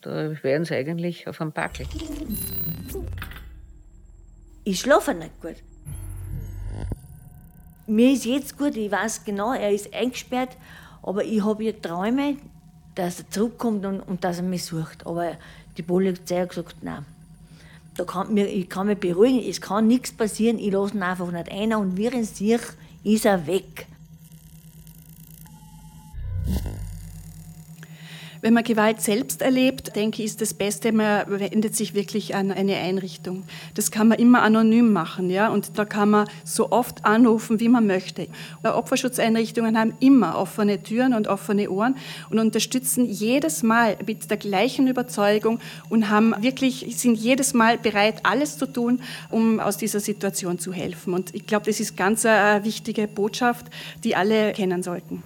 Da 0.00 0.42
wären 0.42 0.64
sie 0.64 0.74
eigentlich 0.74 1.26
auf 1.26 1.40
einem 1.40 1.52
Packel. 1.52 1.86
Ich 4.64 4.80
schlafe 4.80 5.14
nicht 5.14 5.40
gut. 5.40 5.56
Mir 7.88 8.12
ist 8.12 8.24
jetzt 8.24 8.58
gut, 8.58 8.76
ich 8.76 8.90
weiß 8.90 9.24
genau, 9.24 9.52
er 9.52 9.70
ist 9.70 9.94
eingesperrt, 9.94 10.56
aber 11.02 11.24
ich 11.24 11.44
habe 11.44 11.62
ja 11.62 11.72
Träume, 11.72 12.36
dass 12.96 13.20
er 13.20 13.30
zurückkommt 13.30 13.86
und, 13.86 14.00
und 14.00 14.24
dass 14.24 14.38
er 14.38 14.42
mich 14.42 14.64
sucht. 14.64 15.06
Aber 15.06 15.36
die 15.76 15.82
Polizei 15.82 16.40
hat 16.40 16.48
gesagt, 16.48 16.76
nein. 16.82 17.04
Da 17.96 18.04
kann 18.04 18.36
ich 18.36 18.68
kann 18.68 18.88
mich 18.88 18.98
beruhigen, 18.98 19.48
es 19.48 19.60
kann 19.60 19.86
nichts 19.86 20.12
passieren, 20.12 20.58
ich 20.58 20.72
lasse 20.72 20.96
ihn 20.96 21.02
einfach 21.02 21.30
nicht 21.30 21.50
ein 21.50 21.74
und 21.74 21.96
während 21.96 22.26
sich 22.26 22.60
ist 23.04 23.24
er 23.24 23.46
weg. 23.46 23.86
Wenn 28.46 28.54
man 28.54 28.62
Gewalt 28.62 29.00
selbst 29.00 29.42
erlebt, 29.42 29.96
denke 29.96 30.22
ich, 30.22 30.26
ist 30.26 30.40
das 30.40 30.54
Beste, 30.54 30.92
man 30.92 31.28
wendet 31.28 31.74
sich 31.74 31.94
wirklich 31.94 32.36
an 32.36 32.52
eine 32.52 32.76
Einrichtung. 32.76 33.42
Das 33.74 33.90
kann 33.90 34.06
man 34.06 34.20
immer 34.20 34.42
anonym 34.42 34.92
machen, 34.92 35.30
ja, 35.30 35.48
und 35.48 35.76
da 35.76 35.84
kann 35.84 36.10
man 36.10 36.28
so 36.44 36.70
oft 36.70 37.04
anrufen, 37.04 37.58
wie 37.58 37.68
man 37.68 37.88
möchte. 37.88 38.28
Opferschutzeinrichtungen 38.62 39.76
haben 39.76 39.94
immer 39.98 40.38
offene 40.38 40.80
Türen 40.80 41.12
und 41.12 41.26
offene 41.26 41.68
Ohren 41.68 41.96
und 42.30 42.38
unterstützen 42.38 43.04
jedes 43.06 43.64
Mal 43.64 43.96
mit 44.06 44.30
der 44.30 44.36
gleichen 44.36 44.86
Überzeugung 44.86 45.58
und 45.88 46.08
haben 46.08 46.32
wirklich, 46.38 46.86
sind 46.96 47.16
jedes 47.16 47.52
Mal 47.52 47.78
bereit, 47.78 48.20
alles 48.22 48.58
zu 48.58 48.66
tun, 48.66 49.00
um 49.28 49.58
aus 49.58 49.76
dieser 49.76 49.98
Situation 49.98 50.60
zu 50.60 50.72
helfen. 50.72 51.14
Und 51.14 51.34
ich 51.34 51.48
glaube, 51.48 51.66
das 51.66 51.80
ist 51.80 51.96
ganz 51.96 52.24
eine 52.24 52.64
wichtige 52.64 53.08
Botschaft, 53.08 53.66
die 54.04 54.14
alle 54.14 54.52
kennen 54.52 54.84
sollten. 54.84 55.24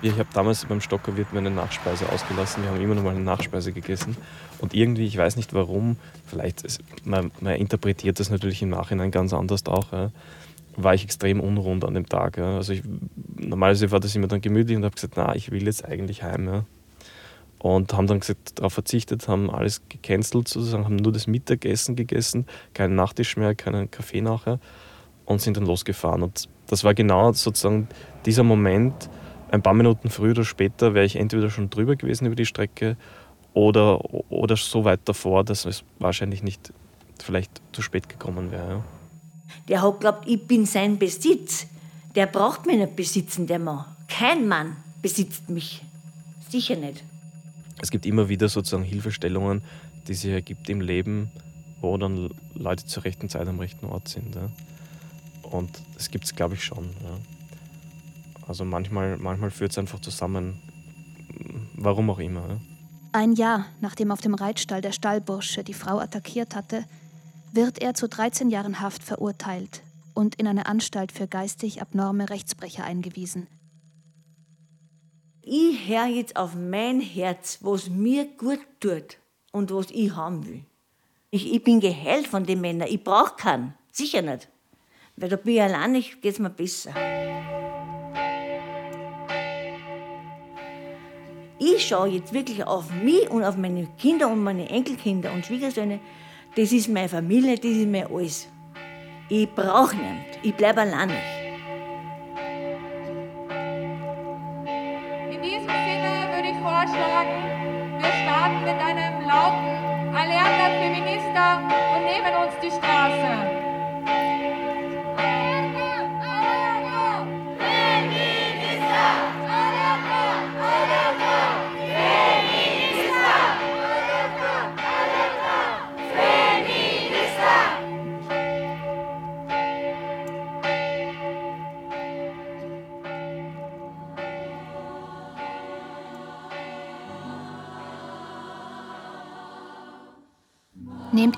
Ich 0.00 0.12
habe 0.12 0.28
damals 0.32 0.64
beim 0.64 0.80
Stockerwirt 0.80 1.32
meine 1.32 1.50
Nachspeise 1.50 2.08
ausgelassen. 2.12 2.62
Wir 2.62 2.70
haben 2.70 2.80
immer 2.80 2.94
noch 2.94 3.02
mal 3.02 3.10
eine 3.10 3.20
Nachspeise 3.20 3.72
gegessen. 3.72 4.16
Und 4.60 4.72
irgendwie, 4.72 5.06
ich 5.06 5.16
weiß 5.16 5.34
nicht 5.34 5.54
warum, 5.54 5.96
vielleicht, 6.24 6.62
ist, 6.62 6.80
man, 7.04 7.32
man, 7.40 7.56
interpretiert 7.56 8.20
das 8.20 8.30
natürlich 8.30 8.62
im 8.62 8.68
Nachhinein 8.68 9.10
ganz 9.10 9.32
anders 9.32 9.66
auch, 9.66 9.90
ja, 9.92 10.12
war 10.76 10.94
ich 10.94 11.02
extrem 11.02 11.40
unrund 11.40 11.84
an 11.84 11.94
dem 11.94 12.08
Tag. 12.08 12.36
Ja. 12.36 12.56
Also 12.56 12.74
ich, 12.74 12.82
normalerweise 13.36 13.90
war 13.90 13.98
das 13.98 14.14
immer 14.14 14.28
dann 14.28 14.40
gemütlich 14.40 14.76
und 14.76 14.84
habe 14.84 14.94
gesagt, 14.94 15.14
na, 15.16 15.34
ich 15.34 15.50
will 15.50 15.64
jetzt 15.64 15.84
eigentlich 15.84 16.22
heim. 16.22 16.46
Ja. 16.46 16.64
Und 17.58 17.92
haben 17.92 18.06
dann 18.06 18.20
gesagt, 18.20 18.60
darauf 18.60 18.74
verzichtet, 18.74 19.26
haben 19.26 19.50
alles 19.50 19.82
gecancelt 19.88 20.46
sozusagen, 20.46 20.84
haben 20.84 20.94
nur 20.94 21.12
das 21.12 21.26
Mittagessen 21.26 21.96
gegessen, 21.96 22.46
keinen 22.72 22.94
Nachtisch 22.94 23.36
mehr, 23.36 23.56
keinen 23.56 23.90
Kaffee 23.90 24.20
nachher 24.20 24.60
und 25.24 25.40
sind 25.40 25.56
dann 25.56 25.66
losgefahren. 25.66 26.22
Und 26.22 26.48
das 26.68 26.84
war 26.84 26.94
genau 26.94 27.32
sozusagen 27.32 27.88
dieser 28.24 28.44
Moment, 28.44 29.10
ein 29.50 29.62
paar 29.62 29.74
Minuten 29.74 30.10
früher 30.10 30.32
oder 30.32 30.44
später 30.44 30.94
wäre 30.94 31.06
ich 31.06 31.16
entweder 31.16 31.50
schon 31.50 31.70
drüber 31.70 31.96
gewesen 31.96 32.26
über 32.26 32.36
die 32.36 32.46
Strecke 32.46 32.96
oder, 33.54 34.02
oder 34.30 34.56
so 34.56 34.84
weit 34.84 35.00
davor, 35.04 35.44
dass 35.44 35.64
es 35.64 35.84
wahrscheinlich 35.98 36.42
nicht 36.42 36.72
vielleicht 37.22 37.60
zu 37.72 37.82
spät 37.82 38.08
gekommen 38.08 38.50
wäre. 38.50 38.84
Der 39.68 39.82
hat 39.82 40.00
glaubt, 40.00 40.28
ich 40.28 40.46
bin 40.46 40.66
sein 40.66 40.98
Besitz. 40.98 41.66
Der 42.14 42.26
braucht 42.26 42.66
mich 42.66 42.76
nicht 42.76 42.96
besitzen, 42.96 43.46
der 43.46 43.58
Mann. 43.58 43.84
Kein 44.08 44.48
Mann 44.48 44.76
besitzt 45.02 45.48
mich. 45.48 45.82
Sicher 46.48 46.76
nicht. 46.76 47.02
Es 47.80 47.90
gibt 47.90 48.06
immer 48.06 48.28
wieder 48.28 48.48
sozusagen 48.48 48.82
Hilfestellungen, 48.82 49.62
die 50.06 50.14
sich 50.14 50.32
ergibt 50.32 50.68
im 50.68 50.80
Leben, 50.80 51.30
wo 51.80 51.96
dann 51.96 52.30
Leute 52.54 52.86
zur 52.86 53.04
rechten 53.04 53.28
Zeit 53.28 53.46
am 53.46 53.60
rechten 53.60 53.86
Ort 53.86 54.08
sind. 54.08 54.34
Ja. 54.34 54.50
Und 55.42 55.70
das 55.94 56.10
gibt 56.10 56.24
es, 56.24 56.34
glaube 56.34 56.54
ich, 56.54 56.64
schon. 56.64 56.84
Ja. 56.84 57.37
Also 58.48 58.64
manchmal, 58.64 59.18
manchmal 59.18 59.50
führt 59.50 59.72
es 59.72 59.78
einfach 59.78 60.00
zusammen, 60.00 60.62
warum 61.74 62.08
auch 62.08 62.18
immer. 62.18 62.60
Ein 63.12 63.34
Jahr 63.34 63.66
nachdem 63.80 64.10
auf 64.10 64.22
dem 64.22 64.34
Reitstall 64.34 64.80
der 64.80 64.92
Stallbursche 64.92 65.62
die 65.62 65.74
Frau 65.74 65.98
attackiert 65.98 66.56
hatte, 66.56 66.84
wird 67.52 67.80
er 67.80 67.92
zu 67.94 68.08
13 68.08 68.48
Jahren 68.48 68.80
Haft 68.80 69.02
verurteilt 69.02 69.82
und 70.14 70.34
in 70.36 70.46
eine 70.46 70.66
Anstalt 70.66 71.12
für 71.12 71.28
geistig 71.28 71.82
abnorme 71.82 72.30
Rechtsbrecher 72.30 72.84
eingewiesen. 72.84 73.46
Ich 75.42 75.88
höre 75.88 76.06
jetzt 76.06 76.36
auf 76.36 76.54
mein 76.54 77.00
Herz, 77.00 77.58
was 77.60 77.88
mir 77.88 78.26
gut 78.36 78.60
tut 78.80 79.18
und 79.52 79.70
was 79.70 79.90
ich 79.90 80.14
haben 80.14 80.46
will. 80.46 80.64
Ich, 81.30 81.52
ich 81.52 81.62
bin 81.62 81.80
geheilt 81.80 82.26
von 82.26 82.44
den 82.44 82.60
Männern, 82.60 82.88
ich 82.90 83.04
brauche 83.04 83.36
keinen, 83.36 83.74
sicher 83.92 84.22
nicht. 84.22 84.48
Weil 85.16 85.28
da 85.28 85.36
bin 85.36 85.54
ich 85.54 85.62
allein, 85.62 85.92
geht 85.94 86.24
es 86.24 86.38
mir 86.38 86.50
besser. 86.50 86.94
Ich 91.58 91.86
schaue 91.86 92.08
jetzt 92.08 92.32
wirklich 92.32 92.64
auf 92.64 92.90
mich 92.92 93.28
und 93.30 93.42
auf 93.44 93.56
meine 93.56 93.86
Kinder 93.98 94.30
und 94.30 94.42
meine 94.42 94.68
Enkelkinder 94.68 95.32
und 95.32 95.44
Schwiegersöhne. 95.44 96.00
Das 96.54 96.72
ist 96.72 96.88
meine 96.88 97.08
Familie, 97.08 97.56
das 97.56 97.70
ist 97.70 97.86
mir 97.86 98.08
alles. 98.10 98.48
Ich 99.28 99.48
brauche 99.54 99.96
nichts. 99.96 100.38
Ich 100.42 100.54
bleibe 100.54 100.80
alleine. 100.80 101.37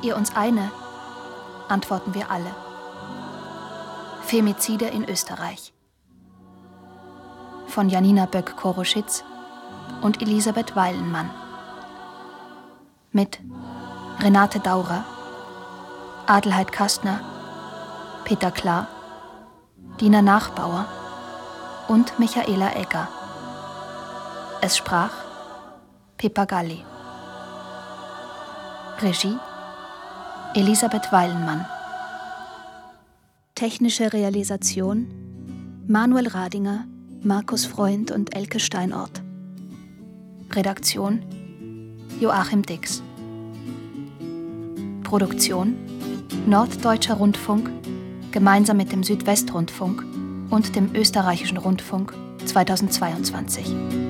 Ihr 0.02 0.16
uns 0.16 0.34
eine, 0.34 0.70
antworten 1.68 2.14
wir 2.14 2.30
alle. 2.30 2.54
Femizide 4.22 4.86
in 4.86 5.04
Österreich. 5.08 5.74
Von 7.66 7.88
Janina 7.88 8.26
Böck-Koroschitz 8.26 9.24
und 10.00 10.22
Elisabeth 10.22 10.74
Weilenmann. 10.74 11.30
Mit 13.12 13.40
Renate 14.20 14.60
Daurer, 14.60 15.04
Adelheid 16.26 16.72
Kastner, 16.72 17.20
Peter 18.24 18.50
Klar, 18.50 18.86
Dina 20.00 20.22
Nachbauer 20.22 20.86
und 21.88 22.18
Michaela 22.18 22.74
Egger. 22.74 23.08
Es 24.62 24.76
sprach 24.76 25.12
Pippa 26.16 26.44
Galli. 26.44 26.84
Regie 29.02 29.38
Elisabeth 30.54 31.12
Weilenmann. 31.12 31.64
Technische 33.54 34.12
Realisation 34.12 35.06
Manuel 35.86 36.26
Radinger, 36.26 36.86
Markus 37.22 37.66
Freund 37.66 38.10
und 38.10 38.34
Elke 38.34 38.58
Steinort. 38.58 39.22
Redaktion 40.50 41.22
Joachim 42.20 42.62
Dix. 42.62 43.00
Produktion 45.04 45.76
Norddeutscher 46.46 47.14
Rundfunk 47.14 47.70
gemeinsam 48.32 48.76
mit 48.76 48.90
dem 48.90 49.04
Südwestrundfunk 49.04 50.04
und 50.50 50.74
dem 50.74 50.92
Österreichischen 50.96 51.58
Rundfunk 51.58 52.12
2022. 52.44 54.09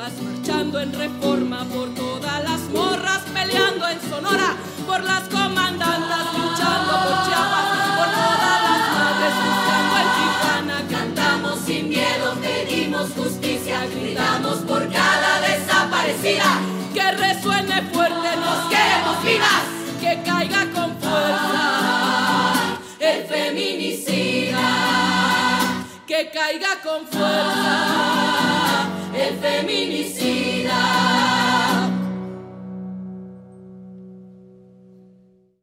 Compas 0.00 0.22
marchando 0.22 0.80
en 0.80 0.92
reforma, 0.94 1.64
por 1.66 1.94
todas 1.94 2.42
las 2.42 2.60
morras 2.70 3.20
peleando 3.34 3.86
en 3.88 4.00
Sonora, 4.00 4.56
por 4.86 5.04
las 5.04 5.28
comandantas 5.28 6.24
luchando 6.32 6.92
por 7.04 7.26
Chiapas, 7.26 7.66
por 7.98 8.08
todas 8.08 8.62
las 8.68 8.82
madres 8.96 9.34
buscando 9.44 9.94
en 10.00 10.08
Tijuana. 10.16 10.78
Cantamos 10.90 11.58
sin 11.66 11.88
miedo, 11.90 12.34
pedimos 12.40 13.10
justicia, 13.10 13.86
gritamos 13.86 14.58
por 14.60 14.90
cada 14.90 15.40
desaparecida. 15.40 16.60
Que 16.94 17.12
resuene 17.12 17.82
fuerte, 17.92 18.36
nos 18.36 18.68
queremos 18.70 19.22
vivas, 19.22 19.64
que 20.00 20.22
caiga 20.24 20.66
con 20.72 20.96
fuerza 20.98 22.78
el 23.00 23.24
feminicida 23.26 24.60
que 26.06 26.30
caiga 26.30 26.80
con 26.82 27.06
fuerza 27.06 28.29
el 29.20 29.36
feminicida. 29.38 31.19